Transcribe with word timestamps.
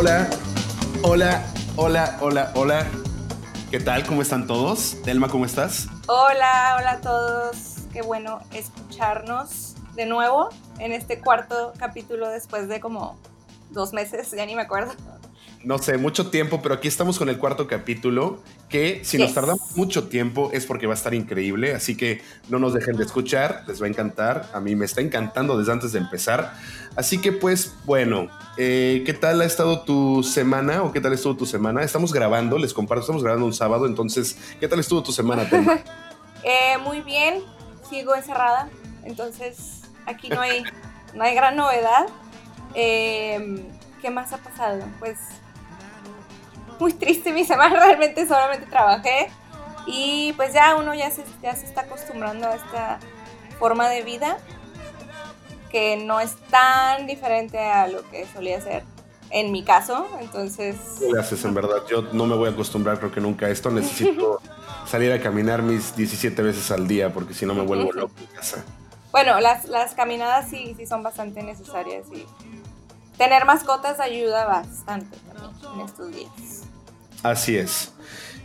Hola, 0.00 0.30
hola, 1.02 1.44
hola, 1.74 2.18
hola, 2.20 2.52
hola. 2.54 2.86
¿Qué 3.68 3.80
tal? 3.80 4.06
¿Cómo 4.06 4.22
están 4.22 4.46
todos? 4.46 4.96
Telma, 5.02 5.26
¿cómo 5.28 5.44
estás? 5.44 5.88
Hola, 6.06 6.76
hola 6.78 6.90
a 6.92 7.00
todos. 7.00 7.78
Qué 7.92 8.02
bueno 8.02 8.38
escucharnos 8.52 9.74
de 9.96 10.06
nuevo 10.06 10.50
en 10.78 10.92
este 10.92 11.20
cuarto 11.20 11.72
capítulo 11.80 12.28
después 12.28 12.68
de 12.68 12.78
como 12.78 13.18
dos 13.70 13.92
meses, 13.92 14.30
ya 14.30 14.46
ni 14.46 14.54
me 14.54 14.62
acuerdo 14.62 14.92
no 15.64 15.78
sé, 15.78 15.98
mucho 15.98 16.30
tiempo, 16.30 16.60
pero 16.62 16.76
aquí 16.76 16.86
estamos 16.86 17.18
con 17.18 17.28
el 17.28 17.38
cuarto 17.38 17.66
capítulo, 17.66 18.40
que 18.68 19.00
si 19.04 19.18
nos 19.18 19.34
tardamos 19.34 19.76
mucho 19.76 20.08
tiempo 20.08 20.50
es 20.52 20.66
porque 20.66 20.86
va 20.86 20.94
a 20.94 20.96
estar 20.96 21.14
increíble, 21.14 21.74
así 21.74 21.96
que 21.96 22.22
no 22.48 22.58
nos 22.58 22.74
dejen 22.74 22.96
de 22.96 23.04
escuchar, 23.04 23.64
les 23.66 23.82
va 23.82 23.86
a 23.86 23.88
encantar, 23.88 24.48
a 24.52 24.60
mí 24.60 24.76
me 24.76 24.84
está 24.84 25.00
encantando 25.00 25.58
desde 25.58 25.72
antes 25.72 25.92
de 25.92 25.98
empezar. 25.98 26.54
Así 26.94 27.20
que 27.20 27.32
pues 27.32 27.74
bueno, 27.84 28.28
eh, 28.56 29.02
¿qué 29.04 29.14
tal 29.14 29.40
ha 29.40 29.44
estado 29.44 29.82
tu 29.82 30.22
semana 30.22 30.82
o 30.82 30.92
qué 30.92 31.00
tal 31.00 31.12
estuvo 31.12 31.36
tu 31.36 31.46
semana? 31.46 31.82
Estamos 31.82 32.12
grabando, 32.12 32.56
les 32.58 32.72
comparto, 32.72 33.02
estamos 33.02 33.22
grabando 33.22 33.46
un 33.46 33.54
sábado, 33.54 33.86
entonces, 33.86 34.38
¿qué 34.60 34.68
tal 34.68 34.78
estuvo 34.78 35.02
tu 35.02 35.12
semana? 35.12 35.48
eh, 36.44 36.78
muy 36.84 37.00
bien, 37.00 37.42
sigo 37.90 38.14
encerrada, 38.14 38.68
entonces 39.04 39.82
aquí 40.06 40.28
no 40.28 40.40
hay, 40.40 40.62
no 41.14 41.24
hay 41.24 41.34
gran 41.34 41.56
novedad. 41.56 42.06
Eh, 42.74 43.64
¿Qué 44.00 44.10
más 44.10 44.32
ha 44.32 44.38
pasado? 44.38 44.84
Pues 45.00 45.16
muy 46.78 46.92
triste 46.92 47.32
mi 47.32 47.44
semana, 47.44 47.78
realmente 47.84 48.26
solamente 48.26 48.66
trabajé. 48.66 49.30
Y 49.86 50.34
pues 50.34 50.52
ya 50.52 50.76
uno 50.76 50.94
ya 50.94 51.10
se, 51.10 51.24
ya 51.42 51.54
se 51.56 51.64
está 51.64 51.82
acostumbrando 51.82 52.46
a 52.48 52.54
esta 52.54 52.98
forma 53.58 53.88
de 53.88 54.02
vida 54.02 54.38
que 55.70 55.96
no 55.96 56.20
es 56.20 56.36
tan 56.50 57.06
diferente 57.06 57.58
a 57.58 57.88
lo 57.88 58.08
que 58.10 58.26
solía 58.26 58.60
ser 58.60 58.82
en 59.30 59.52
mi 59.52 59.62
caso, 59.62 60.06
entonces... 60.20 60.76
Gracias, 61.12 61.44
en 61.44 61.54
verdad, 61.54 61.82
yo 61.88 62.02
no 62.12 62.26
me 62.26 62.34
voy 62.34 62.48
a 62.48 62.52
acostumbrar 62.52 62.98
creo 62.98 63.12
que 63.12 63.20
nunca 63.20 63.46
a 63.46 63.50
esto, 63.50 63.70
necesito 63.70 64.40
salir 64.86 65.12
a 65.12 65.20
caminar 65.20 65.62
mis 65.62 65.94
17 65.94 66.40
veces 66.42 66.70
al 66.70 66.88
día 66.88 67.12
porque 67.12 67.34
si 67.34 67.44
no 67.44 67.54
me 67.54 67.62
vuelvo 67.62 67.92
loco 67.92 68.14
en 68.18 68.26
casa. 68.26 68.64
Bueno, 69.12 69.40
las, 69.40 69.66
las 69.66 69.94
caminadas 69.94 70.48
sí, 70.48 70.74
sí 70.76 70.86
son 70.86 71.02
bastante 71.02 71.42
necesarias 71.42 72.06
y 72.12 72.26
tener 73.18 73.44
mascotas 73.44 74.00
ayuda 74.00 74.46
bastante 74.46 75.18
también 75.26 75.74
en 75.74 75.80
estos 75.80 76.14
días. 76.14 76.62
Así 77.22 77.56
es. 77.56 77.92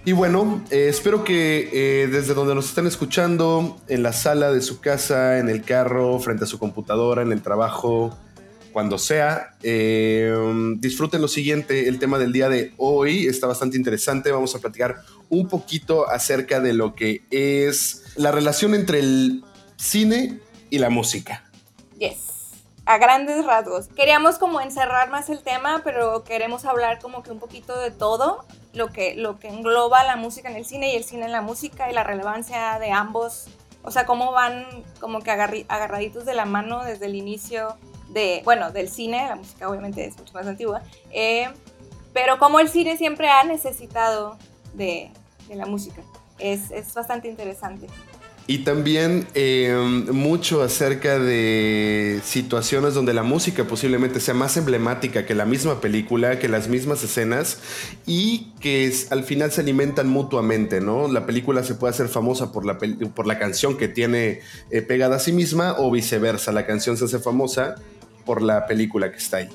Y 0.06 0.12
bueno, 0.12 0.62
eh, 0.70 0.88
espero 0.90 1.24
que 1.24 1.70
eh, 1.72 2.08
desde 2.08 2.34
donde 2.34 2.56
nos 2.56 2.66
están 2.66 2.88
escuchando, 2.88 3.78
en 3.88 4.04
la 4.04 4.12
sala 4.12 4.52
de 4.52 4.62
su 4.62 4.82
casa, 4.82 5.40
en 5.40 5.48
el 5.48 5.64
carro, 5.64 6.20
frente 6.20 6.44
a 6.44 6.48
su 6.48 6.60
computadora, 6.60 7.22
en 7.22 7.32
el 7.32 7.42
trabajo, 7.42 8.18
cuando 8.74 8.98
sea, 8.98 9.56
eh, 9.62 10.36
disfruten 10.80 11.22
lo 11.22 11.30
siguiente. 11.30 11.88
El 11.88 12.00
tema 12.00 12.20
del 12.20 12.34
día 12.34 12.50
de 12.50 12.74
hoy 12.78 13.28
está 13.28 13.48
bastante 13.48 13.78
interesante. 13.78 14.32
Vamos 14.32 14.56
a 14.56 14.60
platicar 14.60 15.04
un 15.30 15.48
poquito 15.48 16.10
acerca 16.10 16.60
de 16.60 16.74
lo 16.74 16.96
que 16.96 17.22
es 17.32 18.04
la 18.18 18.32
relación 18.32 18.76
entre 18.76 19.00
el 19.00 19.46
cine 19.78 20.40
y 20.70 20.80
la 20.80 20.90
música. 20.90 21.46
Yes 21.98 22.33
a 22.86 22.98
grandes 22.98 23.46
rasgos. 23.46 23.88
Queríamos 23.88 24.38
como 24.38 24.60
encerrar 24.60 25.10
más 25.10 25.30
el 25.30 25.42
tema, 25.42 25.82
pero 25.84 26.24
queremos 26.24 26.66
hablar 26.66 27.00
como 27.00 27.24
que 27.24 27.32
un 27.32 27.40
poquito 27.40 27.80
de 27.80 27.92
todo, 27.92 28.46
lo 28.74 28.88
que, 28.88 29.16
lo 29.16 29.40
que 29.40 29.48
engloba 29.48 30.04
la 30.04 30.16
música 30.16 30.50
en 30.50 30.58
el 30.58 30.66
cine 30.66 30.94
y 30.94 30.96
el 30.96 31.04
cine 31.04 31.26
en 31.26 31.32
la 31.32 31.42
música 31.42 31.90
y 31.90 31.94
la 31.94 32.04
relevancia 32.04 32.80
de 32.80 32.92
ambos. 32.92 33.48
O 33.84 33.92
sea, 33.92 34.06
cómo 34.06 34.32
van 34.32 34.66
como 35.00 35.22
que 35.22 35.32
agarraditos 35.32 36.26
de 36.26 36.34
la 36.34 36.46
mano 36.46 36.84
desde 36.84 37.06
el 37.06 37.16
inicio 37.16 37.78
de, 38.10 38.42
bueno, 38.46 38.72
del 38.72 38.90
cine, 38.90 39.28
la 39.28 39.36
música 39.36 39.70
obviamente 39.70 40.06
es 40.06 40.18
mucho 40.18 40.34
más 40.34 40.48
antigua, 40.48 40.82
eh, 41.12 41.50
pero 42.14 42.38
cómo 42.38 42.60
el 42.60 42.70
cine 42.70 42.96
siempre 42.98 43.30
ha 43.30 43.44
necesitado 43.44 44.38
de, 44.74 45.12
de 45.48 45.56
la 45.56 45.66
música. 45.66 46.02
Es, 46.40 46.72
es 46.72 46.94
bastante 46.94 47.28
interesante. 47.28 47.88
Y 48.46 48.60
también 48.60 49.26
em, 49.36 50.12
mucho 50.12 50.64
acerca 50.64 51.18
de 51.18 52.20
situaciones 52.26 52.94
donde 52.94 53.14
la 53.14 53.24
música 53.24 53.64
posiblemente 53.64 54.20
sea 54.20 54.34
más 54.34 54.58
emblemática 54.58 55.26
que 55.26 55.34
la 55.34 55.46
misma 55.46 55.80
película, 55.80 56.40
que 56.40 56.50
las 56.50 56.68
mismas 56.68 57.02
escenas 57.06 57.60
y 58.06 58.52
que 58.60 58.94
al 59.12 59.24
final 59.24 59.52
se 59.54 59.62
alimentan 59.62 60.10
mutuamente, 60.10 60.82
¿no? 60.82 61.08
La 61.08 61.26
película 61.26 61.64
se 61.64 61.76
puede 61.76 61.92
hacer 61.92 62.10
famosa 62.10 62.52
por 62.52 62.66
la, 62.66 62.78
por 63.16 63.28
la 63.28 63.40
canción 63.40 63.78
que 63.78 63.88
tiene 63.88 64.42
eh, 64.72 64.82
pegada 64.82 65.16
a 65.16 65.20
sí 65.20 65.32
misma 65.32 65.76
o 65.78 65.90
viceversa, 65.90 66.52
la 66.52 66.66
canción 66.66 66.98
se 66.98 67.06
hace 67.06 67.20
famosa 67.20 67.76
por 68.26 68.42
la 68.42 68.68
película 68.68 69.10
que 69.10 69.18
está 69.18 69.38
ahí. 69.38 69.50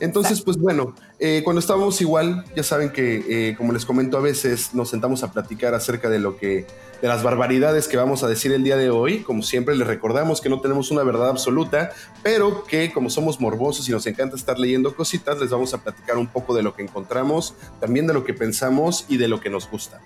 Entonces, 0.00 0.40
pues 0.40 0.56
bueno, 0.56 0.94
eh, 1.18 1.42
cuando 1.44 1.60
estábamos 1.60 2.00
igual, 2.00 2.44
ya 2.56 2.62
saben 2.62 2.90
que, 2.90 3.24
eh, 3.28 3.56
como 3.56 3.72
les 3.72 3.84
comento 3.84 4.16
a 4.16 4.20
veces, 4.20 4.74
nos 4.74 4.88
sentamos 4.88 5.22
a 5.22 5.30
platicar 5.30 5.74
acerca 5.74 6.08
de 6.08 6.18
lo 6.18 6.38
que, 6.38 6.66
de 7.02 7.08
las 7.08 7.22
barbaridades 7.22 7.86
que 7.86 7.98
vamos 7.98 8.22
a 8.22 8.28
decir 8.28 8.52
el 8.52 8.64
día 8.64 8.76
de 8.76 8.88
hoy. 8.88 9.20
Como 9.20 9.42
siempre, 9.42 9.76
les 9.76 9.86
recordamos 9.86 10.40
que 10.40 10.48
no 10.48 10.60
tenemos 10.60 10.90
una 10.90 11.02
verdad 11.02 11.28
absoluta, 11.28 11.90
pero 12.22 12.64
que 12.64 12.92
como 12.92 13.10
somos 13.10 13.40
morbosos 13.40 13.88
y 13.88 13.92
nos 13.92 14.06
encanta 14.06 14.36
estar 14.36 14.58
leyendo 14.58 14.94
cositas, 14.96 15.38
les 15.38 15.50
vamos 15.50 15.74
a 15.74 15.82
platicar 15.82 16.16
un 16.16 16.26
poco 16.26 16.54
de 16.54 16.62
lo 16.62 16.74
que 16.74 16.82
encontramos, 16.82 17.54
también 17.78 18.06
de 18.06 18.14
lo 18.14 18.24
que 18.24 18.32
pensamos 18.32 19.04
y 19.08 19.18
de 19.18 19.28
lo 19.28 19.40
que 19.40 19.50
nos 19.50 19.70
gusta. 19.70 20.00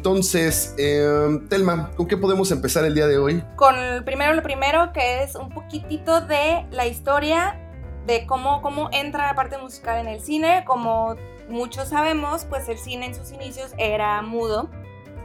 Entonces, 0.00 0.74
em, 0.78 1.46
Telma, 1.48 1.90
¿con 1.94 2.08
qué 2.08 2.16
podemos 2.16 2.50
empezar 2.52 2.86
el 2.86 2.94
día 2.94 3.06
de 3.06 3.18
hoy? 3.18 3.44
Con 3.56 3.74
primero 4.06 4.32
lo 4.32 4.42
primero, 4.42 4.94
que 4.94 5.22
es 5.22 5.34
un 5.34 5.50
poquitito 5.50 6.22
de 6.22 6.64
la 6.70 6.86
historia 6.86 7.60
de 8.06 8.24
cómo, 8.24 8.62
cómo 8.62 8.88
entra 8.92 9.26
la 9.26 9.34
parte 9.34 9.58
musical 9.58 9.98
en 9.98 10.08
el 10.08 10.22
cine. 10.22 10.64
Como 10.66 11.16
muchos 11.50 11.88
sabemos, 11.88 12.46
pues 12.46 12.66
el 12.70 12.78
cine 12.78 13.04
en 13.04 13.14
sus 13.14 13.30
inicios 13.30 13.74
era 13.76 14.22
mudo. 14.22 14.70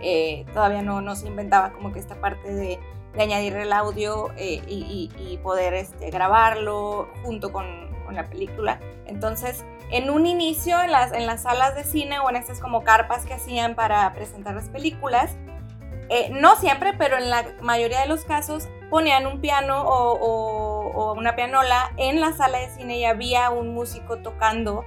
Eh, 0.02 0.46
todavía 0.54 0.82
no, 0.82 1.00
no, 1.00 1.16
se 1.16 1.28
inventaba 1.28 1.72
como 1.72 1.94
que 1.94 2.00
esta 2.00 2.20
parte 2.20 2.54
de, 2.54 2.78
añadir 3.18 3.56
el 3.56 3.72
audio 3.72 4.34
eh, 4.36 4.62
y, 4.68 5.40
poder 5.42 5.74
este, 5.74 6.10
grabarlo 6.10 7.08
junto 7.24 7.54
con 7.54 7.66
la 8.12 8.30
película. 8.30 8.82
Entonces, 9.06 9.64
en 9.92 10.10
un 10.10 10.26
inicio 10.26 10.82
en 10.82 10.92
las, 10.92 11.12
en 11.14 11.26
las 11.26 11.44
salas 11.44 11.76
de 11.76 11.84
cine 11.84 12.20
o 12.20 12.30
en 12.30 12.36
estas 12.36 12.60
como 12.60 12.84
carpas 12.84 13.26
que 13.26 13.34
hacían 13.34 13.76
para 13.76 14.12
presentar 14.14 14.56
las 14.56 14.70
películas, 14.70 15.36
eh, 16.10 16.30
no 16.32 16.56
siempre, 16.56 16.94
pero 16.94 17.18
en 17.18 17.30
la 17.30 17.46
mayoría 17.62 18.02
de 18.02 18.08
los 18.08 18.26
casos 18.26 18.68
ponían 18.90 19.26
un 19.26 19.42
piano 19.42 19.84
o, 19.86 21.14
una 21.18 21.36
pianola 21.36 21.92
en 21.98 22.20
la 22.20 22.34
sala 22.34 22.60
de 22.60 22.70
cine 22.70 22.98
y 22.98 23.06
había 23.06 23.50
un 23.50 23.74
músico 23.74 24.18
tocando 24.18 24.84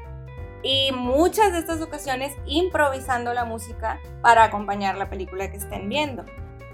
y 0.63 0.91
muchas 0.93 1.53
de 1.53 1.59
estas 1.59 1.81
ocasiones 1.81 2.35
improvisando 2.47 3.33
la 3.33 3.45
música 3.45 4.01
para 4.23 4.45
acompañar 4.45 4.97
la 4.97 5.09
película 5.09 5.51
que 5.51 5.57
estén 5.57 5.89
viendo. 5.89 6.25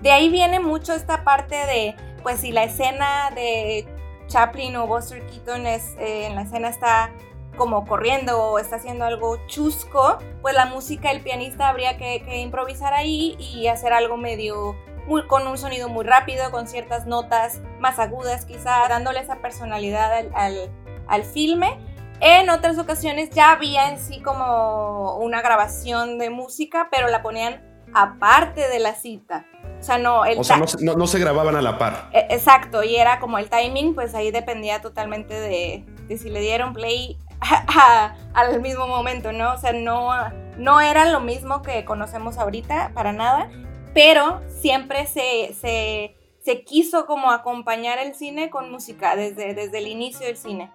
De 0.03 0.11
ahí 0.11 0.29
viene 0.29 0.61
mucho 0.61 0.93
esta 0.93 1.25
parte 1.25 1.55
de, 1.55 1.95
pues 2.23 2.41
si 2.41 2.53
la 2.53 2.65
escena 2.65 3.31
de 3.35 3.87
Chaplin 4.27 4.77
o 4.77 4.87
Buster 4.87 5.25
Keaton 5.27 5.67
es, 5.67 5.95
eh, 5.99 6.27
en 6.27 6.35
la 6.35 6.43
escena 6.43 6.69
está 6.69 7.11
como 7.57 7.87
corriendo 7.87 8.41
o 8.43 8.59
está 8.59 8.77
haciendo 8.77 9.05
algo 9.05 9.39
chusco, 9.47 10.19
pues 10.43 10.55
la 10.55 10.67
música, 10.67 11.11
el 11.11 11.21
pianista 11.21 11.69
habría 11.69 11.97
que, 11.97 12.23
improvisar 12.39 12.93
ahí 12.95 13.37
y 13.39 13.69
hacer 13.69 13.93
algo 13.93 14.17
medio 14.17 14.77
muy, 15.07 15.27
con 15.27 15.47
un 15.47 15.59
sonido 15.59 15.89
muy 15.89 16.05
rápido, 16.05 16.51
con 16.51 16.67
ciertas 16.67 17.07
notas 17.07 17.61
más 17.79 17.99
agudas 17.99 18.45
quizá, 18.47 18.89
dándole 18.89 19.21
esa 19.21 19.37
personalidad 19.37 20.13
al, 20.35 20.71
al, 21.07 21.25
filme. 21.25 21.79
En 22.21 22.49
otras 22.49 22.79
ocasiones 22.79 23.31
ya 23.31 23.53
había 23.53 23.91
en 23.91 23.99
sí 23.99 24.23
como 24.23 25.17
una 25.19 25.43
grabación 25.43 26.19
de 26.19 26.31
música, 26.31 26.89
pero 26.91 27.09
la 27.09 27.23
ponían 27.23 27.61
aparte 27.93 28.69
de 28.69 28.79
la 28.79 28.95
cita. 28.95 29.47
O 29.79 29.83
sea, 29.83 29.99
no, 29.99 30.21
o 30.21 30.45
sea 30.45 30.57
no, 30.81 30.95
no, 30.95 31.07
se 31.07 31.19
grababan 31.19 31.57
a 31.57 31.63
la 31.63 31.77
par. 31.77 32.09
E, 32.13 32.27
exacto, 32.31 32.83
y 32.83 32.97
era 32.97 33.21
como 33.21 33.39
el 33.39 33.51
timing, 33.51 33.95
pues 33.95 34.15
ahí 34.15 34.31
dependía 34.31 34.81
totalmente 34.81 35.35
de, 35.35 35.85
de 36.09 36.17
si 36.17 36.31
le 36.31 36.41
dieron 36.41 36.73
play 36.73 37.19
al 38.35 38.61
mismo 38.61 38.87
momento, 38.87 39.33
¿no? 39.33 39.55
O 39.55 39.59
sea, 39.59 39.73
no, 39.73 40.11
no 40.59 40.81
era 40.81 41.11
lo 41.11 41.21
mismo 41.21 41.63
que 41.63 41.85
conocemos 41.85 42.39
ahorita, 42.39 42.93
para 42.95 43.13
nada, 43.13 43.51
pero 43.93 44.43
siempre 44.61 45.07
se, 45.07 45.55
se, 45.61 46.17
se 46.45 46.65
quiso 46.65 47.07
como 47.07 47.31
acompañar 47.31 47.99
el 47.99 48.15
cine 48.15 48.51
con 48.51 48.71
música 48.71 49.17
desde, 49.17 49.55
desde 49.55 49.79
el 49.79 49.87
inicio 49.87 50.27
del 50.27 50.37
cine. 50.37 50.71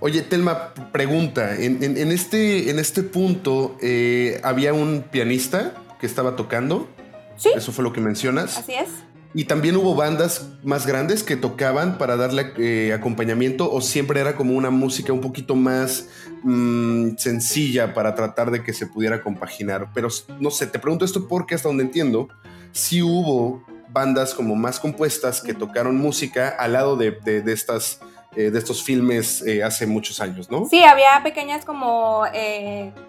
Oye, 0.00 0.22
Telma, 0.22 0.74
pregunta, 0.90 1.54
en, 1.54 1.82
en, 1.82 2.10
este, 2.10 2.70
en 2.70 2.80
este 2.80 3.04
punto, 3.04 3.76
eh, 3.80 4.40
¿había 4.42 4.74
un 4.74 5.04
pianista 5.08 5.74
que 6.00 6.06
estaba 6.06 6.34
tocando? 6.34 6.88
Sí. 7.36 7.50
Eso 7.54 7.70
fue 7.70 7.84
lo 7.84 7.92
que 7.92 8.00
mencionas. 8.00 8.58
Así 8.58 8.74
es. 8.74 8.88
¿Y 9.34 9.44
también 9.44 9.76
hubo 9.76 9.94
bandas 9.94 10.46
más 10.62 10.86
grandes 10.86 11.22
que 11.22 11.36
tocaban 11.36 11.96
para 11.96 12.16
darle 12.16 12.52
eh, 12.58 12.92
acompañamiento 12.92 13.72
o 13.72 13.80
siempre 13.80 14.20
era 14.20 14.36
como 14.36 14.54
una 14.54 14.68
música 14.68 15.12
un 15.12 15.22
poquito 15.22 15.54
más 15.54 16.08
mm, 16.42 17.16
sencilla 17.16 17.94
para 17.94 18.14
tratar 18.14 18.50
de 18.50 18.62
que 18.62 18.74
se 18.74 18.86
pudiera 18.86 19.22
compaginar? 19.22 19.88
Pero 19.94 20.08
no 20.38 20.50
sé, 20.50 20.66
te 20.66 20.78
pregunto 20.78 21.06
esto 21.06 21.28
porque 21.28 21.54
hasta 21.54 21.68
donde 21.68 21.84
entiendo, 21.84 22.28
sí 22.72 23.02
hubo 23.02 23.64
bandas 23.88 24.34
como 24.34 24.54
más 24.54 24.78
compuestas 24.78 25.40
que 25.40 25.54
tocaron 25.54 25.96
música 25.96 26.48
al 26.48 26.74
lado 26.74 26.96
de, 26.96 27.16
estas... 27.46 28.00
Eh, 28.34 28.50
de 28.50 28.58
estos 28.58 28.82
filmes 28.82 29.46
eh, 29.46 29.62
hace 29.62 29.86
muchos 29.86 30.18
años, 30.18 30.50
¿no? 30.50 30.64
Sí, 30.64 30.82
había 30.82 31.22
pequeñas 31.22 31.66
como 31.66 32.22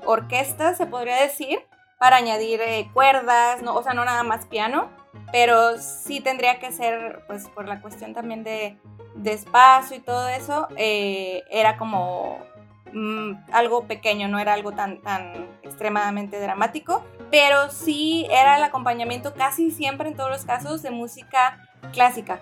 orquestas, 0.05 0.75
se 0.75 0.85
podría 0.85 1.15
decir, 1.15 1.59
para 1.97 2.17
añadir 2.17 2.59
cuerdas, 2.91 3.61
¿no? 3.61 3.73
o 3.73 3.81
sea, 3.83 3.93
no 3.93 4.03
nada 4.03 4.23
más 4.23 4.45
piano, 4.47 4.89
pero 5.31 5.79
sí 5.79 6.21
tendría 6.21 6.59
que 6.59 6.71
ser, 6.71 7.23
pues 7.27 7.47
por 7.49 7.67
la 7.67 7.81
cuestión 7.81 8.13
también 8.13 8.43
de, 8.43 8.77
espacio 9.25 9.97
y 9.97 9.99
todo 9.99 10.27
eso, 10.27 10.67
eh, 10.75 11.43
era 11.49 11.77
como 11.77 12.39
mm, 12.91 13.31
algo 13.51 13.87
pequeño, 13.87 14.27
no 14.27 14.39
era 14.39 14.53
algo 14.53 14.71
tan, 14.71 15.01
tan 15.01 15.47
extremadamente 15.63 16.39
dramático, 16.39 17.03
pero 17.31 17.69
sí 17.71 18.27
era 18.29 18.57
el 18.57 18.63
acompañamiento 18.63 19.33
casi 19.33 19.71
siempre 19.71 20.09
en 20.09 20.15
todos 20.15 20.29
los 20.29 20.45
casos 20.45 20.81
de 20.81 20.91
música 20.91 21.67
clásica. 21.91 22.41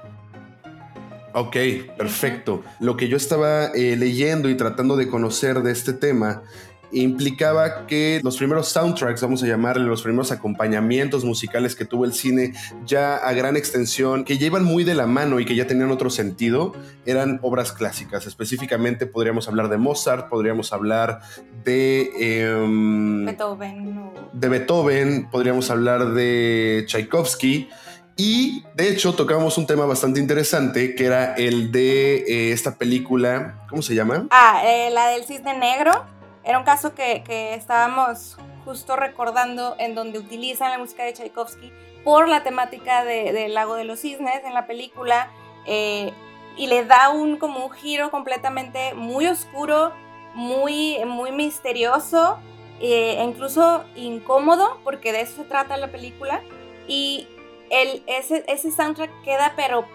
Ok, 1.34 1.56
perfecto. 1.98 2.64
Lo 2.80 2.98
que 2.98 3.08
yo 3.08 3.16
estaba 3.16 3.68
eh, 3.68 3.96
leyendo 3.96 4.50
y 4.50 4.56
tratando 4.56 4.98
de 4.98 5.08
conocer 5.08 5.62
de 5.62 5.72
este 5.72 5.94
tema 5.94 6.44
implicaba 6.92 7.88
que 7.88 8.20
los 8.24 8.38
primeros 8.38 8.70
soundtracks, 8.70 9.22
vamos 9.22 9.44
a 9.44 9.48
llamarle 9.48 9.86
los 9.86 10.02
primeros 10.02 10.32
acompañamientos 10.32 11.24
musicales 11.24 11.76
que 11.76 11.86
tuvo 11.86 12.06
el 12.06 12.14
cine 12.14 12.54
ya 12.86 13.16
a 13.16 13.34
gran 13.34 13.56
extensión, 13.56 14.24
que 14.24 14.38
llevan 14.38 14.64
muy 14.64 14.84
de 14.84 14.96
la 14.96 15.08
mano 15.08 15.40
y 15.40 15.46
que 15.46 15.56
ya 15.56 15.68
tenían 15.68 15.92
otro 15.92 16.10
sentido, 16.10 16.74
eran 17.06 17.40
obras 17.42 17.72
clásicas. 17.72 18.26
Específicamente 18.28 19.06
podríamos 19.06 19.48
hablar 19.48 19.70
de 19.70 19.78
Mozart, 19.78 20.30
podríamos 20.30 20.74
hablar 20.74 21.22
de... 21.64 22.12
Em, 22.20 23.26
Beethoven. 23.26 24.12
De 24.34 24.50
Beethoven, 24.50 25.30
podríamos 25.30 25.70
hablar 25.70 26.14
de 26.14 26.84
Tchaikovsky. 26.88 27.70
Y 28.18 28.64
de 28.76 28.90
hecho 28.90 29.14
tocamos 29.14 29.58
un 29.58 29.66
tema 29.66 29.86
bastante 29.86 30.20
interesante 30.20 30.96
que 30.96 31.06
era 31.06 31.34
el 31.36 31.72
de 31.72 32.18
eh, 32.18 32.52
esta 32.52 32.76
película, 32.76 33.66
¿cómo 33.70 33.82
se 33.82 33.96
llama? 33.96 34.28
Ah, 34.30 34.62
eh, 34.66 34.90
la 34.92 35.08
del 35.08 35.24
cisne 35.24 35.58
negro. 35.58 36.06
Era 36.44 36.58
un 36.58 36.64
caso 36.64 36.96
que, 36.96 37.24
estábamos 37.54 38.38
justo 38.66 38.96
recordando 38.96 39.76
en 39.80 39.96
donde 39.96 40.20
utilizan 40.20 40.72
la 40.72 40.78
música 40.78 41.04
de 41.04 41.14
Tchaikovsky 41.14 41.72
por 42.04 42.28
la 42.28 42.44
temática 42.44 43.04
del 43.04 43.54
lago 43.54 43.76
de 43.76 43.84
los 43.84 44.00
cisnes 44.00 44.44
en 44.44 44.54
la 44.54 44.66
película 44.66 45.30
eh, 45.66 46.12
y 46.58 46.68
le 46.68 46.86
da 46.86 47.10
un 47.10 47.38
como 47.38 47.66
un 47.66 47.72
giro 47.72 48.12
completamente 48.12 48.94
muy 48.94 49.28
oscuro, 49.28 49.94
muy, 50.34 50.98
muy 51.06 51.32
misterioso 51.32 52.38
eh, 52.80 53.18
e 53.20 53.24
incluso 53.24 53.84
incómodo 53.96 54.80
porque 54.84 55.12
de 55.12 55.22
eso 55.22 55.44
se 55.44 55.44
trata 55.44 55.78
la 55.78 55.92
película. 55.92 56.42
Y 56.88 57.28
el, 57.70 58.04
ese, 58.08 58.44
ese 58.48 58.72
soundtrack 58.72 59.12
queda 59.24 59.54
pero, 59.56 59.86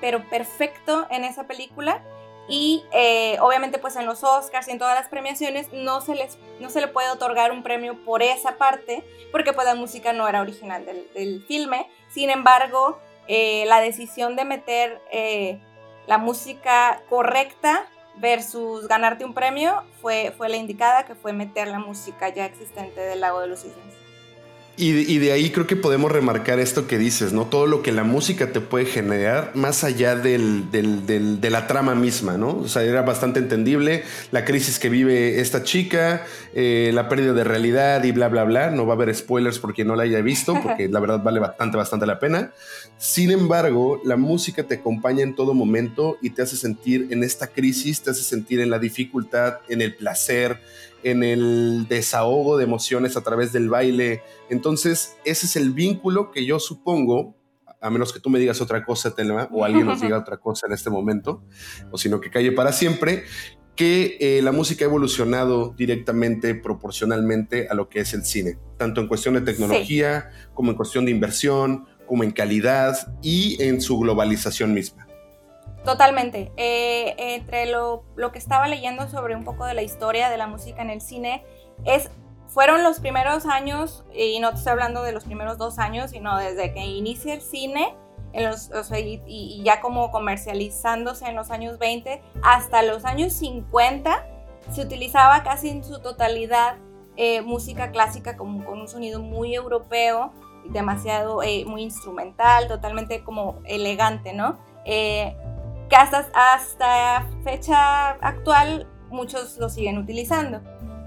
pero 0.00 0.28
perfecto 0.28 1.06
en 1.10 1.24
esa 1.24 1.44
película 1.44 2.02
y 2.48 2.84
eh, 2.92 3.36
obviamente 3.40 3.78
pues 3.78 3.96
en 3.96 4.06
los 4.06 4.24
Oscars 4.24 4.68
y 4.68 4.72
en 4.72 4.78
todas 4.78 4.94
las 4.94 5.08
premiaciones 5.08 5.72
no 5.72 6.00
se, 6.00 6.14
les, 6.14 6.38
no 6.60 6.70
se 6.70 6.80
le 6.80 6.88
puede 6.88 7.10
otorgar 7.10 7.52
un 7.52 7.62
premio 7.62 8.04
por 8.04 8.22
esa 8.22 8.56
parte 8.58 9.04
porque 9.30 9.52
pues 9.52 9.66
la 9.66 9.74
música 9.74 10.12
no 10.12 10.28
era 10.28 10.40
original 10.40 10.84
del, 10.84 11.08
del 11.14 11.44
filme. 11.46 11.88
Sin 12.10 12.30
embargo, 12.30 12.98
eh, 13.28 13.64
la 13.66 13.80
decisión 13.80 14.36
de 14.36 14.44
meter 14.44 15.00
eh, 15.10 15.60
la 16.06 16.18
música 16.18 17.02
correcta 17.08 17.86
versus 18.16 18.88
ganarte 18.88 19.24
un 19.24 19.34
premio 19.34 19.84
fue, 20.00 20.34
fue 20.36 20.48
la 20.48 20.56
indicada 20.56 21.04
que 21.04 21.14
fue 21.14 21.32
meter 21.32 21.68
la 21.68 21.78
música 21.78 22.28
ya 22.28 22.44
existente 22.44 23.00
del 23.00 23.20
Lago 23.20 23.40
de 23.40 23.46
los 23.46 23.60
Cisnes. 23.62 24.01
Y, 24.84 25.18
de 25.18 25.30
ahí 25.30 25.50
creo 25.50 25.68
que 25.68 25.76
podemos 25.76 26.10
remarcar 26.10 26.58
esto 26.58 26.88
que 26.88 26.98
dices, 26.98 27.32
¿no? 27.32 27.46
Todo 27.46 27.66
lo 27.66 27.82
que 27.82 27.92
la 27.92 28.02
música 28.02 28.50
te 28.50 28.60
puede 28.60 28.84
generar 28.84 29.52
más 29.54 29.84
allá 29.84 30.16
del, 30.16 30.72
de 30.72 31.50
la 31.50 31.68
trama 31.68 31.94
misma, 31.94 32.36
¿no? 32.36 32.58
O 32.58 32.66
sea, 32.66 32.82
era 32.82 33.02
bastante 33.02 33.38
entendible 33.38 34.02
la 34.32 34.44
crisis 34.44 34.80
que 34.80 34.88
vive 34.88 35.40
esta 35.40 35.62
chica, 35.62 36.26
eh, 36.52 36.90
la 36.92 37.08
pérdida 37.08 37.32
de 37.32 37.44
realidad 37.44 38.02
y 38.02 38.10
bla, 38.10 38.26
bla, 38.26 38.42
bla. 38.42 38.70
No 38.70 38.84
va 38.84 38.94
a 38.94 38.96
haber 38.96 39.14
spoilers 39.14 39.60
por 39.60 39.72
quien 39.72 39.86
no 39.86 39.94
la 39.94 40.02
haya 40.02 40.20
visto, 40.20 40.60
porque 40.60 40.88
la 40.88 40.98
verdad 40.98 41.22
vale 41.22 41.38
bastante, 41.38 41.76
bastante 41.76 42.04
la 42.04 42.18
pena. 42.18 42.50
Sin 42.98 43.30
embargo, 43.30 44.00
la 44.04 44.16
música 44.16 44.64
te 44.64 44.74
acompaña 44.74 45.22
en 45.22 45.36
todo 45.36 45.54
momento 45.54 46.18
y 46.20 46.30
te 46.30 46.42
hace 46.42 46.56
sentir 46.56 47.06
en 47.10 47.22
esta 47.22 47.46
crisis, 47.46 48.02
te 48.02 48.10
hace 48.10 48.24
sentir 48.24 48.58
en 48.58 48.70
la 48.70 48.80
dificultad, 48.80 49.58
en 49.68 49.80
el 49.80 49.94
placer, 49.94 50.58
en 51.02 51.22
el 51.22 51.86
desahogo 51.88 52.56
de 52.56 52.64
emociones 52.64 53.16
a 53.16 53.22
través 53.22 53.52
del 53.52 53.68
baile. 53.68 54.22
Entonces, 54.50 55.16
ese 55.24 55.46
es 55.46 55.56
el 55.56 55.72
vínculo 55.72 56.30
que 56.30 56.44
yo 56.44 56.58
supongo, 56.58 57.36
a 57.80 57.90
menos 57.90 58.12
que 58.12 58.20
tú 58.20 58.30
me 58.30 58.38
digas 58.38 58.60
otra 58.60 58.84
cosa, 58.84 59.14
Telma, 59.14 59.48
o 59.52 59.64
alguien 59.64 59.86
nos 59.86 60.00
diga 60.00 60.18
otra 60.20 60.38
cosa 60.38 60.66
en 60.66 60.72
este 60.72 60.90
momento, 60.90 61.44
o 61.90 61.98
sino 61.98 62.20
que 62.20 62.30
calle 62.30 62.52
para 62.52 62.72
siempre, 62.72 63.24
que 63.74 64.18
eh, 64.20 64.42
la 64.42 64.52
música 64.52 64.84
ha 64.84 64.88
evolucionado 64.88 65.74
directamente, 65.76 66.54
proporcionalmente 66.54 67.68
a 67.68 67.74
lo 67.74 67.88
que 67.88 68.00
es 68.00 68.12
el 68.12 68.24
cine, 68.24 68.58
tanto 68.78 69.00
en 69.00 69.08
cuestión 69.08 69.34
de 69.34 69.40
tecnología, 69.40 70.30
como 70.54 70.70
en 70.70 70.76
cuestión 70.76 71.06
de 71.06 71.10
inversión, 71.10 71.86
como 72.06 72.24
en 72.24 72.32
calidad 72.32 73.14
y 73.22 73.62
en 73.62 73.80
su 73.80 73.98
globalización 73.98 74.74
misma. 74.74 75.06
Totalmente. 75.84 76.52
Eh, 76.56 77.14
entre 77.18 77.66
lo, 77.66 78.04
que 78.32 78.38
estaba 78.38 78.68
leyendo 78.68 79.08
sobre 79.08 79.34
un 79.34 79.44
poco 79.44 79.64
de 79.64 79.74
la 79.74 79.82
historia 79.82 80.30
de 80.30 80.36
la 80.36 80.46
música 80.46 80.82
en 80.82 80.90
el 80.90 81.00
cine, 81.00 81.44
es, 81.84 82.10
fueron 82.46 82.82
los 82.84 83.00
primeros 83.00 83.46
años, 83.46 84.04
y 84.14 84.38
no 84.40 84.50
te 84.50 84.58
estoy 84.58 84.72
hablando 84.72 85.02
de 85.02 85.12
los 85.12 85.24
primeros 85.24 85.58
dos 85.58 85.78
años, 85.78 86.10
sino 86.10 86.36
desde 86.36 86.72
que 86.72 86.84
inicia 86.84 87.34
el 87.34 87.40
cine, 87.40 87.96
en 88.32 88.44
los, 88.44 88.70
y, 89.26 89.62
ya 89.64 89.80
como 89.80 90.10
comercializándose 90.10 91.26
en 91.26 91.34
los 91.34 91.50
años 91.50 91.78
20, 91.78 92.22
hasta 92.42 92.82
los 92.82 93.04
años 93.04 93.32
50, 93.34 94.24
se 94.70 94.80
utilizaba 94.80 95.42
casi 95.42 95.68
en 95.68 95.84
su 95.84 95.98
totalidad 96.00 96.76
eh, 97.16 97.42
música 97.42 97.90
clásica 97.90 98.36
como 98.36 98.64
con 98.64 98.80
un 98.80 98.88
sonido 98.88 99.20
muy 99.20 99.54
europeo, 99.54 100.32
demasiado, 100.64 101.42
eh, 101.42 101.64
muy 101.66 101.82
instrumental, 101.82 102.68
totalmente 102.68 103.24
como 103.24 103.58
elegante, 103.64 104.32
¿no? 104.32 104.58
Que 105.92 105.96
hasta, 105.96 107.26
fecha 107.44 108.12
actual 108.12 108.88
muchos 109.10 109.58
lo 109.58 109.68
siguen 109.68 109.98
utilizando. 109.98 110.62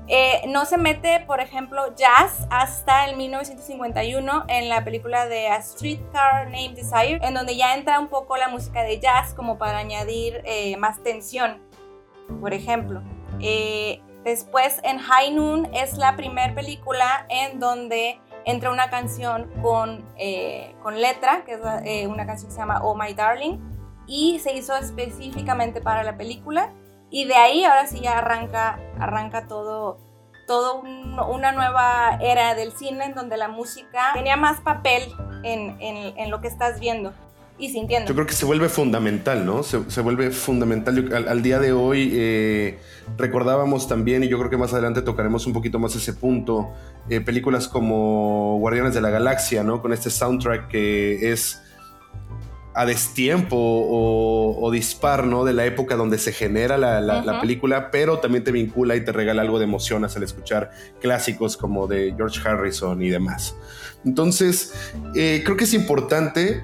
Eh, 0.07 0.43
no 0.49 0.65
se 0.65 0.77
mete, 0.77 1.21
por 1.25 1.39
ejemplo, 1.39 1.95
jazz 1.95 2.45
hasta 2.51 3.09
el 3.09 3.17
1951 3.17 4.45
en 4.47 4.69
la 4.69 4.83
película 4.83 5.25
de 5.25 5.47
A 5.47 5.59
Streetcar 5.59 6.51
Named 6.51 6.75
Desire, 6.75 7.19
en 7.23 7.33
donde 7.33 7.57
ya 7.57 7.73
entra 7.73 7.99
un 7.99 8.09
poco 8.09 8.37
la 8.37 8.47
música 8.47 8.83
de 8.83 8.99
jazz 8.99 9.33
como 9.33 9.57
para 9.57 9.79
añadir 9.79 10.43
eh, 10.45 10.77
más 10.77 11.01
tensión, 11.01 11.63
por 12.39 12.53
ejemplo. 12.53 13.01
Eh, 13.39 14.03
después 14.23 14.79
en 14.83 14.99
High 14.99 15.31
Noon 15.31 15.67
es 15.73 15.97
la 15.97 16.15
primera 16.15 16.53
película 16.53 17.25
en 17.29 17.59
donde 17.59 18.19
entra 18.45 18.69
una 18.69 18.91
canción 18.91 19.49
con, 19.63 20.05
con 20.83 21.01
letra, 21.01 21.43
que 21.43 21.53
es 21.85 22.07
una 22.07 22.27
canción 22.27 22.49
que 22.49 22.53
se 22.53 22.59
llama 22.59 22.81
Oh 22.83 22.93
My 22.93 23.11
Darling 23.15 23.74
y 24.07 24.39
se 24.39 24.55
hizo 24.55 24.75
específicamente 24.75 25.81
para 25.81 26.03
la 26.03 26.17
película 26.17 26.73
y 27.09 27.25
de 27.25 27.35
ahí 27.35 27.63
ahora 27.63 27.87
sí 27.87 28.01
ya 28.01 28.17
arranca, 28.17 28.79
arranca 28.99 29.47
todo, 29.47 29.99
todo 30.47 30.81
una 30.81 31.51
nueva 31.51 32.17
era 32.21 32.55
del 32.55 32.71
cine 32.71 33.05
en 33.05 33.15
donde 33.15 33.37
la 33.37 33.47
música 33.47 34.11
tenía 34.13 34.35
más 34.35 34.59
papel 34.61 35.03
en, 35.43 35.77
en, 35.79 36.31
lo 36.31 36.41
que 36.41 36.47
estás 36.47 36.79
viendo 36.79 37.13
y 37.57 37.69
sintiendo. 37.69 38.09
Yo 38.09 38.15
creo 38.15 38.27
que 38.27 38.33
se 38.33 38.45
vuelve 38.45 38.67
fundamental, 38.67 39.45
¿no? 39.45 39.63
Se, 39.63 39.89
se 39.89 40.01
vuelve 40.01 40.31
fundamental. 40.31 41.13
al, 41.13 41.41
día 41.41 41.59
de 41.59 41.71
hoy 41.71 42.11
eh, 42.13 42.79
recordábamos 43.17 43.87
también, 43.87 44.23
y 44.23 44.27
yo 44.27 44.37
creo 44.37 44.49
que 44.49 44.57
más 44.57 44.73
adelante 44.73 45.01
tocaremos 45.01 45.47
un 45.47 45.53
poquito 45.53 45.79
más 45.79 45.95
ese 45.95 46.13
punto, 46.13 46.73
eh, 47.09 47.21
películas 47.21 47.67
como 47.67 48.57
Guardianes 48.59 48.93
de 48.93 49.01
la 49.01 49.09
Galaxia, 49.09 49.63
¿no? 49.63 49.81
Con 49.81 49.93
este 49.93 50.09
soundtrack 50.09 50.67
que 50.67 51.31
es 51.31 51.61
a 52.75 52.85
destiempo 52.85 53.55
o, 53.57 54.69
dispar, 54.71 55.25
¿no? 55.25 55.45
De 55.45 55.53
la 55.53 55.65
época 55.65 55.95
donde 55.95 56.17
se 56.17 56.33
genera 56.33 56.77
la, 56.77 57.39
película, 57.39 57.89
pero 57.89 58.19
también 58.19 58.43
te 58.43 58.51
vincula 58.51 58.97
y 58.97 59.01
te 59.01 59.13
regala 59.13 59.41
algo 59.41 59.59
de 59.59 59.63
emociones 59.63 60.15
al 60.17 60.23
escuchar 60.23 60.71
clásicos 60.99 61.55
como 61.55 61.87
de 61.87 62.13
George 62.17 62.39
Harrison 62.45 63.01
y 63.01 63.09
demás. 63.09 63.55
Entonces, 64.03 64.73
eh, 65.15 65.41
creo 65.45 65.55
que 65.55 65.63
es 65.63 65.73
importante 65.73 66.63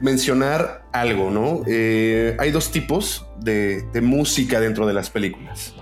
mencionar 0.00 0.84
algo, 0.92 1.30
¿no? 1.30 1.62
Eh, 1.66 2.36
hay 2.38 2.52
dos 2.52 2.70
tipos 2.70 3.26
de, 3.40 3.84
música 4.00 4.60
dentro 4.60 4.86
de 4.86 4.94
las 4.94 5.10
películas. 5.10 5.74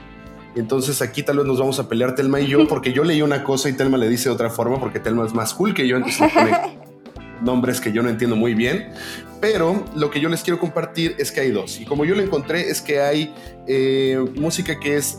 Entonces 0.56 1.02
aquí 1.02 1.22
tal 1.22 1.38
vez 1.38 1.46
nos 1.46 1.58
vamos 1.58 1.80
a 1.80 1.88
pelear 1.88 2.14
Telma 2.14 2.40
y 2.40 2.46
yo, 2.46 2.66
porque 2.68 2.94
yo 2.94 3.04
leí 3.04 3.20
una 3.20 3.44
cosa 3.44 3.68
y 3.68 3.74
Telma 3.74 3.98
le 3.98 4.08
dice 4.08 4.30
de 4.30 4.34
otra 4.34 4.48
forma, 4.48 4.80
porque 4.80 5.00
Telma 5.00 5.26
es 5.26 5.34
más 5.34 5.52
cool 5.52 5.74
que 5.74 5.86
yo, 5.86 5.96
entonces 5.96 6.32
nombres 7.44 7.80
que 7.80 7.92
yo 7.92 8.02
no 8.02 8.08
entiendo 8.08 8.36
muy 8.36 8.54
bien, 8.54 8.92
pero 9.40 9.84
lo 9.94 10.10
que 10.10 10.20
yo 10.20 10.28
les 10.28 10.42
quiero 10.42 10.58
compartir 10.58 11.14
es 11.18 11.30
que 11.30 11.40
hay 11.40 11.50
dos. 11.50 11.80
Y 11.80 11.84
como 11.84 12.04
yo 12.04 12.14
lo 12.14 12.22
encontré 12.22 12.70
es 12.70 12.80
que 12.80 13.00
hay 13.00 13.34
eh, 13.66 14.18
música 14.36 14.80
que 14.80 14.96
es 14.96 15.18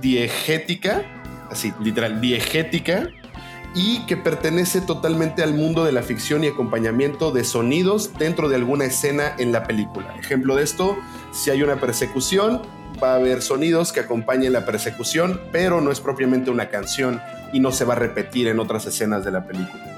diegética, 0.00 1.02
así 1.50 1.72
literal, 1.80 2.20
diegética, 2.20 3.08
y 3.74 4.04
que 4.06 4.16
pertenece 4.16 4.80
totalmente 4.80 5.42
al 5.42 5.54
mundo 5.54 5.84
de 5.84 5.92
la 5.92 6.02
ficción 6.02 6.44
y 6.44 6.48
acompañamiento 6.48 7.30
de 7.30 7.44
sonidos 7.44 8.12
dentro 8.18 8.48
de 8.48 8.56
alguna 8.56 8.84
escena 8.84 9.34
en 9.38 9.52
la 9.52 9.64
película. 9.64 10.14
Ejemplo 10.18 10.56
de 10.56 10.64
esto, 10.64 10.98
si 11.32 11.50
hay 11.50 11.62
una 11.62 11.76
persecución, 11.76 12.62
va 13.02 13.12
a 13.12 13.16
haber 13.16 13.42
sonidos 13.42 13.92
que 13.92 14.00
acompañen 14.00 14.52
la 14.52 14.66
persecución, 14.66 15.40
pero 15.52 15.80
no 15.80 15.90
es 15.90 16.00
propiamente 16.00 16.50
una 16.50 16.68
canción 16.68 17.20
y 17.52 17.60
no 17.60 17.72
se 17.72 17.84
va 17.84 17.94
a 17.94 17.96
repetir 17.96 18.48
en 18.48 18.60
otras 18.60 18.86
escenas 18.86 19.24
de 19.24 19.30
la 19.30 19.46
película. 19.46 19.91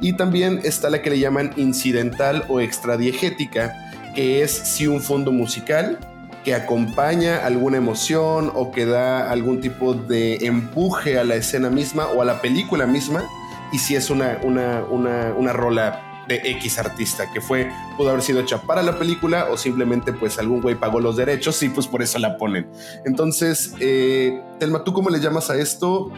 Y 0.00 0.14
también 0.14 0.60
está 0.64 0.90
la 0.90 1.02
que 1.02 1.10
le 1.10 1.18
llaman 1.18 1.52
incidental 1.56 2.44
o 2.48 2.60
extradiegética, 2.60 3.74
que 4.14 4.42
es 4.42 4.50
si 4.50 4.86
un 4.86 5.00
fondo 5.00 5.32
musical 5.32 5.98
que 6.44 6.54
acompaña 6.54 7.44
alguna 7.44 7.76
emoción 7.76 8.50
o 8.54 8.72
que 8.72 8.86
da 8.86 9.30
algún 9.30 9.60
tipo 9.60 9.94
de 9.94 10.36
empuje 10.46 11.18
a 11.18 11.24
la 11.24 11.34
escena 11.34 11.68
misma 11.68 12.06
o 12.06 12.22
a 12.22 12.24
la 12.24 12.40
película 12.40 12.86
misma, 12.86 13.24
y 13.72 13.78
si 13.78 13.94
es 13.94 14.10
una, 14.10 14.38
una, 14.42 14.82
una, 14.90 15.34
una 15.36 15.52
rola 15.52 16.24
de 16.28 16.36
X 16.44 16.78
artista, 16.78 17.30
que 17.32 17.40
fue, 17.40 17.68
pudo 17.96 18.10
haber 18.10 18.22
sido 18.22 18.40
hecha 18.40 18.62
para 18.62 18.82
la 18.82 18.98
película 18.98 19.48
o 19.50 19.56
simplemente 19.56 20.12
pues 20.12 20.38
algún 20.38 20.60
güey 20.60 20.76
pagó 20.76 21.00
los 21.00 21.16
derechos 21.16 21.62
y 21.62 21.68
pues 21.68 21.86
por 21.86 22.02
eso 22.02 22.18
la 22.18 22.36
ponen. 22.36 22.70
Entonces, 23.04 23.74
eh, 23.80 24.40
Telma, 24.58 24.84
¿tú 24.84 24.92
cómo 24.92 25.10
le 25.10 25.20
llamas 25.20 25.50
a 25.50 25.56
esto? 25.56 26.12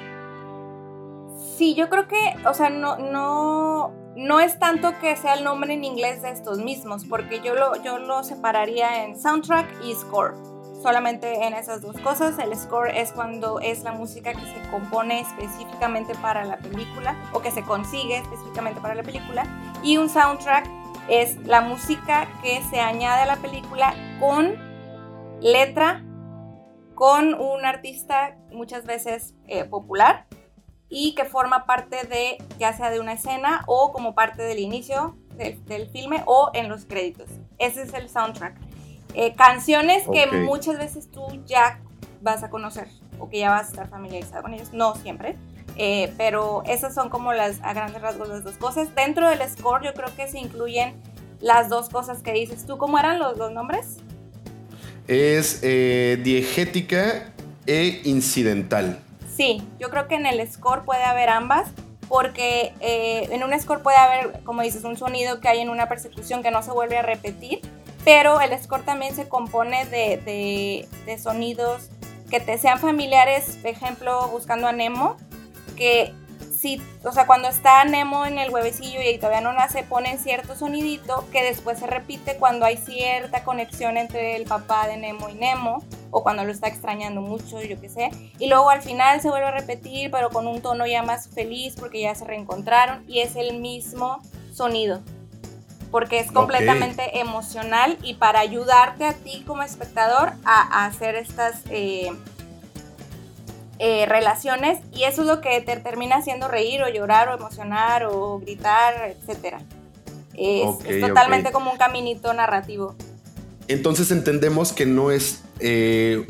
Sí, 1.57 1.75
yo 1.75 1.91
creo 1.91 2.09
que, 2.09 2.35
o 2.49 2.55
sea, 2.55 2.71
no, 2.71 2.97
no, 2.97 3.93
no 4.17 4.41
es 4.41 4.59
tanto 4.59 4.99
que 5.01 5.17
sea 5.17 5.35
el 5.35 5.45
nombre 5.45 5.75
en 5.75 5.85
inglés 5.85 6.23
de 6.23 6.31
estos 6.31 6.59
mismos, 6.59 7.05
porque 7.05 7.41
yo 7.41 7.55
lo, 7.55 7.77
yo 7.83 7.99
lo 7.99 8.25
separaría 8.25 9.05
en 9.05 9.21
soundtrack 9.21 9.85
y 9.85 9.95
score. 9.95 10.35
Solamente 10.83 11.47
en 11.47 11.53
esas 11.53 11.83
dos 11.83 11.97
cosas. 12.01 12.39
El 12.39 12.57
score 12.57 12.97
es 12.97 13.13
cuando 13.13 13.61
es 13.61 13.85
la 13.85 13.93
música 13.93 14.33
que 14.33 14.41
se 14.41 14.71
compone 14.71 15.21
específicamente 15.21 16.15
para 16.17 16.45
la 16.45 16.57
película 16.57 17.17
o 17.33 17.41
que 17.41 17.51
se 17.51 17.63
consigue 17.63 18.17
específicamente 18.17 18.81
para 18.81 18.95
la 18.95 19.03
película. 19.03 19.45
Y 19.83 19.99
un 19.99 20.09
soundtrack 20.09 20.67
es 21.09 21.37
la 21.47 21.61
música 21.61 22.27
que 22.43 22.63
se 22.71 22.81
añade 22.81 23.23
a 23.23 23.27
la 23.27 23.37
película 23.37 23.95
con 24.19 24.57
letra, 25.41 26.03
con 26.95 27.35
un 27.35 27.65
artista 27.65 28.39
muchas 28.51 28.85
veces 28.85 29.35
eh, 29.47 29.65
popular 29.65 30.27
y 30.95 31.15
que 31.15 31.25
forma 31.25 31.65
parte 31.65 32.07
de, 32.07 32.37
ya 32.59 32.77
sea 32.77 32.91
de 32.91 33.01
una 33.01 33.15
escena 33.15 33.65
o 33.67 33.93
como 33.93 34.15
parte 34.15 34.43
del 34.43 34.59
inicio 34.59 35.17
del, 35.39 35.89
filme 35.89 36.23
o 36.27 36.51
en 36.53 36.69
los 36.69 36.85
créditos. 36.85 37.31
Ese 37.59 37.83
es 37.83 37.95
el 37.95 38.11
soundtrack. 38.11 38.55
Eh, 39.15 39.35
canciones 39.35 40.05
que 40.13 40.27
muchas 40.27 40.77
veces 40.77 41.11
tú 41.11 41.23
ya 41.47 41.81
vas 42.21 42.43
a 42.43 42.51
conocer 42.51 42.89
o 43.19 43.31
que 43.31 43.39
ya 43.39 43.51
vas 43.51 43.69
a 43.69 43.71
estar 43.71 43.89
familiarizado 43.89 44.43
con 44.43 44.53
ellos, 44.53 44.75
no 44.75 44.95
siempre. 44.97 45.37
Eh, 45.77 46.13
pero 46.19 46.63
esas 46.67 46.95
son 46.95 47.09
como 47.09 47.33
las 47.33 47.63
a 47.63 47.73
grandes 47.73 48.03
rasgos 48.03 48.29
las 48.29 48.45
dos 48.45 48.57
cosas. 48.59 48.95
Dentro 48.95 49.31
del 49.31 49.41
score 49.49 49.83
yo 49.87 49.95
creo 49.95 50.15
que 50.15 50.29
se 50.29 50.39
incluyen 50.39 50.95
las 51.41 51.71
dos 51.71 51.89
cosas 51.89 52.23
que 52.23 52.35
dices 52.35 52.67
tú. 52.67 52.77
¿Cómo 52.77 52.99
eran 52.99 53.19
los 53.19 53.39
dos 53.39 53.51
nombres? 53.51 53.97
Es 55.09 55.61
eh, 55.63 56.21
diegética 56.23 57.33
e 57.67 58.03
incidental. 58.05 58.99
Sí, 59.35 59.63
yo 59.79 59.89
creo 59.91 60.09
que 60.09 60.15
en 60.15 60.27
el 60.27 60.47
score 60.51 60.85
puede 60.85 61.05
haber 61.05 61.31
ambas, 61.31 61.71
porque 62.09 62.75
eh, 62.81 63.29
en 63.31 63.43
un 63.43 63.59
score 63.59 63.83
puede 63.83 63.97
haber, 63.97 64.43
como 64.45 64.63
dices, 64.63 64.85
un 64.85 64.97
sonido 64.97 65.41
que 65.41 65.49
hay 65.49 65.61
en 65.61 65.71
una 65.71 65.89
persecución 65.89 66.43
que 66.43 66.51
no 66.51 66.63
se 66.63 66.71
vuelve 66.71 66.99
a 66.99 67.03
repetir, 67.03 67.61
pero 68.05 68.41
el 68.41 68.57
score 68.63 68.83
también 68.83 69.15
se 69.15 69.29
compone 69.29 69.87
de, 69.87 70.87
de 71.07 71.19
sonidos 71.19 71.89
que 72.29 72.41
te 72.41 72.59
sean 72.59 72.79
familiares, 72.79 73.59
por 73.63 73.71
ejemplo, 73.71 74.29
buscando 74.29 74.67
a 74.67 74.73
Nemo, 74.73 75.17
que 75.77 76.15
sí, 76.63 76.81
o 77.03 77.11
sea, 77.11 77.27
cuando 77.27 77.49
está 77.49 77.85
Nemo 77.85 78.25
en 78.25 78.39
el 78.39 78.51
huevecillo 78.51 79.01
y 79.03 79.19
todavía 79.19 79.41
no 79.41 79.53
nace, 79.53 79.83
ponen 79.83 80.21
cierto 80.21 80.55
sonidito 80.55 81.27
que 81.33 81.43
después 81.43 81.81
se 81.81 81.89
repite 81.89 82.37
cuando 82.37 82.65
hay 82.65 82.77
cierta 82.77 83.43
conexión 83.43 83.97
entre 83.97 84.37
el 84.37 84.45
papá 84.45 84.87
de 84.87 84.97
Nemo 84.97 85.29
y 85.29 85.35
Nemo, 85.35 85.83
o 86.13 86.23
cuando 86.23 86.45
lo 86.45 86.53
está 86.53 86.69
extrañando 86.69 87.21
mucho, 87.21 87.61
yo 87.61 87.81
qué 87.81 87.89
sé. 87.89 88.11
Y 88.39 88.47
luego 88.47 88.71
al 88.71 88.81
final 88.81 89.21
se 89.21 89.29
vuelve 89.29 89.49
a 89.49 89.51
repetir, 89.51 90.13
pero 90.13 90.31
con 90.31 90.47
un 90.47 90.63
tono 90.63 90.87
ya 90.87 91.03
más 91.03 91.29
feliz 91.29 91.75
porque 91.77 92.03
ya 92.03 92.15
se 92.15 92.25
reencontraron 92.25 93.05
y 93.09 93.21
es 93.21 93.35
el 93.35 93.59
mismo 93.59 94.23
sonido. 94.55 95.01
Porque 95.91 96.21
es 96.21 96.31
completamente 96.31 97.19
emocional 97.19 97.99
y 98.03 98.15
para 98.15 98.39
ayudarte 98.41 99.05
a 99.05 99.15
ti 99.15 99.43
como 99.47 99.65
espectador 99.65 100.33
a, 100.45 100.87
hacer 100.87 101.17
estas... 101.17 101.61
Eh, 101.71 102.13
eh, 103.79 104.07
relaciones 104.07 104.81
y 104.93 105.05
eso 105.05 105.23
es 105.23 105.27
lo 105.27 105.41
que 105.41 105.61
te 105.61 105.77
termina 105.77 106.17
haciendo 106.17 106.49
reír 106.49 106.83
o 106.83 106.89
llorar 106.89 107.29
o 107.29 107.35
emocionar 107.35 108.05
o 108.05 108.39
gritar, 108.39 108.95
etc. 109.11 109.57
Es, 110.35 111.01
totalmente 111.01 111.53
como 111.53 111.73
un 111.73 111.79
caminito 111.79 112.33
narrativo. 112.33 112.95
Entonces 113.69 114.11
entendemos 114.11 114.73
que 114.73 114.87
no 114.87 115.11
es... 115.11 115.43
Eh, 115.61 116.27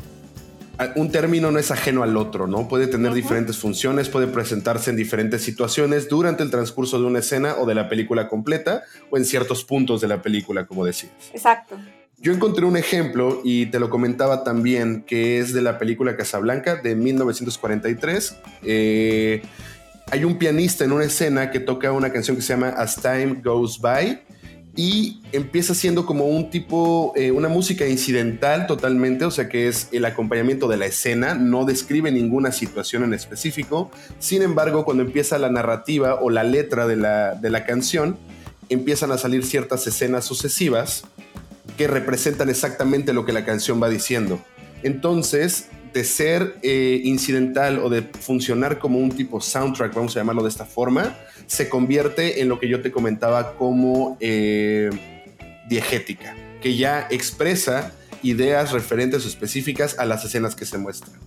un 0.95 1.11
término 1.11 1.51
no 1.51 1.59
es 1.59 1.69
ajeno 1.69 2.01
al 2.01 2.17
otro, 2.17 2.47
¿no? 2.47 2.67
Puede 2.67 2.87
tener 2.87 3.13
diferentes 3.13 3.57
funciones, 3.57 4.09
puede 4.09 4.25
presentarse 4.27 4.89
en 4.89 4.95
diferentes 4.95 5.43
situaciones 5.43 6.09
durante 6.09 6.41
el 6.41 6.49
transcurso 6.49 6.99
de 6.99 7.05
una 7.05 7.19
escena 7.19 7.55
o 7.59 7.67
de 7.67 7.75
la 7.75 7.87
película 7.87 8.27
completa 8.27 8.83
o 9.11 9.17
en 9.17 9.25
ciertos 9.25 9.63
puntos 9.63 10.01
de 10.01 10.07
la 10.07 10.21
película, 10.23 10.65
como 10.65 10.83
decías. 10.83 11.13
Exacto. 11.31 11.77
Yo 12.23 12.31
encontré 12.31 12.65
un 12.65 12.77
ejemplo 12.77 13.41
y 13.43 13.65
te 13.65 13.81
lo 13.81 13.89
comentaba 13.89 14.45
también, 14.45 15.03
que 15.05 15.39
es 15.39 15.51
de 15.51 15.61
la 15.61 15.77
película 15.77 16.15
Casablanca 16.15 16.77
de 16.77 16.95
1943. 16.95 18.37
Eh, 18.63 19.41
hay 20.09 20.23
un 20.23 20.37
pianista 20.37 20.85
en 20.85 20.93
una 20.93 21.03
escena 21.03 21.51
que 21.51 21.59
toca 21.59 21.91
una 21.91 22.13
canción 22.13 22.37
que 22.37 22.41
se 22.41 22.53
llama 22.53 22.69
As 22.69 22.95
Time 22.95 23.41
Goes 23.43 23.77
By 23.81 24.21
y 24.73 25.21
empieza 25.33 25.75
siendo 25.75 26.05
como 26.05 26.27
un 26.27 26.49
tipo, 26.49 27.11
eh, 27.17 27.31
una 27.31 27.49
música 27.49 27.85
incidental 27.85 28.67
totalmente, 28.67 29.25
o 29.25 29.31
sea 29.31 29.49
que 29.49 29.67
es 29.67 29.89
el 29.91 30.05
acompañamiento 30.05 30.69
de 30.69 30.77
la 30.77 30.85
escena, 30.85 31.35
no 31.35 31.65
describe 31.65 32.09
ninguna 32.09 32.53
situación 32.53 33.03
en 33.03 33.13
específico. 33.13 33.91
Sin 34.19 34.43
embargo, 34.43 34.85
cuando 34.85 35.03
empieza 35.03 35.37
la 35.39 35.49
narrativa 35.49 36.15
o 36.21 36.29
la 36.29 36.45
letra 36.45 36.87
de 36.87 36.95
la, 36.95 37.35
de 37.35 37.49
la 37.49 37.65
canción, 37.65 38.17
empiezan 38.69 39.11
a 39.11 39.17
salir 39.17 39.45
ciertas 39.45 39.85
escenas 39.87 40.23
sucesivas 40.23 41.03
que 41.77 41.87
representan 41.87 42.49
exactamente 42.49 43.13
lo 43.13 43.25
que 43.25 43.33
la 43.33 43.45
canción 43.45 43.81
va 43.81 43.89
diciendo. 43.89 44.39
Entonces, 44.83 45.69
de 45.93 46.03
ser 46.03 46.57
eh, 46.61 47.01
incidental 47.03 47.79
o 47.79 47.89
de 47.89 48.01
funcionar 48.01 48.79
como 48.79 48.99
un 48.99 49.11
tipo 49.11 49.39
soundtrack, 49.39 49.93
vamos 49.93 50.15
a 50.15 50.19
llamarlo 50.19 50.43
de 50.43 50.49
esta 50.49 50.65
forma, 50.65 51.15
se 51.45 51.69
convierte 51.69 52.41
en 52.41 52.49
lo 52.49 52.59
que 52.59 52.67
yo 52.67 52.81
te 52.81 52.91
comentaba 52.91 53.55
como 53.55 54.17
eh, 54.19 54.89
diegética, 55.69 56.35
que 56.61 56.75
ya 56.75 57.07
expresa 57.11 57.93
ideas 58.23 58.71
referentes 58.71 59.25
o 59.25 59.27
específicas 59.27 59.99
a 59.99 60.05
las 60.05 60.25
escenas 60.25 60.55
que 60.55 60.65
se 60.65 60.77
muestran. 60.77 61.19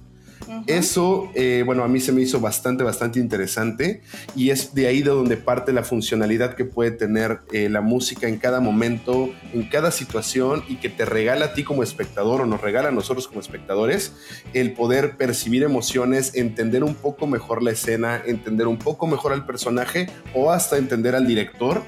Eso, 0.67 1.31
eh, 1.35 1.63
bueno, 1.65 1.85
a 1.85 1.89
mí 1.89 2.01
se 2.01 2.13
me 2.13 2.21
hizo 2.21 2.41
bastante, 2.41 2.85
bastante 2.85 3.19
interesante 3.19 4.03
y 4.35 4.51
es 4.51 4.75
de 4.75 4.87
ahí 4.87 5.03
de 5.03 5.11
donde 5.11 5.37
parte 5.37 5.73
la 5.73 5.83
funcionalidad 5.83 6.55
que 6.55 6.65
puede 6.65 6.91
tener 6.91 7.41
eh, 7.53 7.69
la 7.69 7.81
música 7.81 8.29
en 8.29 8.39
cada 8.39 8.61
momento, 8.61 9.31
en 9.53 9.69
cada 9.69 9.91
situación 9.91 10.65
y 10.69 10.77
que 10.77 10.89
te 10.89 11.05
regala 11.05 11.47
a 11.47 11.55
ti 11.55 11.65
como 11.65 11.83
espectador 11.83 12.43
o 12.43 12.47
nos 12.47 12.61
regala 12.61 12.89
a 12.89 12.93
nosotros 12.93 13.29
como 13.29 13.41
espectadores 13.41 14.13
el 14.53 14.73
poder 14.73 15.17
percibir 15.17 15.63
emociones, 15.63 16.35
entender 16.35 16.85
un 16.85 16.95
poco 16.95 17.27
mejor 17.27 17.63
la 17.63 17.73
escena, 17.73 18.23
entender 18.25 18.67
un 18.67 18.79
poco 18.79 19.07
mejor 19.07 19.33
al 19.33 19.47
personaje 19.47 20.09
o 20.35 20.51
hasta 20.51 20.77
entender 20.77 21.15
al 21.15 21.27
director 21.27 21.83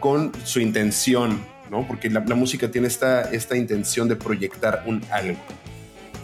con 0.00 0.32
su 0.44 0.60
intención, 0.60 1.40
¿no? 1.70 1.86
Porque 1.86 2.10
la, 2.10 2.20
música 2.20 2.70
tiene 2.70 2.88
esta, 2.88 3.22
esta 3.30 3.56
intención 3.56 4.08
de 4.08 4.16
proyectar 4.16 4.82
un 4.86 5.02
algo. 5.10 5.38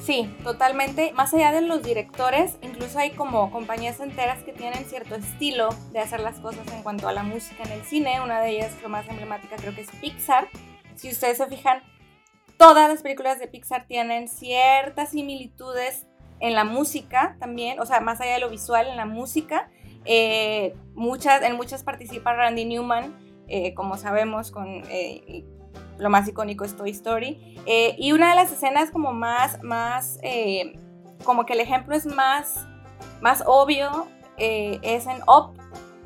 Sí, 0.08 0.34
totalmente. 0.42 1.12
Más 1.12 1.34
allá 1.34 1.52
de 1.52 1.60
los 1.60 1.82
directores, 1.82 2.56
incluso 2.62 2.98
hay 2.98 3.10
como 3.10 3.50
compañías 3.50 4.00
enteras 4.00 4.42
que 4.42 4.54
tienen 4.54 4.86
cierto 4.86 5.16
estilo 5.16 5.68
de 5.92 5.98
hacer 5.98 6.20
las 6.20 6.40
cosas 6.40 6.66
en 6.72 6.82
cuanto 6.82 7.08
a 7.08 7.12
la 7.12 7.22
música 7.22 7.64
en 7.64 7.72
el 7.72 7.82
cine. 7.84 8.22
Una 8.22 8.40
de 8.40 8.52
ellas, 8.52 8.72
lo 8.82 8.88
más 8.88 9.06
emblemática, 9.06 9.56
creo 9.56 9.74
que 9.74 9.82
es 9.82 9.90
Pixar. 10.00 10.48
Si 10.94 11.10
ustedes 11.10 11.36
se 11.36 11.46
fijan, 11.48 11.82
todas 12.56 12.88
las 12.88 13.02
películas 13.02 13.38
de 13.38 13.48
Pixar 13.48 13.86
tienen 13.86 14.28
ciertas 14.28 15.10
similitudes 15.10 16.06
en 16.40 16.54
la 16.54 16.64
música 16.64 17.36
también, 17.38 17.78
o 17.78 17.84
sea, 17.84 18.00
más 18.00 18.18
allá 18.22 18.32
de 18.32 18.40
lo 18.40 18.48
visual, 18.48 18.86
en 18.86 18.96
la 18.96 19.04
música. 19.04 19.68
Eh, 20.06 20.74
muchas, 20.94 21.42
en 21.42 21.54
muchas 21.56 21.82
participa 21.82 22.32
Randy 22.32 22.64
Newman, 22.64 23.14
eh, 23.46 23.74
como 23.74 23.98
sabemos, 23.98 24.52
con 24.52 24.84
eh, 24.88 25.44
lo 25.98 26.10
más 26.10 26.26
icónico 26.28 26.64
es 26.64 26.76
Toy 26.76 26.90
Story. 26.90 27.56
Eh, 27.66 27.94
y 27.98 28.12
una 28.12 28.30
de 28.30 28.36
las 28.36 28.52
escenas 28.52 28.90
como 28.90 29.12
más, 29.12 29.62
más, 29.62 30.18
eh, 30.22 30.78
como 31.24 31.44
que 31.46 31.54
el 31.54 31.60
ejemplo 31.60 31.94
es 31.94 32.06
más, 32.06 32.66
más 33.20 33.42
obvio, 33.46 34.06
eh, 34.36 34.78
es 34.82 35.06
en 35.06 35.20
Up, 35.26 35.54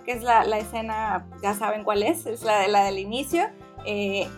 que 0.04 0.12
es 0.12 0.22
la, 0.22 0.42
escena, 0.58 1.26
ya 1.42 1.54
saben 1.54 1.84
cuál 1.84 2.02
es, 2.02 2.26
es 2.26 2.42
la, 2.42 2.66
la 2.66 2.84
del 2.84 2.98
inicio, 2.98 3.48
eh, 3.84 4.28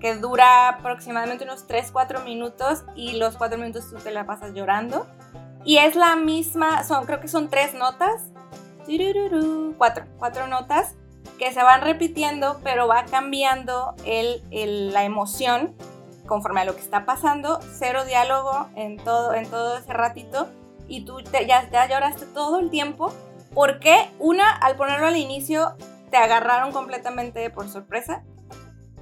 que 0.00 0.16
dura 0.16 0.68
aproximadamente 0.68 1.44
unos 1.44 1.68
3-4 1.68 2.24
minutos 2.24 2.84
y 2.96 3.12
los 3.12 3.36
4 3.36 3.58
minutos 3.58 3.90
tú 3.90 3.96
te 3.96 4.10
la 4.10 4.26
pasas 4.26 4.52
llorando. 4.54 5.06
Y 5.64 5.76
es 5.76 5.94
la 5.94 6.16
misma, 6.16 6.82
son, 6.82 7.06
creo 7.06 7.20
que 7.20 7.28
son 7.28 7.48
tres 7.48 7.72
notas, 7.72 8.32
cuatro, 9.78 10.04
cuatro 10.18 10.48
notas 10.48 10.96
que 11.38 11.52
se 11.52 11.62
van 11.62 11.80
repitiendo, 11.82 12.60
pero 12.62 12.86
va 12.86 13.04
cambiando 13.04 13.94
el, 14.04 14.42
la 14.92 15.04
emoción 15.04 15.74
conforme 16.26 16.60
a 16.60 16.64
lo 16.64 16.74
que 16.74 16.80
está 16.80 17.04
pasando, 17.04 17.60
cero 17.78 18.04
diálogo 18.04 18.68
en 18.76 18.96
todo, 18.96 19.34
en 19.34 19.50
todo 19.50 19.76
ese 19.76 19.92
ratito 19.92 20.48
y 20.88 21.04
tú 21.04 21.20
ya, 21.20 21.68
ya 21.70 21.88
lloraste 21.88 22.26
todo 22.26 22.58
el 22.58 22.70
tiempo. 22.70 23.12
porque 23.54 24.08
Una, 24.18 24.50
al 24.50 24.76
ponerlo 24.76 25.08
al 25.08 25.16
inicio, 25.16 25.74
te 26.10 26.16
agarraron 26.16 26.72
completamente 26.72 27.48
por 27.50 27.68
sorpresa 27.68 28.22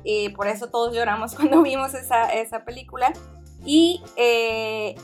y 0.05 0.31
por 0.31 0.49
eso 0.49 0.71
todos 0.71 0.95
lloramos 0.95 1.35
cuando 1.37 1.63
vimos 1.63 1.95
esa, 1.95 2.33
esa 2.33 2.65
película. 2.65 3.13
Y 3.65 4.03
eh, 4.17 4.95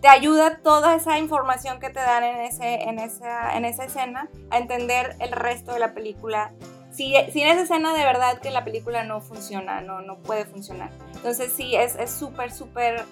te 0.00 0.08
ayuda 0.08 0.58
toda 0.62 0.94
esa 0.94 1.18
información 1.18 1.80
que 1.80 1.90
te 1.90 2.00
dan 2.00 2.24
en, 2.24 2.36
ese, 2.40 2.82
en, 2.84 2.98
esa, 2.98 3.56
en 3.56 3.64
esa 3.64 3.84
escena 3.84 4.28
a 4.50 4.58
entender 4.58 5.16
el 5.20 5.32
resto 5.32 5.72
de 5.72 5.80
la 5.80 5.94
película. 5.94 6.52
Si, 6.90 7.14
sin 7.32 7.46
esa 7.46 7.62
escena 7.62 7.94
de 7.94 8.04
verdad 8.04 8.40
que 8.40 8.50
la 8.50 8.64
película 8.64 9.04
no 9.04 9.20
funciona, 9.20 9.80
no, 9.80 10.00
no 10.00 10.18
puede 10.18 10.44
funcionar. 10.44 10.90
Entonces 11.14 11.52
sí, 11.52 11.74
es 11.74 11.96
súper, 12.10 12.52
súper 12.52 13.04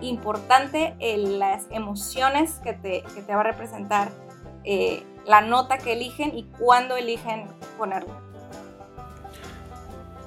importante 0.00 0.94
las 1.00 1.64
emociones 1.70 2.60
que 2.62 2.72
te, 2.72 3.02
que 3.14 3.22
te, 3.22 3.34
va 3.34 3.40
a 3.40 3.44
representar 3.44 4.10
eh, 4.64 5.02
la 5.26 5.40
nota 5.40 5.78
que 5.78 5.92
eligen 5.92 6.36
y 6.36 6.44
cuándo 6.58 6.96
eligen 6.96 7.46
ponerlo. 7.78 8.14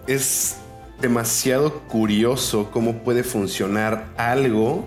Es 0.06 0.60
demasiado 1.02 1.82
curioso 1.88 2.70
cómo 2.72 2.94
puede 3.00 3.24
funcionar 3.24 4.06
algo 4.18 4.86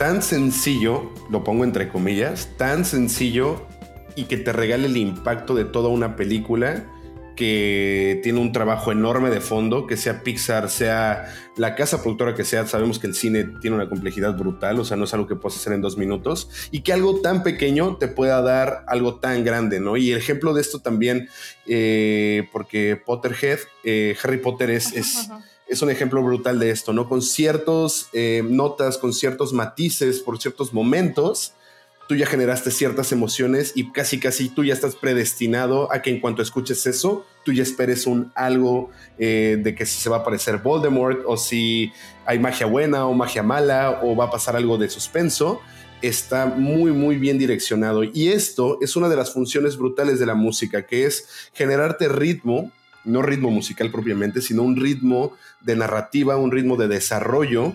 tan 0.00 0.22
sencillo, 0.22 1.12
lo 1.28 1.44
pongo 1.44 1.62
entre 1.62 1.90
comillas, 1.90 2.48
tan 2.56 2.86
sencillo 2.86 3.66
y 4.16 4.24
que 4.24 4.38
te 4.38 4.50
regale 4.50 4.86
el 4.86 4.96
impacto 4.96 5.54
de 5.54 5.66
toda 5.66 5.90
una 5.90 6.16
película 6.16 6.86
que 7.36 8.18
tiene 8.22 8.40
un 8.40 8.50
trabajo 8.50 8.92
enorme 8.92 9.28
de 9.28 9.42
fondo, 9.42 9.86
que 9.86 9.98
sea 9.98 10.22
Pixar, 10.22 10.70
sea 10.70 11.26
la 11.58 11.74
casa 11.74 12.00
productora 12.00 12.34
que 12.34 12.44
sea, 12.44 12.66
sabemos 12.66 12.98
que 12.98 13.08
el 13.08 13.14
cine 13.14 13.44
tiene 13.60 13.76
una 13.76 13.90
complejidad 13.90 14.38
brutal, 14.38 14.80
o 14.80 14.86
sea, 14.86 14.96
no 14.96 15.04
es 15.04 15.12
algo 15.12 15.26
que 15.26 15.36
puedas 15.36 15.58
hacer 15.58 15.74
en 15.74 15.82
dos 15.82 15.98
minutos, 15.98 16.48
y 16.70 16.80
que 16.80 16.94
algo 16.94 17.20
tan 17.20 17.42
pequeño 17.42 17.98
te 17.98 18.08
pueda 18.08 18.40
dar 18.40 18.84
algo 18.88 19.16
tan 19.16 19.44
grande, 19.44 19.80
¿no? 19.80 19.98
Y 19.98 20.12
el 20.12 20.18
ejemplo 20.18 20.54
de 20.54 20.62
esto 20.62 20.78
también, 20.78 21.28
eh, 21.66 22.48
porque 22.52 22.98
Potterhead, 23.04 23.58
eh, 23.84 24.16
Harry 24.22 24.38
Potter 24.38 24.70
es, 24.70 24.94
es 24.94 25.28
es 25.70 25.82
un 25.82 25.90
ejemplo 25.90 26.20
brutal 26.22 26.58
de 26.58 26.70
esto, 26.70 26.92
¿no? 26.92 27.08
Con 27.08 27.22
ciertas 27.22 28.08
eh, 28.12 28.42
notas, 28.44 28.98
con 28.98 29.12
ciertos 29.12 29.52
matices, 29.52 30.18
por 30.18 30.40
ciertos 30.40 30.74
momentos, 30.74 31.54
tú 32.08 32.16
ya 32.16 32.26
generaste 32.26 32.72
ciertas 32.72 33.12
emociones 33.12 33.72
y 33.76 33.92
casi 33.92 34.18
casi 34.18 34.48
tú 34.48 34.64
ya 34.64 34.74
estás 34.74 34.96
predestinado 34.96 35.92
a 35.92 36.02
que 36.02 36.10
en 36.10 36.20
cuanto 36.20 36.42
escuches 36.42 36.84
eso, 36.86 37.24
tú 37.44 37.52
ya 37.52 37.62
esperes 37.62 38.08
un 38.08 38.32
algo 38.34 38.90
eh, 39.16 39.58
de 39.62 39.76
que 39.76 39.86
si 39.86 40.00
se 40.00 40.10
va 40.10 40.16
a 40.16 40.20
aparecer 40.20 40.58
Voldemort 40.58 41.20
o 41.24 41.36
si 41.36 41.92
hay 42.26 42.40
magia 42.40 42.66
buena 42.66 43.06
o 43.06 43.14
magia 43.14 43.44
mala 43.44 44.00
o 44.02 44.16
va 44.16 44.24
a 44.24 44.30
pasar 44.30 44.56
algo 44.56 44.76
de 44.76 44.90
suspenso. 44.90 45.60
Está 46.02 46.46
muy, 46.46 46.90
muy 46.90 47.14
bien 47.14 47.38
direccionado. 47.38 48.02
Y 48.02 48.28
esto 48.28 48.78
es 48.80 48.96
una 48.96 49.08
de 49.08 49.14
las 49.14 49.32
funciones 49.32 49.76
brutales 49.76 50.18
de 50.18 50.26
la 50.26 50.34
música, 50.34 50.86
que 50.86 51.04
es 51.06 51.28
generarte 51.52 52.08
ritmo 52.08 52.72
no 53.04 53.22
ritmo 53.22 53.50
musical 53.50 53.90
propiamente, 53.90 54.40
sino 54.40 54.62
un 54.62 54.76
ritmo 54.76 55.36
de 55.60 55.76
narrativa, 55.76 56.36
un 56.36 56.50
ritmo 56.50 56.76
de 56.76 56.88
desarrollo. 56.88 57.74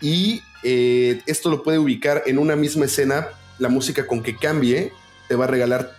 Y 0.00 0.42
eh, 0.62 1.22
esto 1.26 1.50
lo 1.50 1.62
puede 1.62 1.78
ubicar 1.78 2.22
en 2.26 2.38
una 2.38 2.56
misma 2.56 2.86
escena, 2.86 3.28
la 3.58 3.68
música 3.68 4.06
con 4.06 4.22
que 4.22 4.36
cambie 4.36 4.92
te 5.28 5.36
va 5.36 5.44
a 5.44 5.48
regalar 5.48 5.96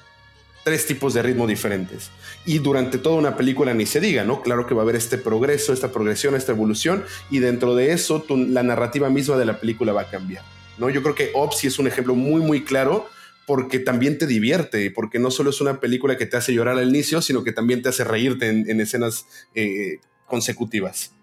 tres 0.64 0.86
tipos 0.86 1.14
de 1.14 1.22
ritmo 1.22 1.48
diferentes. 1.48 2.10
Y 2.46 2.60
durante 2.60 2.98
toda 2.98 3.18
una 3.18 3.36
película 3.36 3.74
ni 3.74 3.86
se 3.86 4.00
diga, 4.00 4.24
¿no? 4.24 4.42
Claro 4.42 4.66
que 4.66 4.74
va 4.74 4.82
a 4.82 4.84
haber 4.84 4.96
este 4.96 5.18
progreso, 5.18 5.74
esta 5.74 5.92
progresión, 5.92 6.36
esta 6.36 6.54
evolución, 6.54 7.04
y 7.30 7.40
dentro 7.40 7.76
de 7.76 7.92
eso 7.92 8.26
la 8.30 8.64
narrativa 8.64 9.10
misma 9.10 9.38
de 9.38 9.46
la 9.46 9.60
película 9.60 9.94
va 9.94 10.02
a 10.02 10.10
cambiar, 10.10 10.44
¿no? 10.78 10.90
Yo 10.90 11.04
creo 11.04 11.16
que 11.16 11.32
Opsi 11.34 11.68
es 11.68 11.80
un 11.80 11.88
ejemplo 11.88 12.16
muy, 12.16 12.42
muy 12.42 12.64
claro 12.64 13.10
porque 13.46 13.80
también 13.80 14.18
te 14.18 14.28
divierte, 14.28 14.92
porque 14.92 15.20
no 15.20 15.32
solo 15.32 15.50
es 15.50 15.60
una 15.62 15.80
película 15.80 16.18
que 16.18 16.26
te 16.26 16.38
hace 16.38 16.54
llorar 16.54 16.78
al 16.78 16.90
inicio, 16.90 17.22
sino 17.22 17.44
que 17.44 17.52
también 17.52 17.82
te 17.82 17.90
hace 17.90 18.04
reírte 18.04 18.50
en, 18.50 18.80
escenas 18.80 19.26
eh, 19.54 20.00
consecutivas. 20.28 21.14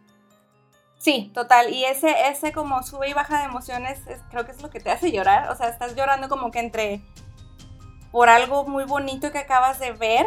Sí, 0.99 1.31
total. 1.33 1.73
Y 1.73 1.85
ese, 1.85 2.15
ese 2.31 2.53
como 2.53 2.83
sube 2.83 3.09
y 3.09 3.15
baja 3.15 3.39
de 3.39 3.47
emociones, 3.47 4.01
creo 4.31 4.45
que 4.45 4.53
es 4.53 4.61
lo 4.61 4.69
que 4.69 4.81
te 4.81 4.91
hace 4.91 5.11
llorar. 5.11 5.51
O 5.51 5.57
sea, 5.57 5.69
estás 5.71 5.97
llorando 5.97 6.29
como 6.29 6.51
que 6.51 6.59
entre 6.59 7.01
por 8.13 8.29
algo 8.29 8.67
muy 8.67 8.85
bonito 8.85 9.33
que 9.33 9.39
acabas 9.39 9.79
de 9.81 9.93
ver. 9.93 10.27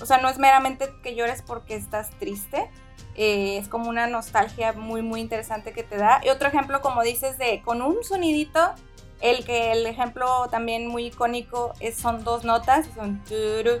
O 0.00 0.04
sea, 0.04 0.18
no 0.18 0.28
es 0.28 0.38
meramente 0.38 0.90
que 1.02 1.14
llores 1.14 1.40
porque 1.40 1.74
estás 1.76 2.10
triste. 2.18 2.68
Eh, 3.14 3.56
es 3.56 3.68
como 3.68 3.88
una 3.88 4.06
nostalgia 4.06 4.74
muy, 4.74 5.00
muy 5.00 5.22
interesante 5.22 5.72
que 5.72 5.82
te 5.82 5.96
da. 5.96 6.20
Y 6.22 6.28
otro 6.28 6.48
ejemplo, 6.48 6.82
como 6.82 7.02
dices, 7.02 7.38
de 7.38 7.62
con 7.64 7.80
un 7.80 8.04
sonidito 8.04 8.74
el 9.20 9.44
que 9.44 9.72
el 9.72 9.86
ejemplo 9.86 10.48
también 10.50 10.86
muy 10.88 11.06
icónico 11.06 11.72
es, 11.80 11.96
son 11.96 12.24
dos 12.24 12.44
notas, 12.44 12.86
son 12.94 13.22
turu, 13.24 13.80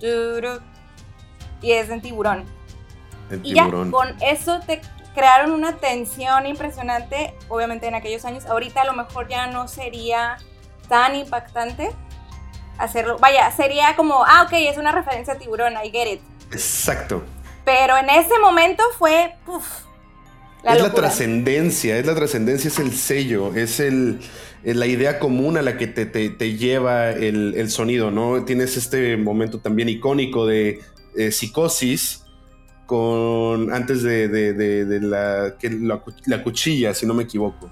turu, 0.00 0.60
y 1.60 1.72
es 1.72 1.90
en 1.90 2.00
tiburón. 2.00 2.44
y 3.42 3.54
ya 3.54 3.70
con 3.70 4.16
eso 4.20 4.60
te 4.60 4.80
crearon 5.14 5.52
una 5.52 5.76
tensión 5.76 6.46
impresionante, 6.46 7.34
obviamente 7.48 7.86
en 7.86 7.94
aquellos 7.94 8.24
años. 8.24 8.46
Ahorita 8.46 8.82
a 8.82 8.84
lo 8.84 8.92
mejor 8.92 9.28
ya 9.28 9.46
no 9.46 9.68
sería 9.68 10.38
tan 10.88 11.14
impactante 11.14 11.90
hacerlo. 12.78 13.18
Vaya, 13.18 13.50
sería 13.52 13.96
como, 13.96 14.24
ah, 14.24 14.42
ok, 14.46 14.52
es 14.52 14.76
una 14.76 14.92
referencia 14.92 15.34
a 15.34 15.38
tiburón, 15.38 15.74
I 15.82 15.90
get 15.90 16.12
it. 16.12 16.20
Exacto. 16.52 17.22
Pero 17.64 17.96
en 17.96 18.10
ese 18.10 18.38
momento 18.38 18.82
fue, 18.98 19.36
es 20.66 20.82
la 20.82 20.92
trascendencia, 20.92 21.98
es 21.98 22.06
la 22.06 22.14
trascendencia, 22.14 22.68
es 22.68 22.78
el 22.78 22.92
sello, 22.92 23.54
es 23.54 23.80
el, 23.80 24.20
la 24.62 24.86
idea 24.86 25.18
común 25.18 25.56
a 25.56 25.62
la 25.62 25.76
que 25.76 25.86
te, 25.86 26.56
lleva 26.56 27.10
el, 27.10 27.70
sonido, 27.70 28.10
¿no? 28.10 28.44
Tienes 28.44 28.76
este 28.76 29.16
momento 29.16 29.58
también 29.58 29.88
icónico 29.88 30.46
de 30.46 30.80
eh, 31.16 31.30
psicosis 31.30 32.24
con 32.86 33.72
antes 33.72 34.02
de, 34.02 34.98
la, 35.02 35.54
la 36.26 36.42
cuchilla, 36.42 36.94
si 36.94 37.06
no 37.06 37.14
me 37.14 37.24
equivoco. 37.24 37.70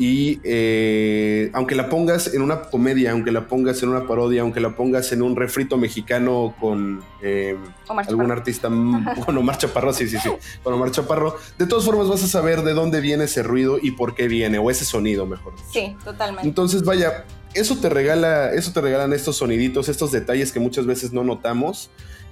Y 0.00 0.40
eh, 0.44 1.50
aunque 1.52 1.74
la 1.74 1.90
pongas 1.90 2.32
en 2.32 2.40
una 2.40 2.62
comedia, 2.62 3.12
aunque 3.12 3.30
la 3.32 3.46
pongas 3.48 3.82
en 3.82 3.90
una 3.90 4.06
parodia, 4.06 4.40
aunque 4.40 4.58
la 4.58 4.74
pongas 4.74 5.12
en 5.12 5.20
un 5.20 5.36
refrito 5.36 5.76
mexicano 5.76 6.54
con 6.58 7.04
eh, 7.20 7.54
algún 7.86 8.30
artista, 8.30 8.68
con 9.26 9.36
Omar 9.36 9.58
Chaparro, 9.58 9.92
sí, 9.92 10.08
sí, 10.08 10.16
sí, 10.16 10.30
con 10.62 10.72
Omar 10.72 10.90
Chaparro, 10.90 11.36
de 11.58 11.66
todas 11.66 11.84
formas 11.84 12.08
vas 12.08 12.24
a 12.24 12.28
saber 12.28 12.62
de 12.62 12.72
dónde 12.72 13.02
viene 13.02 13.24
ese 13.24 13.42
ruido 13.42 13.76
y 13.78 13.90
por 13.90 14.14
qué 14.14 14.26
viene, 14.26 14.58
o 14.58 14.70
ese 14.70 14.86
sonido, 14.86 15.26
mejor. 15.26 15.52
Sí, 15.70 15.94
totalmente. 16.02 16.48
Entonces, 16.48 16.82
vaya, 16.82 17.26
eso 17.52 17.76
te 17.76 17.90
regala, 17.90 18.54
eso 18.54 18.72
te 18.72 18.80
regalan 18.80 19.12
estos 19.12 19.36
soniditos, 19.36 19.90
estos 19.90 20.12
detalles 20.12 20.50
que 20.50 20.60
muchas 20.60 20.86
veces 20.86 21.12
no 21.12 21.24
notamos 21.24 21.90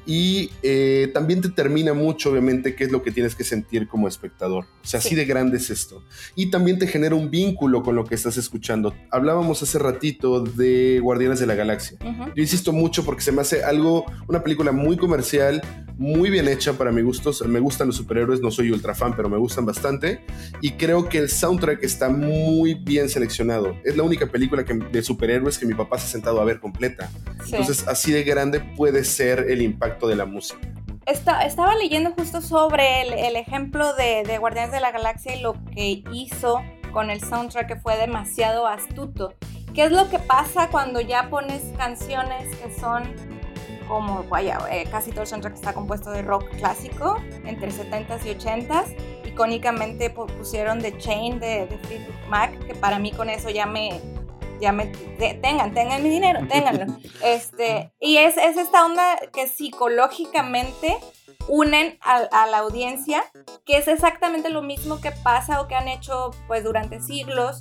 y 0.09 0.51
eh, 0.63 1.11
también 1.13 1.43
te 1.43 1.51
termina 1.51 1.93
mucho, 1.93 2.31
obviamente, 2.31 2.75
qué 2.75 2.85
es 2.85 2.91
lo 2.91 3.03
que 3.03 3.11
tienes 3.11 3.35
que 3.35 3.45
sentir 3.45 3.87
como 3.87 4.09
espectador. 4.09 4.65
O 4.83 4.87
sea, 4.87 5.01
así 5.01 5.15
de 5.15 5.27
grande 5.27 5.59
es 5.59 5.69
esto. 5.69 6.03
Y 6.35 6.47
también 6.47 6.79
te 6.79 6.87
genera 6.87 7.15
un 7.15 7.31
vínculo 7.31 7.83
con 7.83 7.95
lo 7.95 8.07
que 8.07 8.15
estás 8.15 8.39
escuchando. 8.39 8.95
Hablábamos 9.11 9.63
hace 9.63 9.79
ratito 9.79 10.41
de 10.41 10.99
Guardianes 11.03 11.41
de 11.41 11.47
la 11.47 11.55
Galaxia. 11.55 11.99
Yo 12.35 12.43
insisto 12.43 12.73
mucho 12.73 13.05
porque 13.05 13.21
se 13.21 13.33
me 13.33 13.43
hace 13.43 13.63
algo, 13.63 14.07
una 14.29 14.43
película 14.43 14.73
muy 14.73 14.97
comercial, 14.97 15.61
muy 15.99 16.31
bien 16.31 16.49
hecha 16.49 16.73
para 16.73 16.91
mi 16.91 17.03
gusto. 17.03 17.31
Me 17.47 17.61
gustan 17.61 17.89
los 17.89 17.97
superhéroes, 17.97 18.41
no 18.41 18.51
soy 18.51 18.71
ultra 18.71 18.95
fan, 18.95 19.15
pero 19.15 19.29
me 19.29 19.37
gustan 19.37 19.67
bastante. 19.67 20.25
Y 20.63 20.71
creo 20.71 21.11
que 21.11 21.19
el 21.19 21.29
soundtrack 21.29 21.85
está 21.85 22.09
muy 22.09 22.73
bien 22.73 23.11
seleccionado. 23.11 23.77
Es 23.85 23.95
la 23.95 24.05
única 24.05 24.27
película 24.27 24.63
de 24.63 25.03
superhéroes 25.03 25.59
que 25.59 25.67
mi 25.67 25.75
papá 25.75 25.99
se 25.99 26.07
ha 26.07 26.09
sentado 26.09 26.41
a 26.41 26.47
ver 26.47 26.61
completa. 26.61 27.11
Entonces, 27.45 27.87
así 27.87 28.11
de 28.11 28.23
grande 28.23 28.61
puede 28.75 29.05
ser 29.05 29.47
el 29.51 29.61
impacto 29.61 29.98
de 30.07 30.17
la 30.17 30.27
música. 30.27 30.61
estaba 31.07 31.75
leyendo 31.75 32.13
justo 32.13 32.41
sobre 32.41 33.03
el, 33.27 33.37
ejemplo 33.37 33.95
de, 33.95 34.23
de, 34.25 34.39
Guardianes 34.39 34.73
de 34.73 34.81
la 34.81 34.91
Galaxia 34.91 35.37
y 35.37 35.41
lo 35.41 35.55
que 35.75 36.05
hizo 36.13 36.63
con 36.93 37.11
el 37.11 37.21
soundtrack 37.21 37.67
que 37.67 37.77
fue 37.77 37.97
demasiado 37.97 38.67
astuto. 38.67 39.35
¿Qué 39.75 39.85
es 39.85 39.93
lo 39.93 40.09
que 40.09 40.19
pasa 40.19 40.69
cuando 40.71 41.01
ya 41.01 41.29
pones 41.31 41.63
canciones 41.77 42.55
que 42.57 42.73
son 42.73 43.15
como, 43.89 44.23
vaya, 44.25 44.59
eh, 44.71 44.87
casi 44.91 45.11
todo 45.11 45.23
el 45.23 45.27
soundtrack 45.27 45.55
está 45.55 45.73
compuesto 45.73 46.11
de 46.11 46.23
rock 46.23 46.49
clásico, 46.59 47.17
entre 47.45 47.71
70s 47.71 48.25
y 48.25 48.35
80s. 48.35 48.95
Icónicamente 49.25 50.11
pusieron 50.11 50.81
The 50.81 50.99
Chain 50.99 51.41
de, 51.41 51.67
de 51.67 51.79
Fleetwood 51.79 52.29
Mac, 52.29 52.67
que 52.67 52.75
para 52.75 52.99
mí 52.99 53.13
con 53.13 53.31
eso 53.31 53.49
ya 53.49 53.67
me, 53.67 54.01
ya 54.61 54.73
me, 54.73 54.87
tengan, 54.87 55.75
tengan 55.75 56.03
mi 56.03 56.11
dinero, 56.11 56.41
ténganlo. 56.49 56.87
Este, 57.23 57.93
y 58.01 58.19
es, 58.19 58.37
es 58.37 58.57
esta 58.57 58.85
onda 58.85 59.17
que 59.33 59.49
psicológicamente 59.49 60.97
unen 61.49 61.99
a, 62.03 62.47
la 62.47 62.59
audiencia, 62.59 63.25
que 63.65 63.79
es 63.79 63.89
exactamente 63.89 64.51
lo 64.51 64.63
mismo 64.63 65.01
que 65.01 65.11
pasa 65.11 65.61
o 65.61 65.69
que 65.69 65.75
han 65.75 65.89
hecho 65.89 66.31
pues 66.47 66.65
durante 66.65 67.01
siglos 67.01 67.59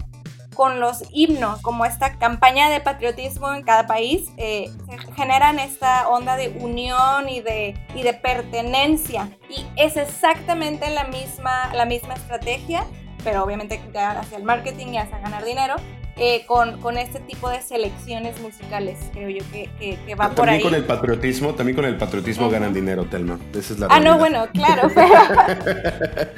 con 0.54 0.80
los 0.80 1.04
himnos, 1.12 1.62
como 1.62 1.86
esta 1.86 2.18
campaña 2.18 2.68
de 2.70 2.82
patriotismo 2.82 3.54
en 3.54 3.62
cada 3.62 3.86
país, 3.86 4.28
eh, 4.38 4.72
generan 5.16 5.60
esta 5.60 6.10
onda 6.10 6.36
de 6.36 6.50
unión 6.50 7.30
y 7.30 7.42
de, 7.42 7.80
y 7.94 8.02
de 8.02 8.14
pertenencia. 8.14 9.30
Y 9.52 9.68
es 9.76 9.98
exactamente 9.98 10.90
la 10.90 11.04
misma, 11.04 11.72
la 11.76 11.86
misma 11.86 12.16
estrategia, 12.16 12.88
pero 13.24 13.44
obviamente 13.44 13.80
hacia 13.96 14.38
el 14.38 14.44
marketing 14.44 14.88
y 14.94 14.98
hacia 14.98 15.20
ganar 15.20 15.46
dinero, 15.46 15.76
eh, 16.20 16.46
con, 16.48 16.80
con, 16.82 16.98
este 16.98 17.20
tipo 17.20 17.50
de 17.50 17.62
selecciones 17.62 18.40
musicales, 18.42 18.98
creo 19.14 19.30
yo 19.30 19.44
que, 19.52 19.70
que, 19.80 20.16
va 20.16 20.32
por 20.32 20.50
ahí. 20.50 20.58
También 20.58 20.62
con 20.62 20.76
el 20.76 20.84
patriotismo, 20.84 21.54
también 21.54 21.76
con 21.76 21.86
el 21.86 21.98
patriotismo 21.98 22.50
ganan 22.50 22.74
dinero, 22.74 23.06
Telma. 23.06 23.40
Esa 23.54 23.74
es 23.74 23.80
la 23.80 23.88
Ah, 23.90 24.00
no, 24.00 24.18
bueno, 24.18 24.48
claro. 24.54 24.90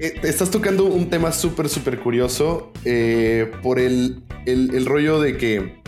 Eh, 0.00 0.20
estás 0.22 0.50
tocando 0.50 0.84
un 0.84 1.10
tema 1.10 1.32
súper, 1.32 1.68
súper 1.68 1.98
curioso 1.98 2.72
eh, 2.84 3.50
por 3.62 3.80
el, 3.80 4.22
el, 4.46 4.72
el 4.72 4.86
rollo 4.86 5.20
de 5.20 5.36
que 5.36 5.82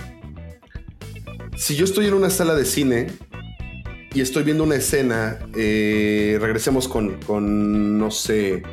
si 1.57 1.77
yo 1.77 1.85
estoy 1.85 2.09
en 2.09 2.15
una 2.15 2.29
sala 2.29 2.57
de 2.57 2.65
cine 2.65 3.07
y 4.13 4.21
estoy 4.21 4.43
viendo 4.43 4.65
una 4.65 4.75
escena, 4.75 5.39
regresemos 5.53 6.89
con, 6.89 7.21
con, 7.21 7.99
no 7.99 8.11
sé, 8.11 8.65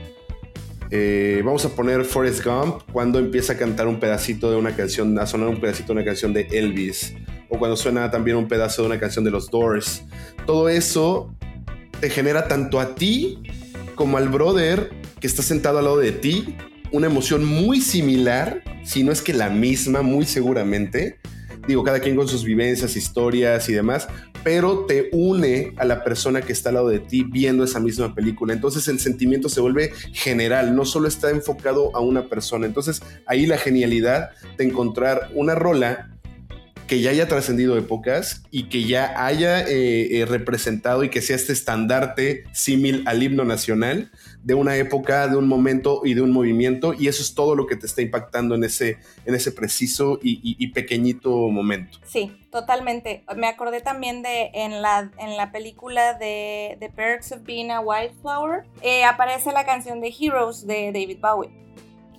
eh, 0.89 1.41
vamos 1.43 1.65
a 1.65 1.69
poner 1.69 2.05
Forrest 2.05 2.43
Gump 2.43 2.83
cuando 2.91 3.19
empieza 3.19 3.53
a 3.53 3.57
cantar 3.57 3.87
un 3.87 3.99
pedacito 3.99 4.49
de 4.49 4.57
una 4.57 4.75
canción, 4.75 5.17
a 5.19 5.25
sonar 5.25 5.49
un 5.49 5.59
pedacito 5.59 5.87
de 5.87 5.99
una 5.99 6.05
canción 6.05 6.33
de 6.33 6.47
Elvis, 6.51 7.13
o 7.49 7.57
cuando 7.57 7.75
suena 7.75 8.09
también 8.11 8.37
un 8.37 8.47
pedazo 8.47 8.83
de 8.83 8.87
una 8.87 8.99
canción 8.99 9.25
de 9.25 9.31
los 9.31 9.49
Doors. 9.49 10.03
Todo 10.45 10.69
eso 10.69 11.33
te 11.99 12.09
genera 12.09 12.47
tanto 12.47 12.79
a 12.79 12.95
ti 12.95 13.43
como 13.95 14.17
al 14.17 14.29
brother 14.29 14.91
que 15.19 15.27
está 15.27 15.41
sentado 15.41 15.79
al 15.79 15.85
lado 15.85 15.97
de 15.97 16.11
ti 16.11 16.55
una 16.91 17.07
emoción 17.07 17.43
muy 17.43 17.81
similar, 17.81 18.63
si 18.83 19.03
no 19.03 19.11
es 19.11 19.21
que 19.21 19.33
la 19.33 19.49
misma, 19.49 20.01
muy 20.01 20.25
seguramente. 20.25 21.19
Digo, 21.67 21.83
cada 21.83 21.99
quien 21.99 22.15
con 22.15 22.27
sus 22.27 22.43
vivencias, 22.43 22.95
historias 22.95 23.69
y 23.69 23.73
demás, 23.73 24.07
pero 24.43 24.85
te 24.85 25.09
une 25.11 25.73
a 25.77 25.85
la 25.85 26.03
persona 26.03 26.41
que 26.41 26.53
está 26.53 26.69
al 26.69 26.75
lado 26.75 26.89
de 26.89 26.99
ti 26.99 27.23
viendo 27.23 27.63
esa 27.63 27.79
misma 27.79 28.15
película. 28.15 28.53
Entonces 28.53 28.87
el 28.87 28.99
sentimiento 28.99 29.49
se 29.49 29.61
vuelve 29.61 29.91
general, 30.13 30.75
no 30.75 30.85
solo 30.85 31.07
está 31.07 31.29
enfocado 31.29 31.95
a 31.95 31.99
una 31.99 32.29
persona. 32.29 32.65
Entonces 32.65 33.01
ahí 33.25 33.45
la 33.45 33.57
genialidad 33.57 34.31
de 34.57 34.65
encontrar 34.65 35.29
una 35.33 35.55
rola 35.55 36.11
que 36.87 37.01
ya 37.01 37.11
haya 37.11 37.27
trascendido 37.27 37.77
épocas 37.77 38.43
y 38.49 38.69
que 38.69 38.85
ya 38.85 39.25
haya 39.25 39.61
eh, 39.67 40.19
eh, 40.19 40.25
representado 40.25 41.03
y 41.03 41.09
que 41.09 41.21
sea 41.21 41.35
este 41.35 41.51
estandarte 41.51 42.45
símil 42.53 43.03
al 43.05 43.21
himno 43.21 43.43
nacional 43.43 44.09
de 44.47 44.53
una 44.53 44.77
época, 44.77 45.27
de 45.27 45.35
un 45.35 45.45
momento 45.45 46.03
y 46.05 46.13
de 46.13 46.21
un 46.21 46.31
movimiento, 46.31 46.93
y 46.93 47.09
eso 47.09 47.21
es 47.21 47.35
todo 47.35 47.53
lo 47.53 47.67
que 47.67 47.75
te 47.75 47.85
está 47.85 48.01
impactando 48.01 48.55
en 48.55 48.63
ese, 48.63 48.97
en 49.25 49.35
ese 49.35 49.51
preciso 49.51 50.19
y, 50.23 50.67
pequeñito 50.67 51.49
momento. 51.49 51.97
Sí, 52.05 52.31
totalmente. 52.49 53.25
Me 53.35 53.47
acordé 53.47 53.81
también 53.81 54.21
de 54.21 54.51
en 54.53 54.81
la, 54.81 55.11
en 55.17 55.35
la 55.35 55.51
película 55.51 56.13
de 56.13 56.77
The 56.79 56.89
Perks 56.89 57.33
of 57.33 57.43
Being 57.43 57.71
a 57.71 57.81
Wildflower, 57.81 58.63
eh, 58.83 59.03
aparece 59.03 59.51
la 59.51 59.65
canción 59.65 59.99
de 59.99 60.15
Heroes 60.17 60.65
de 60.65 60.93
David 60.93 61.17
Bowie 61.21 61.49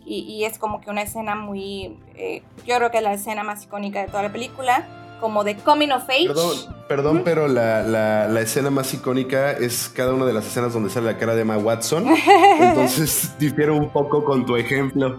y, 0.05 0.45
es 0.45 0.59
como 0.59 0.83
que 0.83 0.91
una 0.91 1.03
escena 1.03 1.35
muy, 1.35 1.99
eh, 2.15 2.43
yo 2.67 2.77
creo 2.77 2.91
que 2.91 2.99
es 2.99 3.03
la 3.03 3.15
escena 3.15 3.43
más 3.43 3.65
icónica 3.65 4.01
de 4.03 4.09
toda 4.09 4.23
la 4.23 4.33
película, 4.33 4.87
como 5.21 5.45
de 5.45 5.57
coming 5.57 5.91
of 5.91 6.09
age. 6.09 6.27
Perdón, 6.27 6.57
perdón 6.89 7.23
pero 7.25 7.49
la, 7.49 7.83
la, 7.83 8.41
escena 8.41 8.71
más 8.71 8.93
icónica 8.95 9.53
es 9.53 9.89
cada 9.89 10.15
una 10.15 10.25
de 10.25 10.33
las 10.33 10.47
escenas 10.47 10.73
donde 10.73 10.91
sale 10.91 11.07
la 11.07 11.19
cara 11.19 11.35
de 11.35 11.43
Emma 11.43 11.59
Watson, 11.59 12.07
entonces 12.61 13.39
difiero 13.39 13.77
un 13.77 13.91
poco 13.91 14.25
con 14.25 14.47
tu 14.47 14.57
ejemplo. 14.57 15.19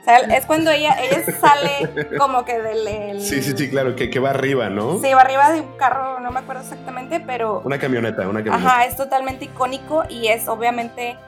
O 0.00 0.04
sea, 0.04 0.18
es 0.18 0.46
cuando 0.46 0.70
ella, 0.70 0.96
ella 1.02 1.22
sale 1.38 2.16
como 2.16 2.44
que 2.44 2.58
del... 2.58 3.20
sí, 3.20 3.42
sí, 3.42 3.52
sí, 3.54 3.68
claro, 3.68 3.94
que, 3.94 4.08
que, 4.08 4.18
va 4.18 4.30
arriba, 4.30 4.70
¿no? 4.70 4.98
Sí, 4.98 5.12
va 5.12 5.20
arriba 5.20 5.52
de 5.52 5.60
un 5.60 5.76
carro, 5.76 6.20
no 6.20 6.30
me 6.30 6.38
acuerdo 6.40 6.62
exactamente, 6.62 7.20
pero... 7.20 7.60
Una 7.64 7.78
camioneta, 7.78 8.26
una 8.26 8.42
camioneta. 8.42 8.70
Ajá, 8.70 8.86
es 8.86 8.96
totalmente 8.96 9.44
icónico 9.44 10.04
y 10.08 10.28
es 10.28 10.48
obviamente 10.48 11.18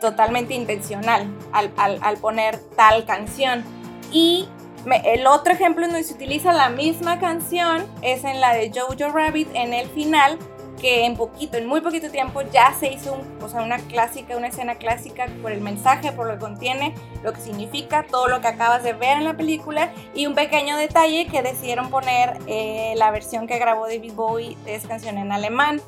totalmente 0.00 0.54
intencional 0.54 1.26
al, 1.52 2.16
poner 2.18 2.58
tal 2.76 3.04
canción. 3.04 3.64
Y 4.10 4.48
el 4.92 5.26
otro 5.26 5.52
ejemplo 5.52 5.86
donde 5.86 6.02
se 6.04 6.14
utiliza 6.14 6.52
la 6.52 6.68
misma 6.68 7.18
canción 7.18 7.84
es 8.02 8.24
en 8.24 8.40
la 8.40 8.54
de 8.54 8.70
Jojo 8.70 9.12
Rabbit 9.12 9.48
en 9.54 9.72
el 9.72 9.88
final, 9.88 10.38
que 10.80 11.04
en 11.04 11.16
poquito, 11.16 11.56
en 11.56 11.66
muy 11.66 11.80
poquito 11.80 12.10
tiempo 12.10 12.42
ya 12.42 12.72
se 12.78 12.92
hizo 12.92 13.20
o 13.42 13.48
sea, 13.48 13.62
una 13.62 13.78
clásica, 13.78 14.36
una 14.36 14.48
escena 14.48 14.76
clásica 14.76 15.26
por 15.42 15.52
el 15.52 15.60
mensaje, 15.60 16.12
por 16.12 16.26
lo 16.26 16.34
que 16.34 16.38
contiene, 16.38 16.94
lo 17.22 17.32
que 17.32 17.40
significa, 17.40 18.04
todo 18.04 18.28
lo 18.28 18.40
que 18.40 18.48
acabas 18.48 18.82
de 18.82 18.92
ver 18.92 19.16
en 19.18 19.24
la 19.24 19.36
película 19.36 19.92
y 20.14 20.26
un 20.26 20.34
pequeño 20.34 20.76
detalle 20.76 21.26
que 21.26 21.42
decidieron 21.42 21.90
poner 21.90 22.38
eh, 22.46 22.94
la 22.96 23.10
versión 23.10 23.46
que 23.46 23.58
grabó 23.58 23.86
David 23.86 24.12
Bowie 24.14 24.56
de 24.64 24.76
esa 24.76 24.88
canción 24.88 25.18
en 25.18 25.32
alemán 25.32 25.80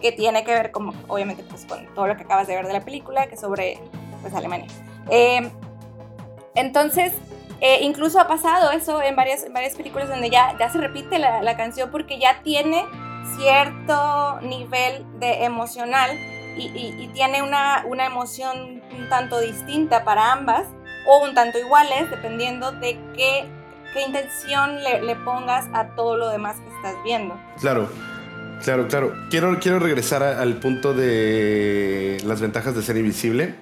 que 0.00 0.12
tiene 0.12 0.44
que 0.44 0.52
ver 0.52 0.70
como, 0.70 0.92
obviamente, 1.08 1.42
pues 1.44 1.64
con 1.64 1.86
todo 1.94 2.06
lo 2.06 2.16
que 2.16 2.24
acabas 2.24 2.46
de 2.46 2.54
ver 2.56 2.66
de 2.66 2.74
la 2.74 2.82
película, 2.82 3.26
que 3.26 3.38
sobre 3.38 3.78
pues, 4.20 4.34
Alemania. 4.34 4.66
Eh, 5.08 5.50
entonces, 6.54 7.12
eh, 7.60 7.78
incluso 7.82 8.20
ha 8.20 8.26
pasado 8.26 8.70
eso 8.70 9.02
en 9.02 9.16
varias, 9.16 9.46
varias 9.52 9.74
películas 9.74 10.08
donde 10.08 10.30
ya, 10.30 10.56
ya 10.58 10.70
se 10.70 10.78
repite 10.78 11.18
la, 11.18 11.42
la, 11.42 11.56
canción 11.56 11.90
porque 11.90 12.18
ya 12.18 12.42
tiene 12.42 12.84
cierto 13.36 14.40
nivel 14.42 15.04
de 15.18 15.44
emocional 15.44 16.10
y, 16.56 16.66
y, 16.74 17.10
tiene 17.14 17.42
una, 17.42 17.84
una, 17.86 18.06
emoción 18.06 18.82
un 18.96 19.08
tanto 19.08 19.40
distinta 19.40 20.04
para 20.04 20.32
ambas 20.32 20.66
o 21.06 21.24
un 21.24 21.34
tanto 21.34 21.58
iguales, 21.58 22.08
dependiendo 22.10 22.70
de 22.72 22.98
qué, 23.16 23.44
qué 23.92 24.02
intención 24.02 24.82
le, 24.82 25.02
le 25.02 25.16
pongas 25.16 25.66
a 25.72 25.96
todo 25.96 26.16
lo 26.16 26.28
demás 26.28 26.56
que 26.60 26.68
estás 26.76 26.94
viendo. 27.04 27.36
Claro. 27.60 27.88
Claro, 28.62 28.88
claro. 28.88 29.12
Quiero, 29.30 29.58
quiero 29.60 29.78
regresar 29.78 30.22
al 30.22 30.54
punto 30.54 30.94
de 30.94 32.18
las 32.24 32.40
ventajas 32.40 32.74
de 32.74 32.82
ser 32.82 32.96
invisible. 32.96 33.54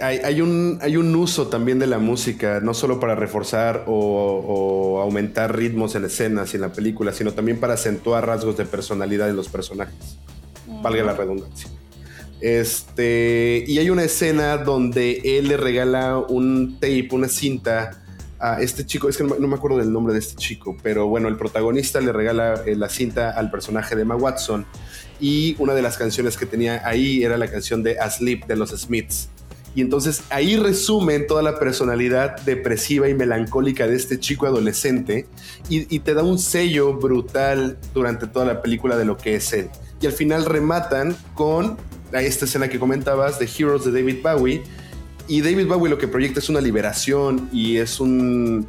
Hay, 0.00 0.40
un, 0.40 0.78
hay 0.80 0.96
un 0.96 1.14
uso 1.14 1.48
también 1.48 1.78
de 1.78 1.86
la 1.86 1.98
música, 1.98 2.60
no 2.60 2.74
solo 2.74 3.00
para 3.00 3.14
reforzar 3.14 3.84
o, 3.86 5.00
aumentar 5.02 5.56
ritmos 5.56 5.94
en 5.94 6.04
escenas 6.04 6.52
y 6.52 6.56
en 6.56 6.62
la 6.62 6.72
película, 6.72 7.12
sino 7.12 7.32
también 7.32 7.58
para 7.58 7.74
acentuar 7.74 8.26
rasgos 8.26 8.56
de 8.56 8.64
personalidad 8.64 9.28
en 9.28 9.36
los 9.36 9.48
personajes. 9.48 10.18
Valga 10.82 11.02
la 11.04 11.14
redundancia. 11.14 11.68
Este, 12.40 13.64
y 13.66 13.78
hay 13.78 13.90
una 13.90 14.04
escena 14.04 14.56
donde 14.58 15.20
él 15.24 15.48
le 15.48 15.56
regala 15.56 16.18
un 16.18 16.78
tape, 16.80 17.08
una 17.12 17.28
cinta 17.28 18.02
a 18.38 18.62
este 18.62 18.86
chico, 18.86 19.08
es 19.08 19.18
que 19.18 19.24
no, 19.24 19.36
me 19.36 19.54
acuerdo 19.54 19.76
del 19.78 19.92
nombre 19.92 20.14
de 20.14 20.20
este 20.20 20.34
chico, 20.36 20.76
pero 20.82 21.06
bueno, 21.06 21.28
el 21.28 21.36
protagonista 21.36 22.00
le 22.00 22.10
regala 22.10 22.62
eh, 22.64 22.74
la 22.74 22.88
cinta 22.88 23.30
al 23.30 23.50
personaje 23.50 23.94
de 23.94 24.02
Emma 24.02 24.16
Watson 24.16 24.64
y 25.20 25.54
una 25.58 25.74
de 25.74 25.82
las 25.82 25.98
canciones 25.98 26.38
que 26.38 26.46
tenía 26.46 26.80
ahí 26.86 27.22
era 27.22 27.36
la 27.36 27.48
canción 27.48 27.82
de 27.82 27.98
Asleep 27.98 28.46
de 28.46 28.56
los 28.56 28.70
Smiths. 28.70 29.28
Y 29.74 29.82
entonces 29.82 30.22
ahí 30.30 30.56
resumen 30.56 31.26
toda 31.26 31.42
la 31.42 31.58
personalidad 31.58 32.40
depresiva 32.40 33.08
y 33.08 33.14
melancólica 33.14 33.86
de 33.86 33.96
este 33.96 34.18
chico 34.18 34.46
adolescente 34.46 35.26
y, 35.68 36.00
te 36.00 36.14
da 36.14 36.22
un 36.22 36.38
sello 36.38 36.94
brutal 36.94 37.78
durante 37.94 38.26
toda 38.26 38.46
la 38.46 38.62
película 38.62 38.96
de 38.96 39.04
lo 39.04 39.16
que 39.16 39.36
es 39.36 39.52
él. 39.52 39.70
Y 40.00 40.06
al 40.06 40.12
final 40.12 40.44
rematan 40.44 41.16
con 41.34 41.76
esta 42.12 42.46
escena 42.46 42.68
que 42.68 42.80
comentabas 42.80 43.38
de 43.38 43.46
Heroes 43.46 43.84
de 43.84 43.92
David 43.92 44.16
Bowie, 44.22 44.62
y 45.30 45.42
David 45.42 45.68
Bowie 45.68 45.88
lo 45.88 45.96
que 45.96 46.08
proyecta 46.08 46.40
es 46.40 46.48
una 46.48 46.60
liberación 46.60 47.48
y 47.52 47.76
es 47.76 48.00
un... 48.00 48.66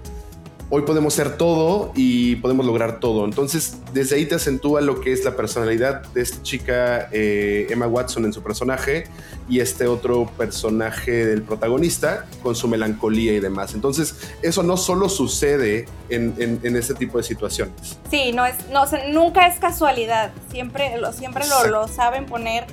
Hoy 0.74 0.84
podemos 0.84 1.14
ser 1.14 1.36
todo 1.36 1.92
y 1.96 2.38
podemos 2.38 2.66
lograr 2.66 3.02
todo. 3.02 3.26
Entonces, 3.26 3.76
desde 3.92 4.16
ahí 4.16 4.26
te 4.26 4.36
acentúa 4.36 4.80
lo 4.80 5.02
que 5.02 5.12
es 5.12 5.26
la 5.26 5.36
personalidad 5.36 6.04
de 6.14 6.22
esta 6.22 6.42
chica 6.44 7.10
eh, 7.12 7.68
Emma 7.70 7.88
Watson 7.88 8.24
en 8.24 8.32
su 8.32 8.42
personaje 8.42 9.04
y 9.50 9.60
este 9.60 9.86
otro 9.86 10.28
personaje 10.38 11.26
del 11.26 11.42
protagonista 11.42 12.26
con 12.42 12.56
su 12.56 12.70
melancolía 12.70 13.34
y 13.34 13.42
demás. 13.42 13.74
Entonces, 13.74 14.32
eso 14.44 14.64
no 14.64 14.78
solo 14.78 15.10
sucede 15.10 15.88
en, 16.08 16.36
en, 16.38 16.76
este 16.78 16.94
tipo 16.94 17.18
de 17.18 17.26
situaciones. 17.26 18.00
Sí, 18.10 18.32
no 18.32 18.46
es, 18.46 18.56
no, 18.70 18.86
nunca 19.10 19.48
es 19.48 19.60
casualidad. 19.60 20.32
Siempre, 20.52 20.96
lo, 20.96 21.12
siempre 21.12 21.44
lo, 21.50 21.68
lo 21.68 21.90
saben 21.90 22.28
poner 22.28 22.64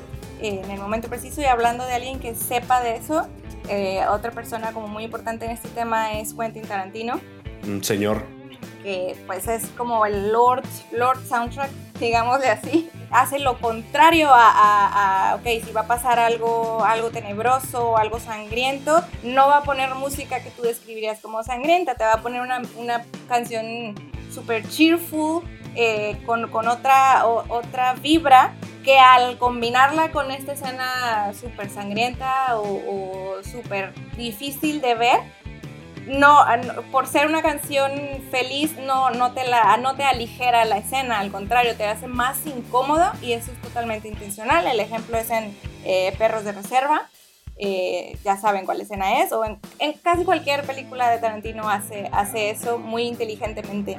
en 0.40 0.70
el 0.70 0.78
momento 0.78 1.08
preciso 1.08 1.40
y 1.40 1.46
hablando 1.46 1.84
de 1.84 1.94
alguien 1.94 2.20
que 2.20 2.36
sepa 2.36 2.80
de 2.80 2.94
eso, 2.94 3.26
eh, 3.68 4.00
otra 4.08 4.30
persona 4.30 4.72
como 4.72 4.88
muy 4.88 5.04
importante 5.04 5.44
en 5.44 5.50
este 5.50 5.68
tema 5.68 6.12
es 6.18 6.32
Quentin 6.32 6.62
Tarantino. 6.62 7.20
Un 7.64 7.82
señor. 7.82 8.24
Que 8.82 9.16
pues 9.26 9.48
es 9.48 9.66
como 9.76 10.06
el 10.06 10.32
Lord, 10.32 10.64
Lord 10.92 11.26
Soundtrack 11.26 11.70
digámosle 11.98 12.48
así, 12.48 12.90
hace 13.10 13.38
lo 13.38 13.58
contrario 13.58 14.28
a, 14.32 15.36
ok, 15.38 15.64
si 15.64 15.72
va 15.72 15.82
a 15.82 15.86
pasar 15.86 16.18
algo, 16.18 16.84
algo 16.84 17.10
tenebroso 17.10 17.90
o 17.90 17.96
algo 17.96 18.18
sangriento, 18.18 19.02
no 19.22 19.48
va 19.48 19.58
a 19.58 19.62
poner 19.62 19.94
música 19.94 20.42
que 20.42 20.50
tú 20.50 20.62
describirías 20.62 21.20
como 21.20 21.42
sangrienta, 21.42 21.94
te 21.94 22.04
va 22.04 22.14
a 22.14 22.22
poner 22.22 22.40
una, 22.40 22.62
una 22.76 23.04
canción 23.28 23.94
super 24.32 24.66
cheerful, 24.68 25.42
eh, 25.74 26.16
con, 26.26 26.44
otra, 26.68 27.26
otra 27.26 27.94
vibra 27.94 28.54
que 28.82 28.98
al 28.98 29.38
combinarla 29.38 30.10
con 30.10 30.30
esta 30.30 30.52
escena 30.52 31.32
súper 31.38 31.70
sangrienta 31.70 32.58
o, 32.58 32.62
o 32.62 33.42
súper 33.44 33.92
difícil 34.16 34.80
de 34.80 34.94
ver, 34.94 35.20
no, 36.08 36.44
por 36.90 37.06
ser 37.06 37.26
una 37.26 37.42
canción 37.42 37.92
feliz, 38.30 38.76
no, 38.78 39.10
no, 39.10 39.32
te 39.32 39.46
la, 39.46 39.76
no 39.76 39.94
te 39.94 40.04
aligera 40.04 40.64
la 40.64 40.78
escena, 40.78 41.18
al 41.20 41.30
contrario, 41.30 41.76
te 41.76 41.84
hace 41.84 42.06
más 42.06 42.46
incómodo 42.46 43.10
y 43.22 43.32
eso 43.32 43.52
es 43.52 43.60
totalmente 43.60 44.08
intencional. 44.08 44.66
El 44.66 44.80
ejemplo 44.80 45.16
es 45.16 45.30
en 45.30 45.56
eh, 45.84 46.14
Perros 46.18 46.44
de 46.44 46.52
Reserva, 46.52 47.08
eh, 47.56 48.16
ya 48.24 48.36
saben 48.36 48.64
cuál 48.64 48.80
escena 48.80 49.20
es, 49.22 49.32
o 49.32 49.44
en, 49.44 49.58
en, 49.78 49.92
casi 49.94 50.24
cualquier 50.24 50.64
película 50.64 51.10
de 51.10 51.18
Tarantino 51.18 51.68
hace, 51.68 52.08
hace 52.12 52.50
eso 52.50 52.78
muy 52.78 53.02
inteligentemente. 53.02 53.98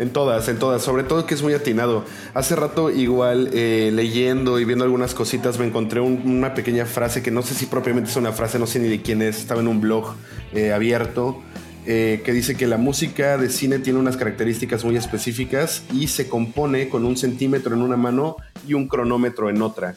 En 0.00 0.08
todas, 0.08 0.48
en 0.48 0.58
todas. 0.58 0.82
Sobre 0.82 1.02
todo 1.02 1.26
que 1.26 1.34
es 1.34 1.42
muy 1.42 1.52
atinado. 1.52 2.06
Hace 2.32 2.56
rato, 2.56 2.90
igual, 2.90 3.50
eh, 3.52 3.90
leyendo 3.92 4.58
y 4.58 4.64
viendo 4.64 4.82
algunas 4.82 5.12
cositas, 5.12 5.58
me 5.58 5.66
encontré 5.66 6.00
una 6.00 6.54
pequeña 6.54 6.86
frase 6.86 7.22
que 7.22 7.30
no 7.30 7.42
sé 7.42 7.54
si 7.54 7.66
propiamente 7.66 8.08
es 8.08 8.16
una 8.16 8.32
frase, 8.32 8.58
no 8.58 8.66
sé 8.66 8.78
ni 8.78 8.88
de 8.88 9.02
quién 9.02 9.20
es. 9.20 9.36
Estaba 9.36 9.60
en 9.60 9.68
un 9.68 9.82
blog 9.82 10.14
eh, 10.54 10.72
abierto. 10.72 11.42
Eh, 11.86 12.22
que 12.24 12.32
dice 12.32 12.56
que 12.56 12.66
la 12.66 12.76
música 12.76 13.36
de 13.36 13.50
cine 13.50 13.78
tiene 13.78 13.98
unas 13.98 14.16
características 14.16 14.84
muy 14.84 14.96
específicas 14.96 15.82
y 15.92 16.08
se 16.08 16.28
compone 16.28 16.88
con 16.88 17.06
un 17.06 17.16
centímetro 17.16 17.74
en 17.74 17.82
una 17.82 17.96
mano 17.96 18.36
y 18.68 18.74
un 18.74 18.86
cronómetro 18.86 19.50
en 19.50 19.60
otra. 19.60 19.96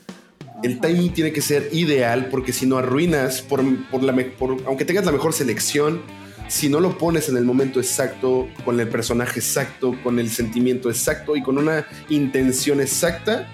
El 0.63 0.79
timing 0.79 1.13
tiene 1.13 1.33
que 1.33 1.41
ser 1.41 1.69
ideal 1.73 2.27
porque 2.29 2.51
si 2.51 2.65
no 2.65 2.77
arruinas, 2.77 3.41
por, 3.41 3.63
la, 3.63 4.15
por, 4.37 4.57
aunque 4.65 4.85
tengas 4.85 5.05
la 5.05 5.11
mejor 5.11 5.33
selección, 5.33 6.01
si 6.47 6.69
no 6.69 6.79
lo 6.79 6.97
pones 6.97 7.29
en 7.29 7.37
el 7.37 7.45
momento 7.45 7.79
exacto, 7.79 8.47
con 8.65 8.79
el 8.79 8.87
personaje 8.87 9.39
exacto, 9.39 9.95
con 10.03 10.19
el 10.19 10.29
sentimiento 10.29 10.89
exacto 10.89 11.35
y 11.35 11.43
con 11.43 11.57
una 11.57 11.85
intención 12.09 12.81
exacta, 12.81 13.47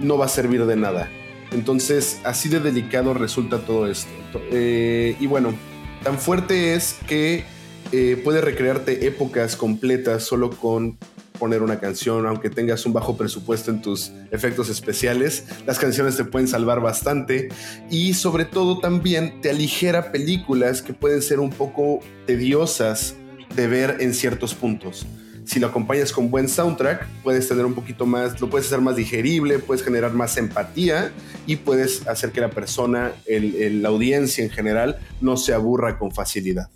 no 0.00 0.18
va 0.18 0.26
a 0.26 0.28
servir 0.28 0.64
de 0.66 0.76
nada. 0.76 1.10
Entonces, 1.52 2.20
así 2.24 2.48
de 2.48 2.60
delicado 2.60 3.14
resulta 3.14 3.58
todo 3.58 3.86
esto. 3.86 4.10
Eh, 4.50 5.16
y 5.18 5.26
bueno, 5.26 5.54
tan 6.02 6.18
fuerte 6.18 6.74
es 6.74 6.98
que 7.06 7.44
eh, 7.92 8.20
puede 8.22 8.40
recrearte 8.40 9.06
épocas 9.06 9.56
completas 9.56 10.24
solo 10.24 10.50
con 10.50 10.98
poner 11.36 11.62
una 11.62 11.78
canción, 11.78 12.26
aunque 12.26 12.50
tengas 12.50 12.84
un 12.86 12.92
bajo 12.92 13.16
presupuesto 13.16 13.70
en 13.70 13.80
tus 13.80 14.12
efectos 14.30 14.68
especiales, 14.68 15.44
las 15.66 15.78
canciones 15.78 16.16
te 16.16 16.24
pueden 16.24 16.48
salvar 16.48 16.80
bastante 16.80 17.48
y 17.90 18.14
sobre 18.14 18.44
todo 18.44 18.78
también 18.78 19.40
te 19.40 19.50
aligera 19.50 20.12
películas 20.12 20.82
que 20.82 20.92
pueden 20.92 21.22
ser 21.22 21.40
un 21.40 21.50
poco 21.50 22.00
tediosas 22.26 23.14
de 23.54 23.66
ver 23.66 23.96
en 24.00 24.14
ciertos 24.14 24.54
puntos. 24.54 25.06
Si 25.46 25.60
lo 25.60 25.68
acompañas 25.68 26.12
con 26.12 26.28
buen 26.28 26.48
soundtrack, 26.48 27.06
puedes 27.22 27.48
tener 27.48 27.64
un 27.64 27.74
poquito 27.74 28.04
más, 28.04 28.40
lo 28.40 28.50
puedes 28.50 28.66
hacer 28.66 28.80
más 28.80 28.96
digerible, 28.96 29.60
puedes 29.60 29.84
generar 29.84 30.12
más 30.12 30.36
empatía 30.38 31.12
y 31.46 31.54
puedes 31.54 32.04
hacer 32.08 32.32
que 32.32 32.40
la 32.40 32.50
persona, 32.50 33.12
la 33.28 33.88
audiencia 33.88 34.42
en 34.42 34.50
general, 34.50 34.98
no 35.20 35.36
se 35.36 35.54
aburra 35.54 35.98
con 35.98 36.10
facilidad. 36.10 36.68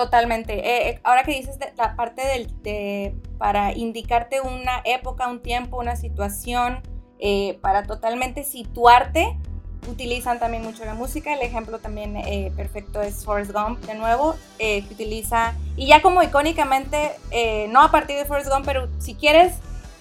Totalmente. 0.00 0.54
Eh, 0.54 0.88
eh, 0.88 1.00
ahora 1.04 1.24
que 1.24 1.32
dices 1.32 1.58
la 1.76 1.94
parte 1.94 2.26
del, 2.26 2.62
de, 2.62 3.14
para 3.36 3.72
indicarte 3.72 4.40
una 4.40 4.80
época, 4.86 5.28
un 5.28 5.42
tiempo, 5.42 5.76
una 5.76 5.94
situación, 5.94 6.80
eh, 7.18 7.58
para 7.60 7.82
totalmente 7.82 8.42
situarte, 8.42 9.36
utilizan 9.90 10.38
también 10.38 10.62
mucho 10.62 10.86
la 10.86 10.94
música. 10.94 11.34
El 11.34 11.42
ejemplo 11.42 11.80
también 11.80 12.14
perfecto 12.56 13.02
es 13.02 13.26
Forrest 13.26 13.52
Gump, 13.52 13.78
de 13.80 13.94
nuevo, 13.94 14.36
que 14.56 14.86
utiliza, 14.90 15.52
y 15.76 15.88
ya 15.88 16.00
como 16.00 16.22
icónicamente, 16.22 17.10
no 17.68 17.82
a 17.82 17.90
partir 17.90 18.16
de 18.16 18.24
Forrest 18.24 18.50
Gump, 18.50 18.64
pero 18.64 18.88
si 19.00 19.14
quieres 19.14 19.52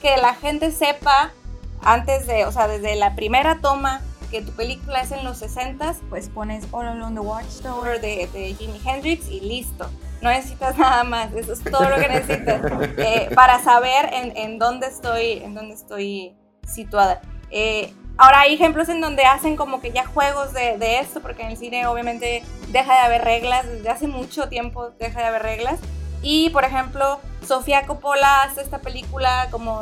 que 0.01 0.15
la 0.15 0.33
gente 0.33 0.71
sepa 0.71 1.33
antes 1.81 2.25
de, 2.25 2.45
o 2.45 2.53
sea, 2.53 2.69
desde 2.69 2.95
la 2.95 3.15
primera 3.15 3.59
toma 3.61 4.01
que 4.29 4.41
tu 4.41 4.51
película 4.51 5.01
es 5.01 5.11
en 5.11 5.23
los 5.23 5.37
60 5.37 5.95
pues 6.09 6.29
pones 6.29 6.65
All 6.71 6.87
Along 6.87 7.13
the 7.13 7.19
Watchtower 7.19 7.99
de, 7.99 8.27
de 8.31 8.53
Jimi 8.53 8.79
Hendrix 8.85 9.27
y 9.29 9.41
listo. 9.41 9.89
No 10.21 10.29
necesitas 10.29 10.77
nada 10.77 11.03
más, 11.03 11.33
eso 11.33 11.53
es 11.53 11.63
todo 11.63 11.89
lo 11.89 11.95
que 11.95 12.09
necesitas 12.09 12.61
eh, 12.97 13.29
para 13.33 13.59
saber 13.63 14.09
en, 14.13 14.35
en, 14.35 14.59
dónde 14.59 14.87
estoy, 14.87 15.33
en 15.43 15.53
dónde 15.53 15.75
estoy 15.75 16.35
situada. 16.67 17.21
Eh, 17.51 17.93
ahora 18.17 18.41
hay 18.41 18.53
ejemplos 18.53 18.89
en 18.89 18.99
donde 18.99 19.23
hacen 19.23 19.55
como 19.55 19.79
que 19.79 19.91
ya 19.91 20.05
juegos 20.05 20.53
de, 20.53 20.77
de, 20.77 20.99
esto, 20.99 21.21
porque 21.21 21.43
en 21.43 21.51
el 21.51 21.57
cine 21.57 21.87
obviamente 21.87 22.43
deja 22.69 22.93
de 22.93 22.99
haber 22.99 23.23
reglas, 23.23 23.65
desde 23.65 23.89
hace 23.89 24.07
mucho 24.07 24.49
tiempo 24.49 24.89
deja 24.99 25.21
de 25.21 25.25
haber 25.25 25.43
reglas. 25.43 25.79
Y 26.21 26.49
por 26.49 26.65
ejemplo, 26.65 27.19
Sofía 27.47 27.87
Coppola 27.87 28.43
hace 28.43 28.61
esta 28.61 28.79
película 28.79 29.47
como 29.51 29.81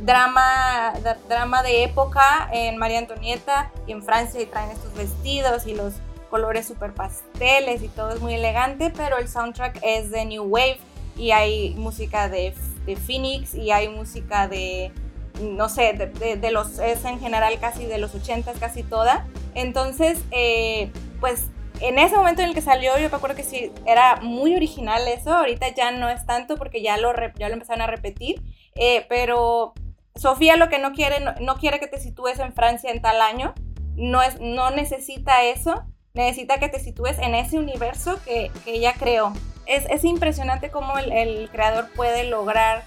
drama, 0.00 0.92
drama 1.28 1.62
de 1.62 1.84
época 1.84 2.48
en 2.52 2.76
María 2.76 2.98
Antonieta 2.98 3.70
y 3.86 3.92
en 3.92 4.02
Francia 4.02 4.40
y 4.40 4.46
traen 4.46 4.70
estos 4.70 4.94
vestidos 4.94 5.66
y 5.66 5.74
los 5.74 5.94
colores 6.30 6.66
super 6.66 6.92
pasteles 6.94 7.82
y 7.82 7.88
todo 7.88 8.10
es 8.10 8.20
muy 8.20 8.34
elegante, 8.34 8.90
pero 8.96 9.18
el 9.18 9.28
soundtrack 9.28 9.80
es 9.82 10.10
de 10.10 10.24
New 10.24 10.44
Wave 10.44 10.78
y 11.16 11.30
hay 11.32 11.74
música 11.74 12.28
de, 12.28 12.54
de 12.86 12.96
Phoenix 12.96 13.54
y 13.54 13.70
hay 13.70 13.88
música 13.88 14.48
de, 14.48 14.92
no 15.40 15.68
sé, 15.68 15.92
de, 15.92 16.50
los, 16.50 16.78
es 16.78 17.04
en 17.04 17.20
general 17.20 17.58
casi 17.60 17.84
de 17.84 17.98
los 17.98 18.14
80 18.14 18.52
casi 18.54 18.82
toda. 18.82 19.26
Entonces, 19.54 20.22
eh, 20.30 20.90
pues 21.20 21.48
en 21.80 21.98
ese 21.98 22.16
momento 22.16 22.42
en 22.42 22.48
el 22.48 22.54
que 22.54 22.62
salió, 22.62 22.96
yo 22.98 23.10
me 23.10 23.16
acuerdo 23.16 23.36
que 23.36 23.42
sí, 23.42 23.72
era 23.86 24.16
muy 24.22 24.54
original 24.54 25.06
eso, 25.08 25.34
ahorita 25.34 25.74
ya 25.74 25.90
no 25.90 26.08
es 26.08 26.24
tanto 26.24 26.56
porque 26.56 26.80
ya 26.80 26.96
lo, 26.96 27.12
ya 27.38 27.48
lo 27.48 27.54
empezaron 27.54 27.82
a 27.82 27.86
repetir, 27.88 28.40
eh, 28.74 29.04
pero 29.08 29.74
Sofía 30.14 30.56
lo 30.56 30.68
que 30.68 30.78
no 30.78 30.92
quiere, 30.92 31.24
no, 31.40 31.56
quiere 31.56 31.80
que 31.80 31.86
te 31.86 31.98
sitúes 31.98 32.38
en 32.38 32.52
Francia 32.52 32.90
en 32.90 33.00
tal 33.00 33.20
año, 33.20 33.54
no, 33.96 34.22
es, 34.22 34.40
no 34.40 34.70
necesita 34.70 35.44
eso, 35.44 35.84
necesita 36.14 36.58
que 36.58 36.68
te 36.68 36.80
sitúes 36.80 37.18
en 37.18 37.34
ese 37.34 37.58
universo 37.58 38.18
que, 38.24 38.50
ella 38.66 38.94
creó. 38.98 39.32
Es, 39.66 40.04
impresionante 40.04 40.70
cómo 40.70 40.98
el, 40.98 41.48
creador 41.50 41.88
puede 41.94 42.24
lograr 42.24 42.84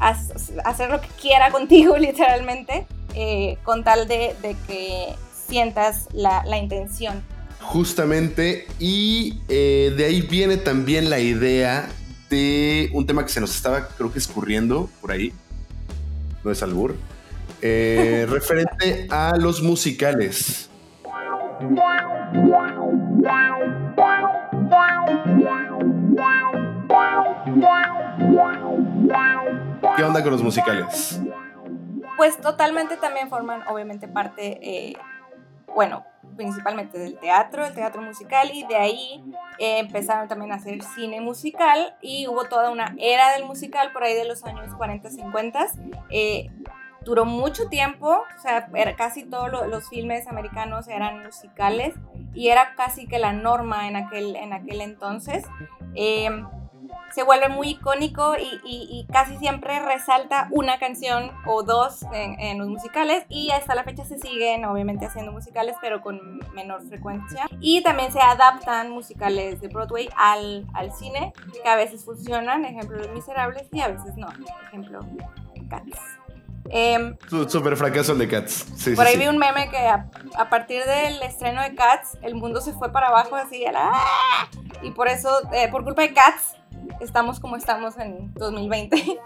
hacer 0.00 0.90
lo 0.90 1.00
que 1.00 1.08
quiera 1.20 1.50
contigo, 1.50 1.96
literalmente, 1.98 2.86
eh, 3.14 3.58
con 3.62 3.84
tal 3.84 4.08
de, 4.08 4.34
que 4.66 5.14
sientas 5.48 6.08
la, 6.12 6.58
intención. 6.58 7.22
Justamente, 7.60 8.66
y 8.78 9.40
eh, 9.48 9.94
de 9.96 10.04
ahí 10.04 10.20
viene 10.20 10.56
también 10.56 11.10
la 11.10 11.20
idea 11.20 11.88
de 12.28 12.90
un 12.92 13.06
tema 13.06 13.24
que 13.24 13.30
se 13.30 13.40
nos 13.40 13.54
estaba, 13.54 13.88
creo 13.88 14.12
que 14.12 14.18
escurriendo 14.18 14.90
por 15.00 15.12
ahí, 15.12 15.32
no 16.46 16.52
es 16.52 16.62
albur, 16.62 16.94
eh, 17.60 18.24
referente 18.30 19.08
a 19.10 19.36
los 19.36 19.60
musicales. 19.62 20.70
¿Qué 29.96 30.04
onda 30.04 30.22
con 30.22 30.32
los 30.32 30.42
musicales? 30.42 31.20
Pues 32.16 32.40
totalmente 32.40 32.96
también 32.96 33.28
forman 33.28 33.62
obviamente 33.68 34.06
parte, 34.06 34.58
eh, 34.62 34.96
bueno, 35.74 36.04
principalmente 36.36 36.98
del 36.98 37.18
teatro, 37.18 37.66
el 37.66 37.74
teatro 37.74 38.02
musical, 38.02 38.50
y 38.52 38.66
de 38.66 38.76
ahí 38.76 39.24
eh, 39.58 39.78
empezaron 39.78 40.28
también 40.28 40.52
a 40.52 40.56
hacer 40.56 40.82
cine 40.82 41.20
musical 41.20 41.96
y 42.00 42.28
hubo 42.28 42.44
toda 42.44 42.70
una 42.70 42.94
era 42.98 43.32
del 43.32 43.44
musical 43.44 43.92
por 43.92 44.04
ahí 44.04 44.14
de 44.14 44.24
los 44.24 44.44
años 44.44 44.74
40, 44.74 45.10
50. 45.10 45.66
Eh, 46.10 46.50
duró 47.04 47.24
mucho 47.24 47.68
tiempo, 47.68 48.08
o 48.08 48.40
sea, 48.40 48.68
casi 48.96 49.24
todos 49.24 49.68
los 49.68 49.88
filmes 49.88 50.26
americanos 50.26 50.88
eran 50.88 51.22
musicales 51.22 51.94
y 52.34 52.48
era 52.48 52.74
casi 52.74 53.06
que 53.06 53.18
la 53.18 53.32
norma 53.32 53.88
en 53.88 53.96
aquel, 53.96 54.36
en 54.36 54.52
aquel 54.52 54.80
entonces. 54.80 55.44
Eh, 55.94 56.28
se 57.14 57.22
vuelve 57.22 57.48
muy 57.48 57.70
icónico 57.70 58.34
y, 58.36 59.06
casi 59.12 59.36
siempre 59.38 59.78
resalta 59.80 60.48
una 60.50 60.78
canción 60.78 61.30
o 61.46 61.62
dos 61.62 62.04
en, 62.12 62.58
los 62.58 62.68
musicales 62.68 63.24
y 63.28 63.50
hasta 63.50 63.74
la 63.74 63.84
fecha 63.84 64.04
se 64.04 64.18
siguen 64.18 64.64
obviamente 64.64 65.06
haciendo 65.06 65.32
musicales 65.32 65.76
pero 65.80 66.02
con 66.02 66.40
menor 66.54 66.86
frecuencia 66.88 67.46
y 67.60 67.82
también 67.82 68.12
se 68.12 68.20
adaptan 68.20 68.90
musicales 68.90 69.60
de 69.60 69.68
Broadway 69.68 70.08
al, 70.16 70.66
al 70.74 70.92
cine 70.92 71.32
que 71.62 71.68
a 71.68 71.76
veces 71.76 72.04
funcionan, 72.04 72.64
ejemplo 72.64 72.98
Los 72.98 73.10
Miserables 73.10 73.66
y 73.72 73.80
a 73.80 73.88
veces 73.88 74.16
no, 74.16 74.28
ejemplo 74.68 75.00
Cats. 75.68 75.98
Eh, 76.70 77.16
Super 77.48 77.76
fracaso 77.76 78.12
el 78.12 78.18
de 78.18 78.28
Cats. 78.28 78.66
por 78.94 79.06
ahí 79.06 79.16
vi 79.16 79.26
un 79.26 79.38
meme 79.38 79.68
que 79.70 79.78
a, 79.78 80.08
partir 80.50 80.84
del 80.84 81.22
estreno 81.22 81.62
de 81.62 81.74
Cats, 81.74 82.18
el 82.22 82.34
mundo 82.34 82.60
se 82.60 82.72
fue 82.72 82.90
para 82.92 83.08
abajo 83.08 83.36
así, 83.36 83.64
¡ah! 83.74 84.48
y 84.82 84.90
por 84.90 85.08
eso, 85.08 85.30
eh, 85.52 85.68
por 85.70 85.84
culpa 85.84 86.02
de 86.02 86.12
Cats, 86.12 86.56
estamos 87.00 87.40
como 87.40 87.56
estamos 87.56 87.96
en 87.98 88.32
2020. 88.34 89.18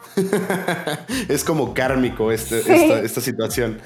es 1.29 1.45
como 1.45 1.75
kármico 1.75 2.33
este, 2.33 3.05
esta, 3.05 3.21
situación. 3.21 3.79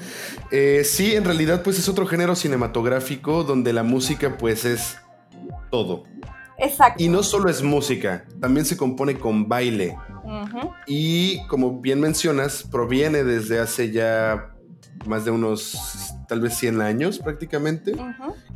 Eh, 0.51 0.83
sí, 0.83 1.15
en 1.15 1.23
realidad 1.23 1.63
pues 1.63 1.79
es 1.79 1.89
otro 1.89 2.05
género 2.05 2.35
cinematográfico 2.35 3.43
donde 3.43 3.73
la 3.73 3.83
música 3.83 4.37
pues 4.37 4.65
es 4.65 4.97
todo. 5.71 6.03
Exacto. 6.57 7.03
Y 7.03 7.09
no 7.09 7.23
solo 7.23 7.49
es 7.49 7.61
música, 7.61 8.25
también 8.39 8.65
se 8.65 8.77
compone 8.77 9.17
con 9.17 9.47
baile. 9.47 9.97
Y 10.87 11.45
como 11.47 11.79
bien 11.81 11.99
mencionas, 11.99 12.63
proviene 12.63 13.23
desde 13.23 13.59
hace 13.59 13.91
ya 13.91 14.51
más 15.05 15.25
de 15.25 15.31
unos 15.31 15.77
tal 16.27 16.41
vez 16.41 16.55
100 16.57 16.81
años 16.81 17.19
prácticamente, 17.19 17.95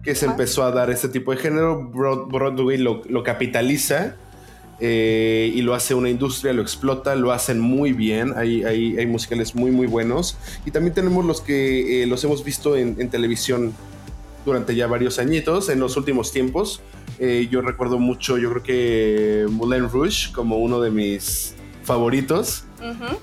que 0.04 0.16
se 0.16 0.26
empezó 0.26 0.64
a 0.64 0.72
dar 0.72 0.90
este 0.90 1.10
tipo 1.10 1.32
de 1.32 1.38
género. 1.38 1.90
Broadway 1.92 2.78
lo, 2.78 3.24
capitaliza 3.24 4.16
eh, 4.80 5.52
y 5.54 5.62
lo 5.62 5.74
hace 5.74 5.94
una 5.94 6.10
industria, 6.10 6.54
lo 6.54 6.62
explota, 6.62 7.16
lo 7.16 7.32
hacen 7.32 7.60
muy 7.60 7.92
bien. 7.92 8.34
Hay, 8.36 8.64
hay, 8.64 9.06
musicales 9.06 9.56
muy, 9.56 9.72
muy 9.72 9.88
buenos. 9.88 10.38
Y 10.66 10.72
también 10.72 10.94
tenemos 10.94 11.26
los 11.26 11.42
que 11.42 12.04
eh, 12.04 12.08
los 12.08 12.24
hemos 12.24 12.44
visto 12.44 12.76
en, 12.76 13.10
televisión 13.10 13.74
durante 14.46 14.76
ya 14.76 14.88
varios 14.88 15.20
añitos, 15.20 15.70
en 15.70 15.80
los 15.80 15.98
últimos 15.98 16.32
tiempos. 16.32 16.82
Eh, 17.20 17.48
yo 17.52 17.62
recuerdo 17.62 18.00
mucho, 18.00 18.38
yo 18.38 18.50
creo 18.52 18.64
que 18.64 19.46
Moulin 19.50 19.90
Rouge 19.90 20.32
como 20.34 20.58
uno 20.58 20.80
de 20.80 20.92
mis 20.92 21.56
favoritos. 21.84 22.66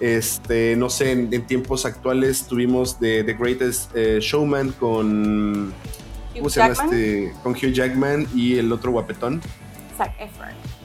Este, 0.00 0.76
no 0.76 0.90
sé, 0.90 1.12
en, 1.12 1.46
tiempos 1.46 1.86
actuales 1.86 2.46
tuvimos 2.46 2.98
The, 2.98 3.24
The 3.24 3.34
Greatest 3.34 3.96
eh, 3.96 4.18
Showman 4.20 4.72
con. 4.72 5.72
¿Cómo 6.34 6.50
se 6.50 6.60
llama 6.60 6.74
este? 6.74 7.32
Con 7.42 7.52
Hugh 7.52 7.72
Jackman 7.72 8.26
y 8.34 8.58
el 8.58 8.70
otro 8.70 8.92
guapetón. 8.92 9.40
Zac 9.96 10.12
Efron. 10.20 10.75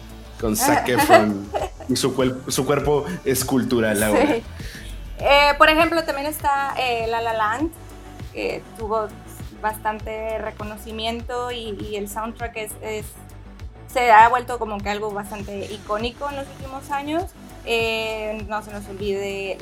Con 0.42 0.56
Zac 0.58 0.90
Efron. 0.90 1.48
y 1.88 1.96
su, 1.96 2.34
su 2.48 2.66
cuerpo 2.66 3.06
escultural 3.24 4.02
ahora. 4.04 4.38
Eh, 5.24 5.54
por 5.60 5.70
ejemplo, 5.70 6.04
también 6.04 6.26
está 6.26 6.74
eh, 6.80 7.06
La 7.08 7.22
La 7.22 7.34
Land, 7.34 7.72
que 8.34 8.64
tuvo 8.76 9.08
bastante 9.62 10.40
reconocimiento 10.40 11.52
y, 11.52 11.96
el 11.96 12.10
soundtrack 12.10 12.58
es, 12.58 12.72
es, 12.82 13.06
se 13.88 14.12
ha 14.12 14.28
vuelto 14.30 14.58
como 14.58 14.80
que 14.80 14.90
algo 14.90 15.12
bastante 15.12 15.72
icónico 15.72 16.28
en 16.28 16.38
los 16.38 16.48
últimos 16.48 16.90
años. 16.90 17.26
Eh, 17.66 18.44
no 18.50 18.64
se 18.64 18.72
nos 18.74 18.88
olvide 18.88 19.60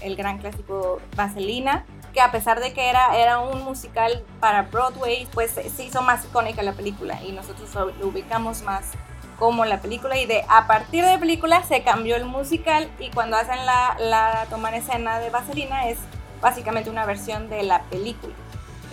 el, 0.00 0.16
gran 0.16 0.38
clásico 0.38 1.00
Vaselina, 1.16 1.84
que 2.12 2.20
a 2.20 2.30
pesar 2.30 2.60
de 2.60 2.72
que 2.72 2.88
era, 2.88 3.18
era 3.18 3.40
un 3.40 3.64
musical 3.64 4.22
para 4.38 4.62
Broadway, 4.62 5.26
pues 5.34 5.50
se 5.50 5.84
hizo 5.84 6.02
más 6.02 6.24
icónica 6.24 6.62
la 6.62 6.74
película 6.74 7.20
y 7.24 7.32
nosotros 7.32 7.68
lo 7.98 8.06
ubicamos 8.06 8.62
más 8.62 8.92
como 9.38 9.64
la 9.64 9.80
película 9.80 10.16
y 10.18 10.26
de 10.26 10.44
a 10.48 10.66
partir 10.66 11.04
de 11.04 11.12
la 11.12 11.18
película 11.18 11.62
se 11.64 11.82
cambió 11.82 12.16
el 12.16 12.24
musical 12.24 12.90
y 12.98 13.10
cuando 13.10 13.36
hacen 13.36 13.64
la, 13.66 13.96
la 13.98 14.46
toma 14.50 14.68
en 14.70 14.76
escena 14.76 15.18
de 15.18 15.30
Vaselina 15.30 15.88
es 15.88 15.98
básicamente 16.40 16.90
una 16.90 17.06
versión 17.06 17.48
de 17.48 17.62
la 17.62 17.82
película. 17.84 18.34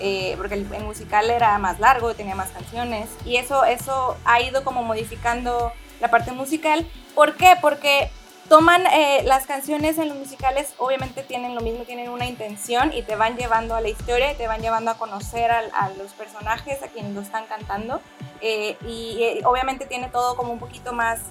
Eh, 0.04 0.34
porque 0.38 0.56
el, 0.56 0.73
el, 0.73 0.84
musical 0.84 1.30
era 1.30 1.60
más 1.60 1.80
largo, 1.80 2.15
tenía 2.15 2.34
más 2.34 2.49
canciones 2.49 3.08
y 3.23 3.36
eso, 3.36 3.65
eso 3.65 4.17
ha 4.25 4.41
ido 4.41 4.63
como 4.63 4.82
modificando 4.82 5.71
la 5.99 6.10
parte 6.10 6.32
musical. 6.32 6.88
¿Por 7.13 7.36
qué? 7.36 7.56
Porque 7.62 8.10
toman 8.51 8.85
eh, 8.87 9.23
las 9.23 9.45
canciones 9.45 9.97
en 9.97 10.09
los 10.09 10.17
musicales, 10.17 10.73
obviamente 10.77 11.23
tienen 11.23 11.55
lo 11.55 11.61
mismo, 11.61 11.85
tienen 11.85 12.09
una 12.09 12.25
intención 12.25 12.91
y 12.91 13.01
te 13.01 13.15
van 13.15 13.37
llevando 13.37 13.75
a 13.75 13.79
la 13.79 13.87
historia 13.87 14.35
te 14.35 14.45
van 14.45 14.59
llevando 14.61 14.91
a 14.91 14.95
conocer 14.95 15.49
a, 15.51 15.89
los 15.97 16.11
personajes, 16.11 16.83
a 16.83 16.89
quienes 16.89 17.13
lo 17.13 17.21
están 17.21 17.45
cantando. 17.45 18.01
Eh, 18.41 18.75
y 18.85 19.23
eh, 19.23 19.41
obviamente 19.45 19.85
tiene 19.85 20.09
todo 20.09 20.35
como 20.35 20.51
un 20.51 20.59
poquito 20.59 20.91
más 20.91 21.21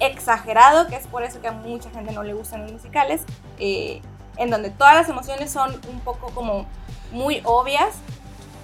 exagerado, 0.00 0.88
que 0.88 0.96
es 0.96 1.06
por 1.06 1.22
eso 1.22 1.40
que 1.40 1.46
a 1.46 1.52
mucha 1.52 1.90
gente 1.90 2.10
no 2.10 2.24
le 2.24 2.34
gustan 2.34 2.62
los 2.62 2.72
musicales, 2.72 3.22
en 3.60 4.50
donde 4.50 4.70
todas 4.70 4.96
las 4.96 5.08
emociones 5.08 5.52
son 5.52 5.80
un 5.88 6.00
poco 6.00 6.32
como 6.34 6.66
muy 7.12 7.40
obvias 7.44 7.94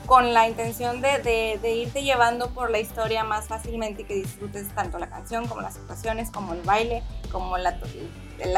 con 0.07 0.35
la 0.35 0.49
intención 0.49 1.01
de, 1.01 1.59
irte 1.65 2.03
llevando 2.03 2.51
por 2.51 2.71
la 2.71 2.79
historia 2.79 3.25
más 3.25 3.47
fácilmente 3.47 4.03
y 4.03 4.05
que 4.05 4.15
disfrutes 4.15 4.69
tanto 4.75 4.99
la 4.99 5.09
canción 5.09 5.47
como 5.47 5.61
las 5.61 5.77
actuaciones, 5.77 6.31
como 6.31 6.55
el 6.55 6.63
baile, 6.63 7.03
como 7.33 7.59
la, 7.59 7.79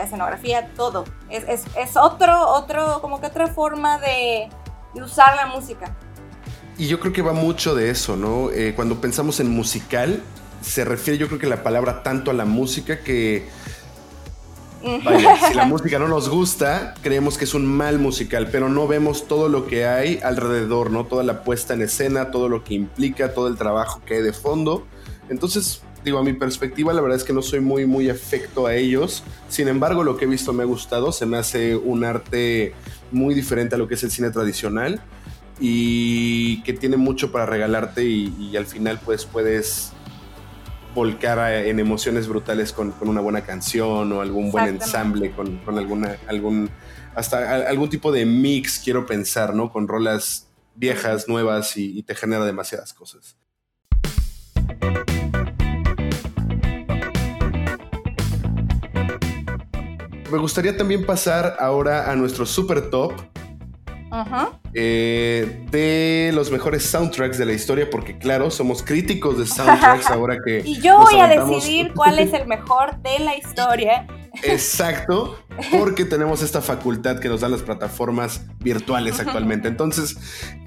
escenografía, 0.02 0.72
todo. 0.74 1.04
Es, 1.30 1.64
otro, 1.96 2.48
otro, 2.48 3.00
como 3.00 3.20
que 3.20 3.26
otra 3.26 3.48
forma 3.48 3.98
de, 3.98 4.48
usar 4.94 5.36
la 5.36 5.46
música. 5.46 5.96
Y 6.78 6.88
yo 6.88 7.00
creo 7.00 7.12
que 7.12 7.22
va 7.22 7.32
mucho 7.32 7.74
de 7.74 7.90
eso, 7.90 8.16
¿no? 8.16 8.50
Eh, 8.50 8.74
cuando 8.74 9.00
pensamos 9.00 9.40
en 9.40 9.50
musical, 9.50 10.22
se 10.60 10.84
refiere 10.84 11.18
yo 11.18 11.28
creo 11.28 11.38
que 11.38 11.46
la 11.46 11.62
palabra 11.62 12.02
tanto 12.02 12.30
a 12.30 12.34
la 12.34 12.44
música 12.44 13.00
que 13.00 13.48
Vaya, 15.04 15.36
si 15.48 15.54
la 15.54 15.64
música 15.66 15.98
no 15.98 16.08
nos 16.08 16.28
gusta, 16.28 16.94
creemos 17.02 17.38
que 17.38 17.44
es 17.44 17.54
un 17.54 17.66
mal 17.66 17.98
musical, 17.98 18.48
pero 18.50 18.68
no 18.68 18.86
vemos 18.86 19.26
todo 19.26 19.48
lo 19.48 19.66
que 19.66 19.86
hay 19.86 20.20
alrededor, 20.22 20.90
¿no? 20.90 21.06
Toda 21.06 21.24
la 21.24 21.42
puesta 21.42 21.74
en 21.74 21.82
escena, 21.82 22.30
todo 22.30 22.48
lo 22.48 22.64
que 22.64 22.74
implica, 22.74 23.34
todo 23.34 23.48
el 23.48 23.56
trabajo 23.56 24.02
que 24.04 24.16
hay 24.16 24.22
de 24.22 24.32
fondo. 24.32 24.86
Entonces, 25.28 25.82
digo, 26.04 26.18
a 26.18 26.22
mi 26.22 26.32
perspectiva, 26.34 26.92
la 26.92 27.00
verdad 27.00 27.16
es 27.16 27.24
que 27.24 27.32
no 27.32 27.42
soy 27.42 27.60
muy, 27.60 27.86
muy 27.86 28.10
afecto 28.10 28.66
a 28.66 28.74
ellos. 28.74 29.24
Sin 29.48 29.68
embargo, 29.68 30.04
lo 30.04 30.16
que 30.16 30.24
he 30.24 30.28
visto 30.28 30.52
me 30.52 30.62
ha 30.62 30.66
gustado. 30.66 31.12
Se 31.12 31.26
me 31.26 31.36
hace 31.36 31.76
un 31.76 32.04
arte 32.04 32.74
muy 33.10 33.34
diferente 33.34 33.74
a 33.74 33.78
lo 33.78 33.88
que 33.88 33.94
es 33.94 34.04
el 34.04 34.10
cine 34.10 34.30
tradicional 34.30 35.00
y 35.58 36.62
que 36.62 36.74
tiene 36.74 36.96
mucho 36.96 37.32
para 37.32 37.46
regalarte 37.46 38.04
y, 38.04 38.34
y 38.38 38.56
al 38.56 38.66
final, 38.66 39.00
pues, 39.04 39.24
puedes 39.24 39.92
volcar 40.96 41.52
en 41.52 41.78
emociones 41.78 42.26
brutales 42.26 42.72
con, 42.72 42.94
una 43.02 43.20
buena 43.20 43.42
canción 43.42 44.10
o 44.12 44.22
algún 44.22 44.50
buen 44.50 44.66
ensamble, 44.66 45.30
con, 45.30 45.60
alguna, 45.78 46.16
algún, 46.26 46.70
hasta 47.14 47.68
algún 47.68 47.90
tipo 47.90 48.10
de 48.10 48.24
mix, 48.24 48.80
quiero 48.82 49.04
pensar, 49.04 49.54
¿no? 49.54 49.70
Con 49.70 49.86
rolas 49.86 50.48
viejas, 50.74 51.28
nuevas 51.28 51.76
y, 51.76 52.02
te 52.02 52.14
genera 52.14 52.46
demasiadas 52.46 52.94
cosas. 52.94 53.36
Me 60.32 60.38
gustaría 60.38 60.76
también 60.78 61.04
pasar 61.04 61.56
ahora 61.60 62.10
a 62.10 62.16
nuestro 62.16 62.46
super 62.46 62.88
top, 62.88 63.12
eh, 64.78 65.64
de 65.70 66.32
los 66.34 66.50
mejores 66.50 66.82
soundtracks 66.82 67.38
de 67.38 67.46
la 67.46 67.54
historia, 67.54 67.88
porque 67.90 68.18
claro, 68.18 68.50
somos 68.50 68.82
críticos 68.82 69.38
de 69.38 69.46
soundtracks 69.46 70.06
ahora 70.10 70.36
que... 70.44 70.60
y 70.66 70.78
yo 70.82 70.98
voy 70.98 71.18
a 71.18 71.28
decidir 71.28 71.92
cuál 71.96 72.18
es 72.18 72.34
el 72.34 72.46
mejor 72.46 73.00
de 73.00 73.18
la 73.20 73.34
historia. 73.34 74.06
Exacto, 74.42 75.38
porque 75.70 76.04
tenemos 76.04 76.42
esta 76.42 76.60
facultad 76.60 77.20
que 77.20 77.30
nos 77.30 77.40
dan 77.40 77.52
las 77.52 77.62
plataformas 77.62 78.42
virtuales 78.58 79.18
actualmente. 79.18 79.66
Entonces, 79.66 80.14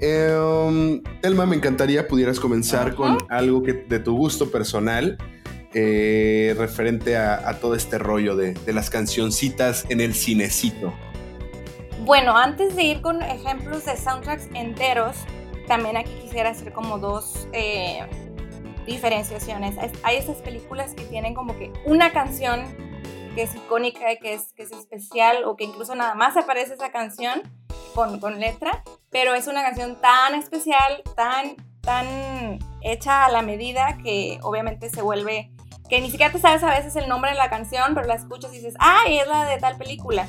eh, 0.00 1.00
Elma, 1.22 1.46
me 1.46 1.54
encantaría 1.54 2.08
pudieras 2.08 2.40
comenzar 2.40 2.96
con 2.96 3.16
algo 3.28 3.62
que, 3.62 3.74
de 3.74 4.00
tu 4.00 4.16
gusto 4.16 4.50
personal. 4.50 5.18
Eh, 5.72 6.52
referente 6.58 7.16
a, 7.16 7.60
todo 7.60 7.76
este 7.76 7.96
rollo 7.96 8.34
de, 8.34 8.54
de 8.54 8.72
las 8.72 8.90
cancioncitas 8.90 9.86
en 9.88 10.00
el 10.00 10.14
cinecito. 10.14 10.92
Bueno, 12.02 12.34
antes 12.34 12.74
de 12.76 12.82
ir 12.82 13.02
con 13.02 13.22
ejemplos 13.22 13.84
de 13.84 13.94
soundtracks 13.94 14.48
enteros, 14.54 15.16
también 15.66 15.98
aquí 15.98 16.10
quisiera 16.22 16.48
hacer 16.48 16.72
como 16.72 16.98
dos 16.98 17.46
eh, 17.52 18.08
diferenciaciones. 18.86 19.76
Hay 20.02 20.16
esas 20.16 20.38
películas 20.38 20.94
que 20.94 21.04
tienen 21.04 21.34
como 21.34 21.56
que 21.58 21.70
una 21.84 22.10
canción 22.10 22.64
que 23.34 23.42
es 23.42 23.54
icónica, 23.54 24.16
que 24.16 24.32
es, 24.32 24.54
que 24.54 24.62
es 24.62 24.72
especial 24.72 25.44
o 25.44 25.56
que 25.56 25.64
incluso 25.64 25.94
nada 25.94 26.14
más 26.14 26.38
aparece 26.38 26.72
esa 26.72 26.90
canción 26.90 27.42
con, 27.94 28.18
con 28.18 28.40
letra, 28.40 28.82
pero 29.10 29.34
es 29.34 29.46
una 29.46 29.62
canción 29.62 30.00
tan 30.00 30.34
especial, 30.34 31.02
tan, 31.14 31.54
tan 31.82 32.58
hecha 32.80 33.26
a 33.26 33.30
la 33.30 33.42
medida 33.42 33.98
que 34.02 34.38
obviamente 34.42 34.88
se 34.88 35.02
vuelve, 35.02 35.50
que 35.90 36.00
ni 36.00 36.10
siquiera 36.10 36.32
te 36.32 36.38
sabes 36.38 36.62
a 36.62 36.70
veces 36.70 36.96
el 36.96 37.10
nombre 37.10 37.32
de 37.32 37.36
la 37.36 37.50
canción, 37.50 37.94
pero 37.94 38.06
la 38.06 38.14
escuchas 38.14 38.52
y 38.54 38.56
dices, 38.56 38.74
ah, 38.78 39.02
es 39.06 39.28
la 39.28 39.44
de 39.44 39.58
tal 39.58 39.76
película. 39.76 40.26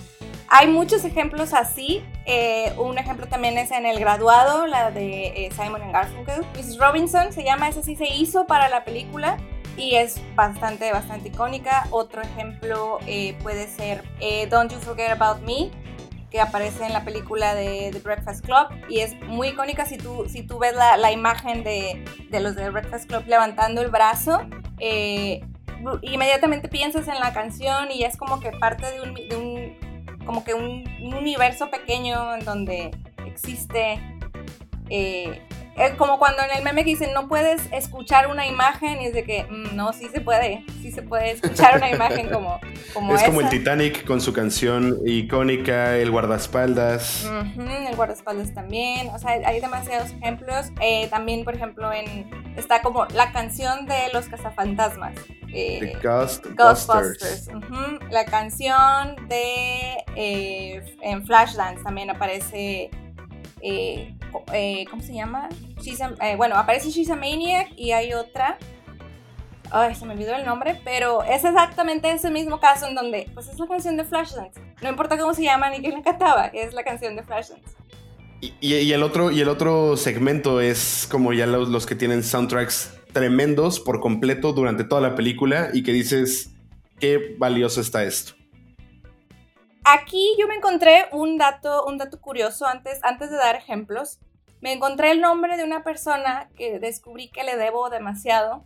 Hay 0.54 0.68
muchos 0.68 1.06
ejemplos 1.06 1.54
así. 1.54 2.04
Eh, 2.26 2.74
un 2.78 2.98
ejemplo 2.98 3.26
también 3.26 3.58
es 3.58 3.72
en 3.72 3.86
El 3.86 3.98
Graduado, 4.02 4.68
la 4.68 4.92
de 4.92 5.28
eh, 5.28 5.50
Simon 5.56 5.94
Garfunkel. 5.94 6.46
Mrs. 6.58 6.78
Robinson 6.78 7.32
se 7.32 7.46
llama, 7.46 7.70
esa 7.70 7.82
sí 7.82 7.96
se 7.96 8.10
hizo 8.10 8.46
para 8.48 8.68
la 8.68 8.84
película 8.84 9.38
y 9.78 9.96
es 9.96 10.20
bastante, 10.36 10.92
bastante 10.92 11.30
icónica. 11.30 11.88
Otro 11.90 12.22
ejemplo 12.22 13.00
eh, 13.08 13.38
puede 13.42 13.70
ser 13.70 14.04
Don't 14.50 14.70
You 14.74 14.80
Forget 14.80 15.12
About 15.12 15.42
Me, 15.44 15.72
que 16.30 16.42
aparece 16.42 16.86
en 16.86 16.92
la 16.92 17.06
película 17.06 17.56
de 17.56 17.92
The 17.94 18.00
Breakfast 18.00 18.44
Club 18.44 18.68
y 18.90 19.00
es 19.00 19.16
muy 19.22 19.50
icónica 19.50 19.86
si 19.86 19.98
tú, 19.98 20.26
si 20.28 20.44
tú 20.44 20.60
ves 20.60 20.76
la, 20.76 20.98
la 20.98 21.14
imagen 21.14 21.64
de, 21.64 22.04
de, 22.30 22.40
los 22.42 22.58
de 22.58 22.64
The 22.64 22.72
Breakfast 22.72 23.08
Club 23.08 23.24
levantando 23.26 23.82
el 23.82 23.90
brazo. 23.90 24.42
inmediatamente 26.02 26.68
piensas 26.68 27.08
en 27.08 27.22
la 27.22 27.32
canción 27.32 27.90
y 27.90 28.04
es 28.04 28.18
como 28.18 28.42
que 28.42 28.52
parte 28.52 28.86
de 28.92 29.02
un, 29.02 29.14
de 29.14 29.36
un 29.38 29.51
como 30.26 30.44
que 30.44 30.54
un, 30.54 30.84
universo 31.02 31.70
pequeño 31.70 32.36
en 32.36 32.46
donde 32.46 32.92
existe 33.26 34.00
eh, 34.90 35.42
Es 35.78 35.94
como 35.96 36.20
cuando 36.20 36.44
en 36.44 36.58
el 36.58 36.64
meme 36.64 36.84
que 36.84 36.92
dicen 36.92 37.14
no 37.14 37.28
puedes 37.28 37.62
escuchar 37.72 38.28
una 38.28 38.46
imagen 38.46 39.02
y 39.02 39.06
es 39.08 39.14
de 39.14 39.24
que 39.24 39.46
mm, 39.46 39.76
no, 39.76 39.94
sí 39.94 40.10
se 40.14 40.22
puede, 40.22 40.66
sí 40.82 40.92
se 40.92 41.02
puede 41.02 41.32
escuchar 41.32 41.78
una 41.78 41.90
imagen 41.90 42.30
como, 42.30 42.60
como 42.94 43.16
Es 43.16 43.24
como 43.24 43.42
el 43.42 43.50
Titanic 43.50 44.06
con 44.06 44.20
su 44.22 44.34
canción 44.34 44.98
icónica, 45.06 45.98
el 45.98 46.12
guardaespaldas. 46.12 47.26
el 47.58 47.96
guardaespaldas 47.96 48.54
también, 48.54 49.10
o 49.10 49.20
sea, 49.20 49.32
hay 49.32 49.60
demasiados 49.62 50.12
ejemplos. 50.12 50.72
Eh, 50.82 51.08
también, 51.10 51.44
por 51.44 51.56
ejemplo, 51.56 51.92
en 51.92 52.30
está 52.58 52.82
como 52.82 53.06
la 53.08 53.32
canción 53.32 53.86
de 53.86 54.12
los 54.14 54.28
cazafantasmas. 54.28 55.14
Eh, 55.54 55.98
Ghostbusters. 56.02 57.50
La 58.10 58.26
canción 58.26 59.16
de 59.28 60.04
eh, 60.16 60.98
en 61.02 61.26
Flashdance 61.26 61.84
también 61.84 62.10
aparece 62.10 62.90
eh, 63.62 64.16
eh, 64.54 64.86
¿cómo 64.90 65.02
se 65.02 65.14
llama? 65.14 65.50
Eh, 66.22 66.36
bueno, 66.36 66.56
aparece 66.56 66.90
She's 66.90 67.10
a 67.10 67.16
Maniac 67.16 67.70
y 67.76 67.92
hay 67.92 68.14
otra. 68.14 68.58
Ay, 69.70 69.96
se 69.96 70.06
me 70.06 70.14
olvidó 70.14 70.36
el 70.36 70.46
nombre, 70.46 70.82
pero 70.84 71.24
es 71.24 71.46
exactamente 71.46 72.12
ese 72.12 72.30
mismo 72.30 72.60
caso 72.60 72.88
en 72.88 72.96
donde, 72.96 73.30
pues 73.34 73.48
es 73.48 73.58
la 73.58 73.68
canción 73.68 73.96
de 73.96 74.04
Flashdance. 74.04 74.60
No 74.82 74.90
importa 74.90 75.18
cómo 75.18 75.34
se 75.34 75.44
llama 75.44 75.70
ni 75.70 75.80
quién 75.80 75.94
la 75.94 76.02
cantaba, 76.02 76.48
es 76.48 76.74
la 76.74 76.84
canción 76.84 77.16
de 77.16 77.24
Flashdance. 77.24 77.76
Y, 78.42 78.92
el, 78.92 79.04
otro, 79.04 79.30
y 79.30 79.40
el 79.40 79.48
otro 79.48 79.96
segmento 79.98 80.62
es 80.62 81.08
como 81.10 81.32
ya 81.32 81.46
los, 81.46 81.70
los 81.70 81.86
que 81.86 81.94
tienen 81.94 82.24
soundtracks 82.24 82.92
tremendos 83.14 83.80
por 83.80 84.00
completo 84.00 84.52
durante 84.52 84.84
toda 84.84 85.00
la 85.00 85.16
película 85.16 85.70
y 85.74 85.84
que 85.84 85.94
dices, 85.94 86.52
qué 87.00 87.36
valioso 87.38 87.82
está 87.82 88.04
esto. 88.04 88.34
Aquí 89.84 90.36
yo 90.40 90.48
me 90.48 90.56
encontré 90.56 91.08
un 91.12 91.38
dato, 91.38 91.86
un 91.86 91.98
dato 91.98 92.22
curioso 92.22 92.68
antes, 92.68 93.00
antes 93.04 93.32
de 93.32 93.38
dar 93.38 93.56
ejemplos. 93.56 94.20
Me 94.62 94.74
encontré 94.74 95.10
el 95.10 95.22
nombre 95.22 95.58
de 95.58 95.64
una 95.64 95.84
persona 95.84 96.50
que 96.56 96.80
descubrí 96.80 97.32
que 97.32 97.44
le 97.44 97.58
debo 97.58 97.90
demasiado. 97.90 98.66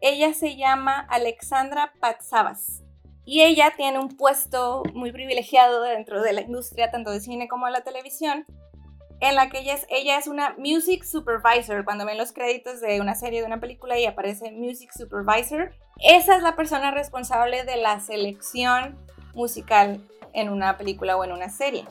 Ella 0.00 0.32
se 0.32 0.56
llama 0.56 1.00
Alexandra 1.10 1.92
Patsavas 2.00 2.82
y 3.24 3.42
ella 3.42 3.74
tiene 3.76 3.98
un 3.98 4.16
puesto 4.16 4.84
muy 4.94 5.10
privilegiado 5.10 5.82
dentro 5.82 6.22
de 6.22 6.32
la 6.32 6.42
industria, 6.42 6.92
tanto 6.92 7.10
de 7.10 7.20
cine 7.20 7.48
como 7.48 7.66
de 7.66 7.72
la 7.72 7.82
televisión, 7.82 8.46
en 9.20 9.34
la 9.34 9.50
que 9.50 9.58
ella 9.58 9.74
es, 9.74 9.86
ella 9.90 10.16
es 10.16 10.28
una 10.28 10.54
music 10.58 11.02
supervisor. 11.02 11.84
Cuando 11.84 12.06
ven 12.06 12.18
los 12.18 12.32
créditos 12.32 12.80
de 12.80 13.00
una 13.00 13.16
serie, 13.16 13.40
de 13.40 13.46
una 13.46 13.60
película 13.60 13.98
y 13.98 14.06
aparece 14.06 14.52
music 14.52 14.92
supervisor, 14.96 15.72
esa 15.98 16.36
es 16.36 16.42
la 16.42 16.54
persona 16.54 16.92
responsable 16.92 17.64
de 17.64 17.76
la 17.76 17.98
selección 17.98 18.96
musical 19.34 20.00
en 20.32 20.48
una 20.48 20.76
película 20.76 21.16
o 21.16 21.24
en 21.24 21.32
una 21.32 21.48
serie. 21.48 21.86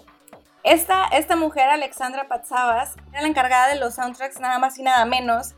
Esta, 0.63 1.05
esta 1.05 1.35
mujer, 1.35 1.69
Alexandra 1.69 2.27
Patsavas, 2.27 2.95
era 3.11 3.21
la 3.21 3.27
encargada 3.27 3.69
de 3.69 3.79
los 3.79 3.95
soundtracks 3.95 4.39
nada 4.39 4.59
más 4.59 4.77
y 4.77 4.83
nada 4.83 5.05
menos 5.05 5.55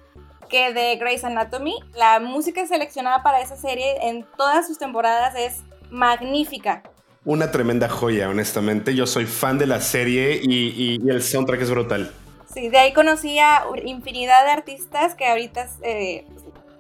que 0.49 0.73
de 0.73 0.95
Grey's 0.97 1.23
Anatomy. 1.23 1.75
La 1.95 2.19
música 2.19 2.65
seleccionada 2.67 3.23
para 3.23 3.41
esa 3.41 3.55
serie 3.55 4.07
en 4.07 4.25
todas 4.37 4.67
sus 4.67 4.77
temporadas 4.77 5.33
es 5.35 5.63
magnífica. 5.89 6.83
Una 7.23 7.51
tremenda 7.51 7.87
joya, 7.87 8.29
honestamente. 8.29 8.95
Yo 8.95 9.07
soy 9.07 9.25
fan 9.25 9.57
de 9.57 9.65
la 9.65 9.79
serie 9.79 10.39
y, 10.43 10.99
el 11.09 11.23
soundtrack 11.23 11.61
es 11.61 11.69
brutal. 11.69 12.11
Sí, 12.53 12.69
de 12.69 12.77
ahí 12.77 12.93
conocí 12.93 13.39
a 13.39 13.63
infinidad 13.83 14.43
de 14.45 14.51
artistas 14.51 15.15
que 15.15 15.27
ahorita 15.27 15.69
eh, 15.83 16.27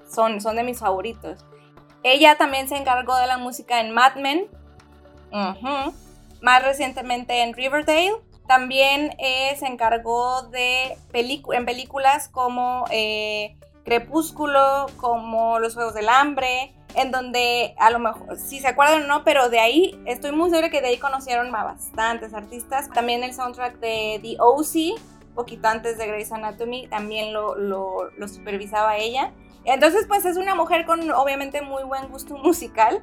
son, 0.09 0.41
son 0.41 0.57
de 0.57 0.63
mis 0.63 0.79
favoritos. 0.79 1.45
Ella 2.03 2.35
también 2.35 2.67
se 2.67 2.75
encargó 2.75 3.15
de 3.17 3.27
la 3.27 3.37
música 3.37 3.79
en 3.79 3.91
Mad 3.91 4.15
Men, 4.15 4.47
más 6.41 6.63
recientemente 6.63 7.41
en 7.43 7.53
Riverdale. 7.53 8.13
También 8.47 9.15
eh, 9.17 9.55
se 9.57 9.67
encargó 9.67 10.43
de 10.43 10.97
en 11.13 11.65
películas 11.65 12.27
como 12.27 12.85
eh, 12.91 13.55
Crepúsculo, 13.85 14.87
como 14.97 15.59
Los 15.59 15.75
Juegos 15.75 15.93
del 15.93 16.09
Hambre, 16.09 16.73
en 16.95 17.11
donde 17.11 17.73
a 17.79 17.89
lo 17.89 17.99
mejor, 17.99 18.37
si 18.37 18.59
se 18.59 18.67
acuerdan 18.67 19.03
o 19.03 19.07
no, 19.07 19.23
pero 19.23 19.49
de 19.49 19.59
ahí, 19.59 19.99
estoy 20.05 20.31
muy 20.33 20.49
segura 20.49 20.69
que 20.69 20.81
de 20.81 20.89
ahí 20.89 20.97
conocieron 20.97 21.55
a 21.55 21.63
bastantes 21.63 22.33
artistas. 22.33 22.89
También 22.89 23.23
el 23.23 23.33
soundtrack 23.33 23.79
de 23.79 24.19
The 24.21 24.35
O.C., 24.39 24.95
poquito 25.33 25.69
antes 25.69 25.97
de 25.97 26.07
Grey's 26.07 26.31
Anatomy, 26.31 26.87
también 26.87 27.33
lo, 27.33 27.55
lo, 27.55 28.11
lo 28.11 28.27
supervisaba 28.27 28.97
ella. 28.97 29.31
Entonces, 29.63 30.05
pues 30.07 30.25
es 30.25 30.37
una 30.37 30.55
mujer 30.55 30.85
con 30.85 31.09
obviamente 31.11 31.61
muy 31.61 31.83
buen 31.83 32.09
gusto 32.09 32.35
musical 32.43 32.99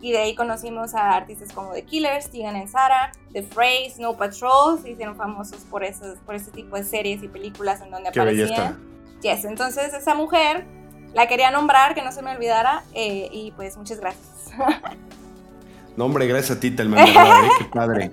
y 0.00 0.12
de 0.12 0.18
ahí 0.18 0.34
conocimos 0.34 0.94
a 0.94 1.16
artistas 1.16 1.52
como 1.52 1.72
The 1.72 1.84
Killers, 1.84 2.30
Tegan 2.30 2.56
and 2.56 2.68
Sara, 2.68 3.12
The 3.32 3.42
Phrase, 3.42 3.94
Snow 3.96 4.16
Patrol, 4.16 4.80
se 4.80 4.90
hicieron 4.90 5.16
famosos 5.16 5.60
por, 5.70 5.84
esos, 5.84 6.18
por 6.18 6.34
ese 6.34 6.50
tipo 6.50 6.76
de 6.76 6.84
series 6.84 7.22
y 7.22 7.28
películas 7.28 7.80
en 7.80 7.90
donde 7.90 8.08
aparecían. 8.10 8.78
Yes, 9.22 9.44
entonces 9.44 9.94
esa 9.94 10.14
mujer 10.14 10.64
la 11.14 11.26
quería 11.26 11.50
nombrar, 11.50 11.94
que 11.94 12.02
no 12.02 12.12
se 12.12 12.22
me 12.22 12.30
olvidara, 12.30 12.84
eh, 12.92 13.28
y 13.32 13.52
pues 13.52 13.76
muchas 13.76 14.00
gracias. 14.00 14.52
No, 15.96 16.04
hombre, 16.04 16.26
gracias 16.26 16.58
a 16.58 16.60
ti, 16.60 16.70
Telma. 16.70 17.02
¿eh? 17.04 17.50
qué 17.58 17.64
padre. 17.64 18.10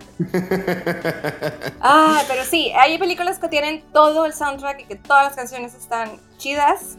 Ah, 1.81 2.21
pero 2.29 2.45
sí, 2.45 2.71
hay 2.77 2.97
películas 2.97 3.39
que 3.39 3.49
tienen 3.49 3.83
todo 3.91 4.25
el 4.25 4.33
soundtrack 4.33 4.81
y 4.81 4.83
que 4.85 4.95
todas 4.95 5.25
las 5.25 5.35
canciones 5.35 5.75
están 5.75 6.11
chidas. 6.37 6.97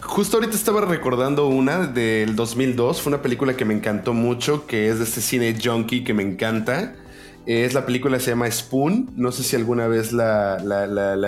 Justo 0.00 0.36
ahorita 0.36 0.54
estaba 0.54 0.82
recordando 0.82 1.48
una 1.48 1.86
del 1.86 2.36
2002, 2.36 3.00
fue 3.00 3.10
una 3.10 3.22
película 3.22 3.56
que 3.56 3.64
me 3.64 3.74
encantó 3.74 4.12
mucho, 4.12 4.66
que 4.66 4.88
es 4.88 4.98
de 4.98 5.04
este 5.04 5.20
cine 5.20 5.56
junkie 5.62 6.04
que 6.04 6.12
me 6.12 6.22
encanta. 6.22 6.94
Es 7.46 7.74
la 7.74 7.86
película, 7.86 8.20
se 8.20 8.30
llama 8.30 8.50
Spoon. 8.50 9.12
No 9.16 9.32
sé 9.32 9.42
si 9.42 9.56
alguna 9.56 9.86
vez 9.86 10.12
la, 10.12 10.58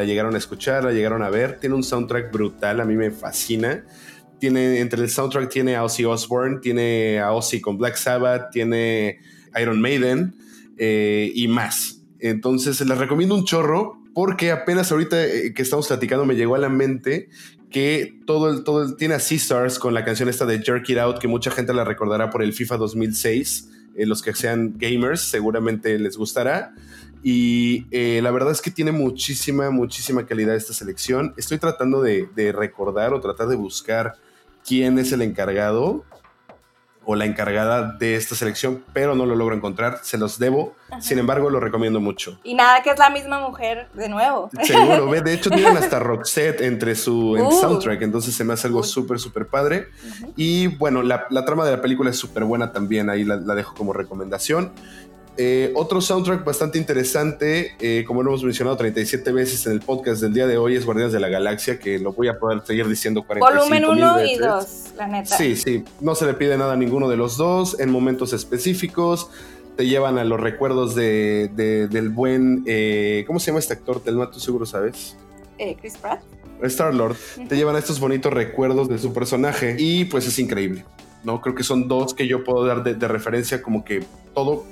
llegaron 0.04 0.34
a 0.34 0.38
escuchar, 0.38 0.84
la 0.84 0.92
llegaron 0.92 1.22
a 1.22 1.30
ver. 1.30 1.58
Tiene 1.60 1.76
un 1.76 1.82
soundtrack 1.82 2.32
brutal, 2.32 2.80
a 2.80 2.84
mí 2.84 2.94
me 2.94 3.10
fascina. 3.10 3.84
Tiene, 4.38 4.80
entre 4.80 5.02
el 5.02 5.10
soundtrack 5.10 5.48
tiene 5.48 5.76
a 5.76 5.84
Ozzy 5.84 6.04
Osbourne, 6.04 6.58
tiene 6.60 7.20
a 7.20 7.32
Ozzy 7.32 7.60
con 7.60 7.78
Black 7.78 7.96
Sabbath, 7.96 8.50
tiene 8.50 9.20
Iron 9.60 9.80
Maiden 9.80 10.34
eh, 10.76 11.32
y 11.34 11.48
más. 11.48 12.02
Entonces, 12.18 12.80
les 12.80 12.98
recomiendo 12.98 13.34
un 13.34 13.44
chorro 13.44 14.02
porque 14.12 14.50
apenas 14.50 14.90
ahorita 14.90 15.24
eh, 15.24 15.54
que 15.54 15.62
estamos 15.62 15.86
platicando 15.86 16.26
me 16.26 16.34
llegó 16.34 16.56
a 16.56 16.58
la 16.58 16.68
mente 16.68 17.28
que 17.70 18.18
todo 18.26 18.50
el, 18.50 18.64
todo 18.64 18.94
tiene 18.96 19.14
a 19.14 19.18
Stars 19.18 19.78
con 19.78 19.94
la 19.94 20.04
canción 20.04 20.28
esta 20.28 20.46
de 20.46 20.60
Jerk 20.60 20.88
It 20.88 20.98
Out, 20.98 21.18
que 21.18 21.28
mucha 21.28 21.50
gente 21.50 21.72
la 21.74 21.84
recordará 21.84 22.30
por 22.30 22.42
el 22.42 22.52
FIFA 22.52 22.76
2006. 22.78 23.70
Eh, 23.96 24.06
los 24.06 24.22
que 24.22 24.34
sean 24.34 24.74
gamers 24.76 25.20
seguramente 25.20 25.98
les 25.98 26.16
gustará. 26.16 26.74
Y 27.22 27.86
eh, 27.90 28.20
la 28.22 28.30
verdad 28.30 28.52
es 28.52 28.62
que 28.62 28.70
tiene 28.70 28.92
muchísima, 28.92 29.70
muchísima 29.70 30.24
calidad 30.24 30.54
esta 30.54 30.72
selección. 30.72 31.34
Estoy 31.36 31.58
tratando 31.58 32.00
de, 32.00 32.28
de 32.34 32.52
recordar 32.52 33.12
o 33.12 33.20
tratar 33.20 33.48
de 33.48 33.56
buscar 33.56 34.14
quién 34.64 34.98
es 34.98 35.12
el 35.12 35.22
encargado 35.22 36.04
o 37.10 37.16
la 37.16 37.24
encargada 37.24 37.92
de 37.98 38.16
esta 38.16 38.34
selección, 38.34 38.84
pero 38.92 39.14
no 39.14 39.24
lo 39.24 39.34
logro 39.34 39.56
encontrar, 39.56 40.00
se 40.02 40.18
los 40.18 40.38
debo. 40.38 40.74
Sin 41.00 41.18
embargo, 41.18 41.48
lo 41.48 41.58
recomiendo 41.58 42.00
mucho. 42.00 42.38
Y 42.44 42.52
nada, 42.54 42.82
que 42.82 42.90
es 42.90 42.98
la 42.98 43.08
misma 43.08 43.40
mujer 43.40 43.88
de 43.94 44.10
nuevo. 44.10 44.50
Seguro, 44.62 45.10
de 45.10 45.32
hecho 45.32 45.48
tienen 45.48 45.78
hasta 45.78 45.98
Roxette 46.00 46.60
entre 46.60 46.94
su 46.94 47.30
uh. 47.30 47.50
soundtrack, 47.50 48.02
entonces 48.02 48.34
se 48.34 48.44
me 48.44 48.52
hace 48.52 48.66
algo 48.66 48.82
súper, 48.82 49.18
súper 49.18 49.46
padre. 49.46 49.88
Y 50.36 50.66
bueno, 50.66 51.02
la, 51.02 51.26
trama 51.46 51.64
de 51.64 51.70
la 51.70 51.80
película 51.80 52.10
es 52.10 52.18
súper 52.18 52.44
buena 52.44 52.72
también, 52.72 53.08
ahí 53.08 53.24
la, 53.24 53.38
dejo 53.38 53.74
como 53.74 53.94
recomendación. 53.94 54.70
Eh, 55.40 55.70
otro 55.76 56.00
soundtrack 56.00 56.44
bastante 56.44 56.78
interesante, 56.78 57.76
eh, 57.78 58.02
como 58.04 58.24
lo 58.24 58.30
hemos 58.30 58.42
mencionado 58.42 58.76
37 58.76 59.30
veces 59.30 59.64
en 59.66 59.72
el 59.72 59.80
podcast 59.80 60.20
del 60.20 60.34
día 60.34 60.48
de 60.48 60.58
hoy, 60.58 60.74
es 60.74 60.84
Guardianes 60.84 61.12
de 61.12 61.20
la 61.20 61.28
Galaxia, 61.28 61.78
que 61.78 62.00
lo 62.00 62.12
voy 62.12 62.26
a 62.26 62.40
poder 62.40 62.60
seguir 62.66 62.88
diciendo 62.88 63.22
45 63.22 63.68
Volumen 63.68 63.84
1 63.84 64.24
y 64.24 64.36
2, 64.36 64.94
la 64.96 65.06
neta. 65.06 65.36
Sí, 65.36 65.54
sí, 65.54 65.84
no 66.00 66.16
se 66.16 66.26
le 66.26 66.34
pide 66.34 66.58
nada 66.58 66.72
a 66.72 66.76
ninguno 66.76 67.08
de 67.08 67.16
los 67.16 67.36
dos 67.36 67.78
en 67.78 67.88
momentos 67.88 68.32
específicos. 68.32 69.30
Te 69.76 69.86
llevan 69.86 70.18
a 70.18 70.24
los 70.24 70.40
recuerdos 70.40 70.96
de, 70.96 71.48
del 71.88 72.08
buen. 72.08 72.64
Eh, 72.66 73.22
¿Cómo 73.28 73.38
se 73.38 73.52
llama 73.52 73.60
este 73.60 73.74
actor? 73.74 74.00
Telma, 74.00 74.32
tú 74.32 74.40
seguro 74.40 74.66
sabes. 74.66 75.16
Chris 75.80 75.96
Pratt. 75.98 76.20
Star 76.62 76.92
Lord. 76.92 77.14
Te 77.48 77.54
llevan 77.54 77.76
a 77.76 77.78
estos 77.78 78.00
bonitos 78.00 78.32
recuerdos 78.32 78.88
de 78.88 78.98
su 78.98 79.12
personaje 79.12 79.76
y 79.78 80.06
pues 80.06 80.26
es 80.26 80.36
increíble. 80.40 80.84
¿no? 81.22 81.40
Creo 81.40 81.54
que 81.54 81.62
son 81.62 81.86
dos 81.86 82.12
que 82.12 82.26
yo 82.26 82.42
puedo 82.42 82.66
dar 82.66 82.82
de, 82.82 82.94
de 82.94 83.06
referencia 83.06 83.62
como 83.62 83.84
que 83.84 84.02
todo 84.34 84.64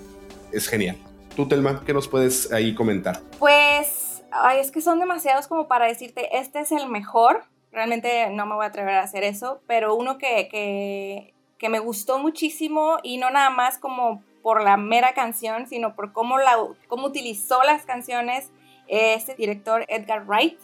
es 0.53 0.69
genial. 0.69 0.97
Tú, 1.35 1.47
Telma, 1.47 1.83
¿qué 1.85 1.93
nos 1.93 2.09
puedes 2.09 2.53
ahí 2.53 2.75
comentar? 2.75 3.21
Pues, 3.39 4.25
ay, 4.31 4.61
es 4.61 4.71
que 4.71 4.81
son 4.81 4.99
demasiados 4.99 5.47
como 5.47 5.69
para 5.69 5.87
decirte, 5.87 6.39
este 6.39 6.61
es 6.61 6.73
el 6.73 6.89
mejor. 6.89 7.45
Realmente 7.73 8.31
no 8.31 8.47
me 8.47 8.55
voy 8.55 8.65
a 8.65 8.69
atrever 8.69 8.95
a 8.95 9.03
hacer 9.03 9.23
eso, 9.23 9.61
pero 9.67 9.95
uno 9.95 10.17
que, 10.17 10.49
que, 10.51 11.35
que 11.59 11.69
me 11.69 11.79
gustó 11.79 12.19
muchísimo 12.19 12.99
y 13.03 13.19
no 13.19 13.31
nada 13.31 13.51
más 13.51 13.79
como 13.79 14.23
por 14.43 14.63
la 14.63 14.77
mera 14.77 15.13
canción, 15.13 15.67
sino 15.67 15.95
por 15.95 16.13
cómo, 16.13 16.39
la, 16.39 16.57
cómo 16.89 17.09
utilizó 17.09 17.63
las 17.65 17.85
canciones 17.85 18.51
este 18.89 19.35
director 19.35 19.85
Edgar 19.89 20.25
Wright, 20.27 20.59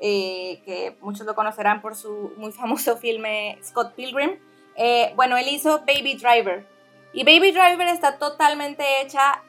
eh, 0.00 0.60
que 0.64 0.96
muchos 1.00 1.26
lo 1.26 1.34
conocerán 1.34 1.80
por 1.80 1.94
su 1.94 2.32
muy 2.36 2.52
famoso 2.52 2.96
filme 2.96 3.58
Scott 3.62 3.94
Pilgrim. 3.94 4.38
Eh, 4.76 5.12
bueno, 5.16 5.36
él 5.36 5.48
hizo 5.48 5.80
Baby 5.80 6.16
Driver, 6.16 6.66
y 7.16 7.24
Baby 7.24 7.50
Driver 7.50 7.88
está 7.88 8.18
totalmente 8.18 9.00
hecha 9.00 9.42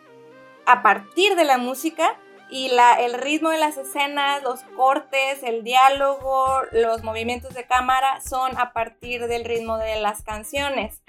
a 0.66 0.82
partir 0.82 1.36
de 1.36 1.44
la 1.44 1.58
música 1.58 2.16
y 2.50 2.70
la, 2.70 2.94
el 2.94 3.14
ritmo 3.14 3.50
de 3.50 3.58
las 3.58 3.76
escenas, 3.76 4.42
los 4.42 4.62
cortes, 4.78 5.44
el 5.44 5.66
diálogo, 5.66 6.62
los 6.72 7.04
movimientos 7.04 7.54
de 7.54 7.66
cámara 7.66 8.22
son 8.22 8.58
a 8.58 8.72
partir 8.72 9.28
del 9.28 9.44
ritmo 9.44 9.78
de 9.78 10.00
las 10.00 10.22
canciones. 10.22 11.02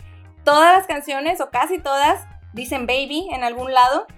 Todas 0.42 0.76
las 0.76 0.88
canciones, 0.88 1.40
o 1.40 1.50
casi 1.50 1.78
todas, 1.78 2.26
dicen 2.54 2.88
baby 2.88 3.28
en 3.30 3.44
algún 3.44 3.72
lado, 3.72 4.09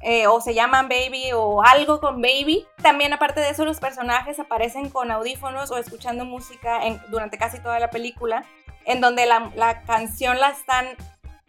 eh, 0.00 0.26
o 0.26 0.40
se 0.40 0.54
llaman 0.54 0.88
baby 0.88 1.32
o 1.34 1.62
algo 1.62 2.00
con 2.00 2.22
baby. 2.22 2.66
También 2.80 3.12
aparte 3.12 3.40
de 3.40 3.50
eso, 3.50 3.66
los 3.66 3.78
personajes 3.78 4.40
aparecen 4.40 4.88
con 4.88 5.10
audífonos 5.10 5.70
o 5.70 5.76
escuchando 5.76 6.24
música 6.24 6.80
durante 7.10 7.36
casi 7.36 7.60
toda 7.60 7.78
la 7.78 7.90
película, 7.90 8.42
en 8.86 9.02
donde 9.02 9.26
la, 9.26 9.52
la 9.54 9.82
canción 9.82 10.40
la 10.40 10.48
están 10.48 10.96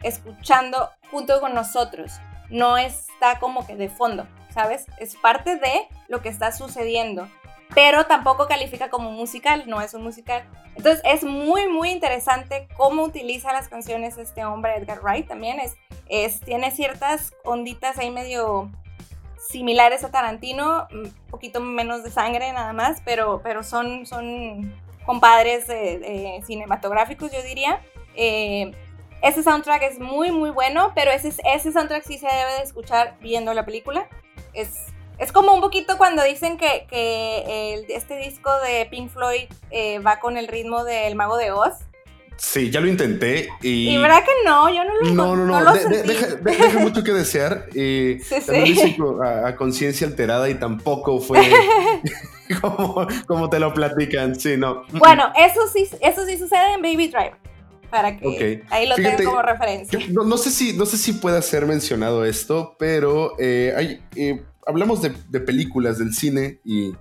escuchando 0.03 0.89
junto 1.11 1.39
con 1.39 1.53
nosotros. 1.53 2.13
No 2.49 2.77
está 2.77 3.39
como 3.39 3.65
que 3.65 3.75
de 3.75 3.89
fondo. 3.89 4.27
¿sabes? 4.53 4.85
Es 4.97 5.15
parte 5.15 5.55
de 5.55 5.87
lo 6.07 6.21
que 6.21 6.29
está 6.29 6.51
sucediendo, 6.51 7.27
pero 7.73 8.05
tampoco 8.05 8.47
califica 8.47 8.89
como 8.89 9.11
musical, 9.11 9.63
no 9.67 9.81
es 9.81 9.93
un 9.93 10.03
musical. 10.03 10.43
Entonces 10.75 11.01
es 11.05 11.23
muy, 11.23 11.67
muy 11.67 11.91
interesante 11.91 12.67
cómo 12.77 13.03
utiliza 13.03 13.53
las 13.53 13.67
canciones 13.67 14.17
este 14.17 14.45
hombre, 14.45 14.75
Edgar 14.77 15.01
Wright, 15.01 15.27
también 15.27 15.59
es, 15.59 15.75
es 16.07 16.39
tiene 16.41 16.71
ciertas 16.71 17.33
onditas 17.43 17.97
ahí 17.97 18.09
medio 18.09 18.69
similares 19.49 20.03
a 20.03 20.11
Tarantino, 20.11 20.87
un 20.91 21.13
poquito 21.29 21.59
menos 21.59 22.03
de 22.03 22.11
sangre 22.11 22.51
nada 22.51 22.73
más, 22.73 23.01
pero, 23.05 23.41
pero 23.43 23.63
son, 23.63 24.05
son 24.05 24.73
compadres 25.05 25.65
cinematográficos, 26.45 27.31
yo 27.31 27.41
diría. 27.43 27.81
Eh, 28.15 28.73
ese 29.21 29.43
soundtrack 29.43 29.83
es 29.83 29.99
muy, 29.99 30.31
muy 30.31 30.49
bueno, 30.49 30.91
pero 30.95 31.11
ese, 31.11 31.33
ese 31.53 31.71
soundtrack 31.71 32.03
sí 32.03 32.17
se 32.17 32.27
debe 32.27 32.53
de 32.53 32.63
escuchar 32.63 33.17
viendo 33.21 33.53
la 33.53 33.65
película 33.65 34.07
es, 34.53 34.69
es 35.17 35.31
como 35.31 35.53
un 35.53 35.61
poquito 35.61 35.97
cuando 35.97 36.23
dicen 36.23 36.57
que, 36.57 36.87
que 36.89 37.85
este 37.89 38.17
disco 38.17 38.51
de 38.65 38.87
Pink 38.89 39.09
Floyd 39.09 39.45
eh, 39.71 39.99
va 39.99 40.19
con 40.19 40.37
el 40.37 40.47
ritmo 40.47 40.83
del 40.83 41.15
Mago 41.15 41.37
de 41.37 41.51
Oz. 41.51 41.73
Sí, 42.37 42.71
ya 42.71 42.79
lo 42.79 42.87
intenté 42.87 43.49
y... 43.61 43.89
Y 43.89 43.97
verdad 43.97 44.23
que 44.23 44.31
no, 44.45 44.73
yo 44.73 44.85
no 44.85 44.93
lo 44.95 45.13
No, 45.13 45.35
no, 45.35 45.59
no, 45.59 45.73
deja, 45.73 46.79
mucho 46.79 47.03
que 47.03 47.11
desear. 47.11 47.65
Y 47.75 48.19
sí, 48.23 48.39
sí. 48.39 48.97
a, 49.21 49.57
conciencia 49.57 50.07
alterada 50.07 50.49
y 50.49 50.55
tampoco 50.55 51.19
fue 51.19 51.41
como, 52.61 53.05
como, 53.27 53.49
te 53.49 53.59
lo 53.59 53.73
platican, 53.73 54.39
sí, 54.39 54.55
no. 54.55 54.83
Bueno, 54.93 55.33
eso 55.35 55.67
sí, 55.67 55.89
eso 55.99 56.25
sí 56.25 56.37
sucede 56.37 56.75
en 56.75 56.81
Baby 56.81 57.09
Driver 57.09 57.48
para 57.89 58.17
que 58.17 58.63
ahí 58.69 58.87
lo 58.87 58.95
tenga 58.95 59.23
como 59.23 59.41
referencia. 59.41 59.99
No, 60.09 60.37
sé 60.37 60.51
si, 60.51 60.73
no 60.73 60.85
sé 60.85 60.97
si 60.97 61.13
pueda 61.13 61.41
ser 61.41 61.65
mencionado 61.65 62.25
esto, 62.25 62.75
pero 62.77 63.33
eh, 63.39 63.73
hay, 63.75 64.01
eh, 64.15 64.41
hablamos 64.65 65.01
de, 65.01 65.39
películas, 65.39 65.97
del 65.97 66.13
cine 66.13 66.59
y, 66.63 66.93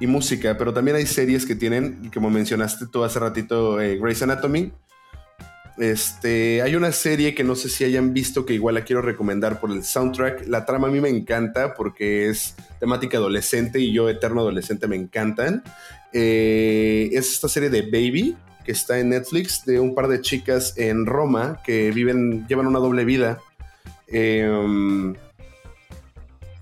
y, 0.00 0.06
música, 0.06 0.56
pero 0.58 0.72
también 0.72 0.96
hay 0.96 1.06
series 1.06 1.46
que 1.46 1.54
tienen, 1.54 2.10
como 2.12 2.30
mencionaste 2.30 2.86
tú 2.90 3.04
hace 3.04 3.18
ratito, 3.18 3.80
eh, 3.80 3.98
Grey's 3.98 4.22
Anatomy. 4.22 4.72
Este, 5.76 6.62
hay 6.62 6.76
una 6.76 6.92
serie 6.92 7.34
que 7.34 7.42
no 7.42 7.56
sé 7.56 7.68
si 7.68 7.82
hayan 7.82 8.14
visto 8.14 8.46
que 8.46 8.54
igual 8.54 8.76
la 8.76 8.84
quiero 8.84 9.02
recomendar 9.02 9.58
por 9.58 9.72
el 9.72 9.82
soundtrack. 9.82 10.46
La 10.46 10.64
trama 10.64 10.86
a 10.86 10.90
mí 10.90 11.00
me 11.00 11.08
encanta 11.08 11.74
porque 11.74 12.28
es 12.28 12.54
temática 12.78 13.18
adolescente 13.18 13.80
y 13.80 13.92
yo 13.92 14.08
eterno 14.08 14.42
adolescente 14.42 14.86
me 14.86 14.94
encantan. 14.94 15.64
es 16.12 17.32
esta 17.32 17.48
serie 17.48 17.70
de 17.70 17.82
Baby 17.82 18.36
que 18.64 18.72
está 18.72 18.98
en 18.98 19.10
Netflix 19.10 19.64
de 19.64 19.80
un 19.80 19.94
par 19.94 20.08
de 20.08 20.20
chicas 20.20 20.74
en 20.76 21.06
Roma 21.06 21.60
que 21.64 21.90
viven, 21.90 22.46
llevan 22.48 22.66
una 22.66 22.78
doble 22.78 23.04
vida. 23.04 23.40
Em, 24.08 25.14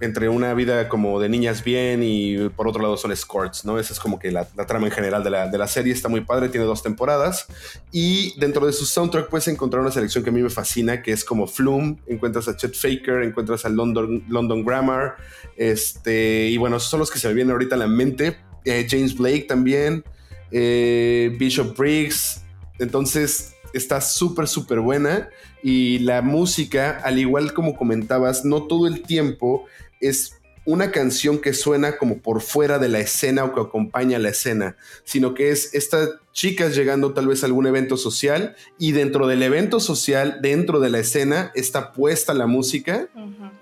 entre 0.03 0.29
una 0.29 0.53
vida 0.53 0.89
como 0.89 1.21
de 1.21 1.29
niñas 1.29 1.63
bien 1.63 2.03
y 2.03 2.49
por 2.51 2.67
otro 2.67 2.83
lado 2.83 2.97
son 2.97 3.13
escorts, 3.13 3.65
¿no? 3.65 3.79
Esa 3.79 3.93
es 3.93 4.01
como 4.01 4.19
que 4.19 4.33
la, 4.33 4.45
trama 4.67 4.87
en 4.87 4.93
general 4.93 5.23
de 5.23 5.31
la, 5.31 5.49
de 5.49 5.57
la, 5.57 5.69
serie. 5.69 5.93
Está 5.93 6.09
muy 6.09 6.23
padre, 6.23 6.49
tiene 6.49 6.67
dos 6.67 6.83
temporadas. 6.83 7.47
Y 7.93 8.39
dentro 8.39 8.67
de 8.67 8.73
su 8.73 8.85
soundtrack 8.85 9.29
puedes 9.29 9.47
encontrar 9.47 9.81
una 9.81 9.93
selección 9.93 10.25
que 10.25 10.31
a 10.31 10.33
mí 10.33 10.43
me 10.43 10.51
fascina, 10.51 11.03
que 11.03 11.13
es 11.13 11.25
como 11.25 11.47
Flume. 11.47 11.99
Encuentras 12.09 12.49
a 12.49 12.57
Chet 12.57 12.75
Faker, 12.75 13.23
encuentras 13.23 13.65
a 13.65 13.69
London, 13.69 14.25
London 14.29 14.65
Grammar. 14.65 15.17
Este, 15.57 16.49
y 16.49 16.57
bueno, 16.57 16.79
esos 16.79 16.91
son 16.91 16.99
los 16.99 17.11
que 17.11 17.21
se 17.21 17.29
me 17.29 17.35
vienen 17.35 17.53
ahorita 17.53 17.77
a 17.77 17.79
la 17.79 17.87
mente. 17.87 18.37
Eh, 18.65 18.87
James 18.91 19.17
Blake 19.17 19.45
también. 19.49 20.05
Eh, 20.53 21.35
Bishop 21.39 21.77
Briggs. 21.77 22.43
Entonces 22.79 23.55
está 23.73 24.01
súper, 24.01 24.49
súper 24.49 24.81
buena. 24.81 25.31
Y 25.63 26.01
la 26.01 26.23
música, 26.23 27.01
al 27.05 27.19
igual 27.19 27.53
como 27.53 27.77
comentabas, 27.77 28.45
no 28.45 28.67
todo 28.67 28.87
el 28.87 29.03
tiempo 29.03 29.67
es 30.01 30.37
una 30.65 30.93
canción 30.93 31.39
que 31.39 31.55
suena 31.55 31.97
como 31.99 32.19
por 32.19 32.41
fuera 32.41 32.79
de 32.79 32.89
la 32.89 33.01
escena 33.01 33.45
o 33.45 33.55
que 33.55 33.61
acompaña 33.61 34.19
la 34.19 34.29
escena, 34.29 34.77
sino 35.05 35.35
que 35.35 35.51
es 35.51 35.75
estas 35.75 36.11
chicas 36.33 36.77
llegando 36.77 37.13
tal 37.15 37.27
vez 37.27 37.43
a 37.43 37.47
algún 37.47 37.67
evento 37.67 37.97
social 37.97 38.55
y 38.79 38.93
dentro 38.93 39.27
del 39.27 39.43
evento 39.43 39.81
social, 39.81 40.39
dentro 40.41 40.79
de 40.79 40.91
la 40.91 41.01
escena, 41.01 41.51
está 41.55 41.93
puesta 41.93 42.33
la 42.33 42.47
música 42.47 43.09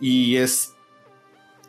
y 0.01 0.36
es 0.36 0.74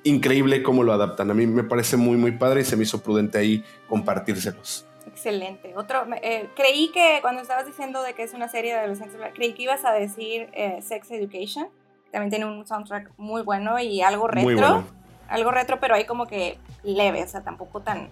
increíble 0.03 0.63
cómo 0.63 0.84
lo 0.84 0.91
adaptan. 0.91 1.32
A 1.32 1.34
mí 1.34 1.47
me 1.47 1.63
parece 1.63 1.95
muy, 1.95 2.17
muy 2.17 2.32
padre 2.32 2.61
y 2.61 2.65
se 2.65 2.76
me 2.76 2.84
hizo 2.84 3.01
prudente 3.01 3.38
ahí 3.38 3.63
compartírselos. 3.88 4.86
Excelente. 5.12 5.74
Otro, 5.76 6.05
eh, 6.22 6.49
creí 6.55 6.89
que 6.91 7.20
cuando 7.22 7.41
estabas 7.41 7.66
diciendo 7.66 8.01
de 8.01 8.14
que 8.14 8.24
es 8.24 8.34
una 8.34 8.47
serie 8.47 8.74
de 8.74 8.80
adolescentes, 8.80 9.20
creí 9.36 9.53
que 9.53 9.64
ibas 9.64 9.84
a 9.86 9.91
decir 9.91 10.49
eh, 10.53 10.82
Sex 10.82 11.12
Education. 11.12 11.68
También 12.12 12.30
tiene 12.30 12.45
un 12.45 12.66
soundtrack 12.66 13.12
muy 13.18 13.41
bueno 13.41 13.80
y 13.80 14.01
algo 14.01 14.28
retro. 14.28 14.84
Algo 15.30 15.51
retro, 15.51 15.80
pero 15.80 15.95
ahí 15.95 16.05
como 16.05 16.28
que 16.28 16.57
leve, 16.84 17.24
o 17.24 17.28
sea, 17.28 17.41
tampoco 17.41 17.80
tan, 17.82 18.09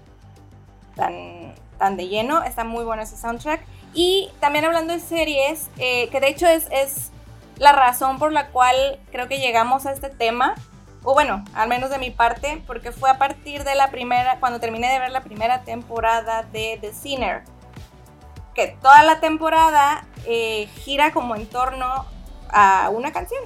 tan, 0.96 1.54
tan 1.78 1.98
de 1.98 2.08
lleno. 2.08 2.44
Está 2.44 2.64
muy 2.64 2.86
bueno 2.86 3.02
ese 3.02 3.18
soundtrack. 3.18 3.62
Y 3.94 4.30
también 4.40 4.66
hablando 4.66 4.94
de 4.94 5.00
series, 5.00 5.70
eh, 5.78 6.08
que 6.10 6.20
de 6.22 6.30
hecho 6.30 6.48
es, 6.48 6.68
es 6.72 7.12
la 7.58 7.74
razón 7.74 8.20
por 8.20 8.32
la 8.32 8.48
cual 8.50 9.00
creo 9.12 9.28
que 9.28 9.40
llegamos 9.40 9.86
a 9.86 9.92
este 9.92 10.10
tema 10.10 10.56
o 11.04 11.14
bueno, 11.14 11.44
al 11.54 11.70
menos 11.70 11.90
de 11.90 11.98
mi 11.98 12.12
parte, 12.12 12.62
porque 12.68 12.92
fue 12.92 13.10
a 13.10 13.18
partir 13.18 13.64
de 13.64 13.76
la 13.76 13.90
primera, 13.90 14.40
cuando 14.40 14.60
terminé 14.60 14.92
de 14.92 15.00
ver 15.00 15.12
la 15.12 15.22
primera 15.22 15.62
temporada 15.62 16.44
de 16.44 16.78
The 16.82 16.94
Sinner, 16.94 17.44
que 18.54 18.78
toda 18.82 19.04
la 19.04 19.20
temporada 19.20 20.06
eh, 20.26 20.68
gira 20.76 21.12
como 21.12 21.36
en 21.36 21.48
torno 21.48 22.06
a 22.50 22.90
una 22.92 23.12
canción. 23.12 23.42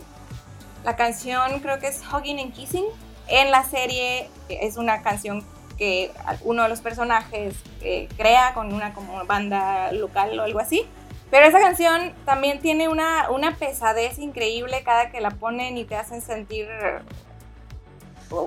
La 0.84 0.96
canción 0.96 1.60
creo 1.60 1.80
que 1.80 1.88
es 1.88 2.02
Hugging 2.02 2.40
and 2.40 2.54
Kissing. 2.54 2.86
En 3.28 3.52
la 3.52 3.64
serie 3.64 4.30
es 4.50 4.76
una 4.76 5.02
canción 5.02 5.46
que 5.78 6.12
uno 6.42 6.64
de 6.64 6.70
los 6.70 6.82
personajes 6.82 7.56
eh, 7.82 8.08
crea 8.18 8.54
con 8.54 8.74
una 8.74 8.94
como 8.94 9.24
banda 9.26 9.92
local 9.92 10.38
o 10.40 10.44
algo 10.44 10.60
así. 10.60 10.86
Pero 11.32 11.48
esa 11.48 11.60
canción 11.60 12.14
también 12.26 12.60
tiene 12.60 12.90
una, 12.90 13.30
una 13.32 13.56
pesadez 13.56 14.20
increíble 14.20 14.84
cada 14.84 15.10
que 15.10 15.20
la 15.20 15.32
ponen 15.32 15.78
y 15.78 15.86
te 15.86 15.96
hacen 15.96 16.22
sentir 16.22 16.68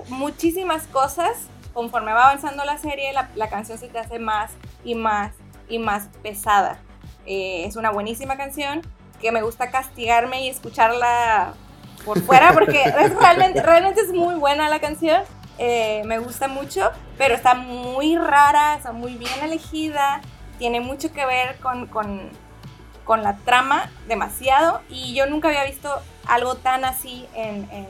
muchísimas 0.08 0.84
cosas. 0.84 1.36
Conforme 1.72 2.12
va 2.12 2.24
avanzando 2.24 2.64
la 2.64 2.78
serie, 2.78 3.12
la, 3.12 3.48
canción 3.48 3.78
se 3.78 3.88
te 3.88 3.98
hace 3.98 4.18
más 4.18 4.50
y 4.84 4.94
más 4.94 5.32
y 5.68 5.78
más 5.78 6.08
pesada. 6.22 6.78
Eh, 7.26 7.64
es 7.66 7.76
una 7.76 7.90
buenísima 7.90 8.36
canción 8.36 8.80
que 9.20 9.32
me 9.32 9.42
gusta 9.42 9.70
castigarme 9.70 10.42
y 10.42 10.48
escucharla 10.48 11.54
por 12.04 12.20
fuera 12.22 12.52
porque 12.52 12.82
realmente, 13.20 13.62
realmente 13.62 14.00
es 14.00 14.12
muy 14.12 14.36
buena 14.36 14.68
la 14.68 14.80
canción. 14.80 15.22
Eh, 15.58 16.02
me 16.06 16.18
gusta 16.18 16.48
mucho, 16.48 16.90
pero 17.18 17.34
está 17.34 17.54
muy 17.54 18.16
rara, 18.16 18.76
está 18.76 18.92
muy 18.92 19.14
bien 19.16 19.38
elegida, 19.42 20.20
tiene 20.58 20.80
mucho 20.80 21.12
que 21.12 21.24
ver 21.24 21.58
con, 21.60 21.86
con, 21.86 22.30
con 23.04 23.22
la 23.22 23.36
trama, 23.38 23.90
demasiado, 24.06 24.82
y 24.90 25.14
yo 25.14 25.26
nunca 25.26 25.48
había 25.48 25.64
visto 25.64 25.90
algo 26.26 26.56
tan 26.56 26.84
así 26.84 27.26
en, 27.34 27.68
en 27.70 27.86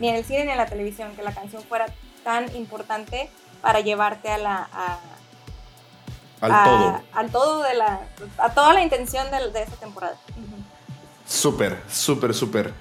ni 0.00 0.08
en 0.08 0.16
el 0.16 0.24
cine 0.24 0.46
ni 0.46 0.50
en 0.50 0.56
la 0.56 0.66
televisión, 0.66 1.14
que 1.14 1.22
la 1.22 1.32
canción 1.32 1.62
fuera 1.62 1.86
tan 2.24 2.54
importante 2.56 3.30
para 3.62 3.80
llevarte 3.80 4.28
a 4.30 4.38
la... 4.38 4.68
al 6.40 6.64
todo. 6.64 7.02
Al 7.12 7.30
todo 7.30 7.62
de 7.62 7.74
la... 7.74 8.00
a 8.38 8.52
toda 8.52 8.74
la 8.74 8.82
intención 8.82 9.30
de, 9.30 9.52
de 9.52 9.62
esta 9.62 9.76
temporada. 9.76 10.16
Súper, 11.26 11.78
súper, 11.88 12.34
súper. 12.34 12.72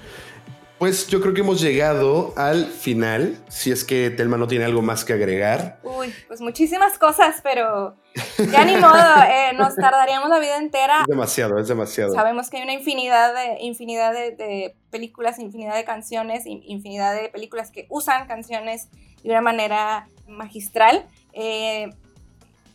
Pues 0.80 1.08
yo 1.08 1.20
creo 1.20 1.34
que 1.34 1.42
hemos 1.42 1.60
llegado 1.60 2.34
al 2.38 2.66
final, 2.66 3.38
si 3.50 3.70
es 3.70 3.84
que 3.84 4.10
Telma 4.10 4.38
no 4.38 4.48
tiene 4.48 4.64
algo 4.64 4.82
más 4.82 5.04
que 5.04 5.12
agregar. 5.12 5.78
Uy, 5.84 6.16
pues 6.30 6.40
muchísimas 6.40 6.98
cosas, 6.98 7.42
pero 7.44 7.98
ya 8.52 8.66
ni 8.66 8.76
modo, 8.78 9.24
eh, 9.28 9.54
nos 9.54 9.76
tardaríamos 9.76 10.30
la 10.30 10.40
vida 10.40 10.58
entera. 10.58 11.02
Es 11.02 11.08
demasiado, 11.08 11.58
es 11.60 11.68
demasiado. 11.68 12.14
Sabemos 12.14 12.50
que 12.50 12.58
hay 12.58 12.64
una 12.64 12.74
infinidad 12.74 13.34
de, 13.34 13.62
infinidad 13.62 14.14
de, 14.14 14.76
películas, 14.90 15.40
infinidad 15.40 15.76
de 15.76 15.84
canciones, 15.84 16.46
infinidad 16.46 17.14
de 17.14 17.30
películas 17.30 17.72
que 17.72 17.86
usan 17.90 18.28
canciones 18.28 18.90
de 19.24 19.30
una 19.30 19.42
manera 19.42 20.08
magistral. 20.28 21.06
Eh, 21.34 21.90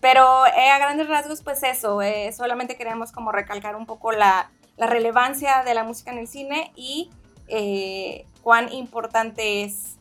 pero 0.01 0.47
eh, 0.47 0.69
a 0.71 0.79
grandes 0.79 1.09
rasgos, 1.09 1.43
pues 1.43 1.63
eso, 1.63 2.01
solamente 2.37 2.77
queremos 2.77 3.11
como 3.11 3.33
recalcar 3.33 3.75
un 3.75 3.87
poco 3.87 4.13
la, 4.13 4.51
la 4.77 4.87
relevancia 4.87 5.63
de 5.65 5.75
la 5.75 5.85
música 5.85 6.13
en 6.13 6.19
el 6.19 6.29
cine 6.29 6.73
y 6.77 7.11
eh, 7.49 8.25
cuán 8.43 8.73
importante 8.73 9.65
es 9.65 9.97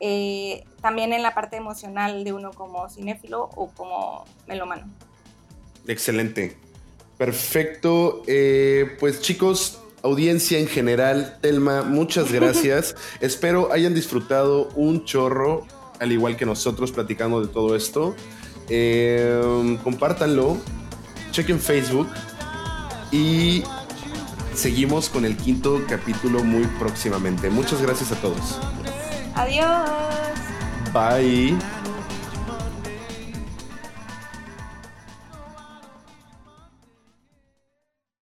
eh, 0.00 0.64
también 0.80 1.12
en 1.12 1.22
la 1.22 1.34
parte 1.34 1.56
emocional 1.56 2.24
de 2.24 2.32
uno 2.32 2.52
como 2.52 2.88
cinéfilo 2.88 3.50
o 3.54 3.68
como 3.68 4.24
melómano. 4.46 4.88
Excelente. 5.86 6.56
Perfecto. 7.16 8.22
Eh, 8.26 8.96
pues 9.00 9.20
chicos, 9.20 9.80
audiencia 10.02 10.58
en 10.58 10.68
general, 10.68 11.38
Telma, 11.40 11.82
muchas 11.82 12.32
gracias. 12.32 12.94
Espero 13.20 13.72
hayan 13.72 13.94
disfrutado 13.94 14.68
un 14.76 15.04
chorro, 15.04 15.66
al 15.98 16.12
igual 16.12 16.36
que 16.36 16.46
nosotros 16.46 16.92
platicando 16.92 17.40
de 17.40 17.48
todo 17.48 17.74
esto. 17.74 18.14
Eh, 18.68 19.78
compártanlo, 19.82 20.58
chequen 21.32 21.58
Facebook 21.58 22.08
y 23.10 23.64
seguimos 24.54 25.08
con 25.08 25.24
el 25.24 25.36
quinto 25.36 25.82
capítulo 25.88 26.44
muy 26.44 26.66
próximamente. 26.78 27.50
Muchas 27.50 27.82
gracias 27.82 28.12
a 28.12 28.20
todos. 28.20 28.58
Adiós. 29.38 30.38
Bye. 30.92 31.77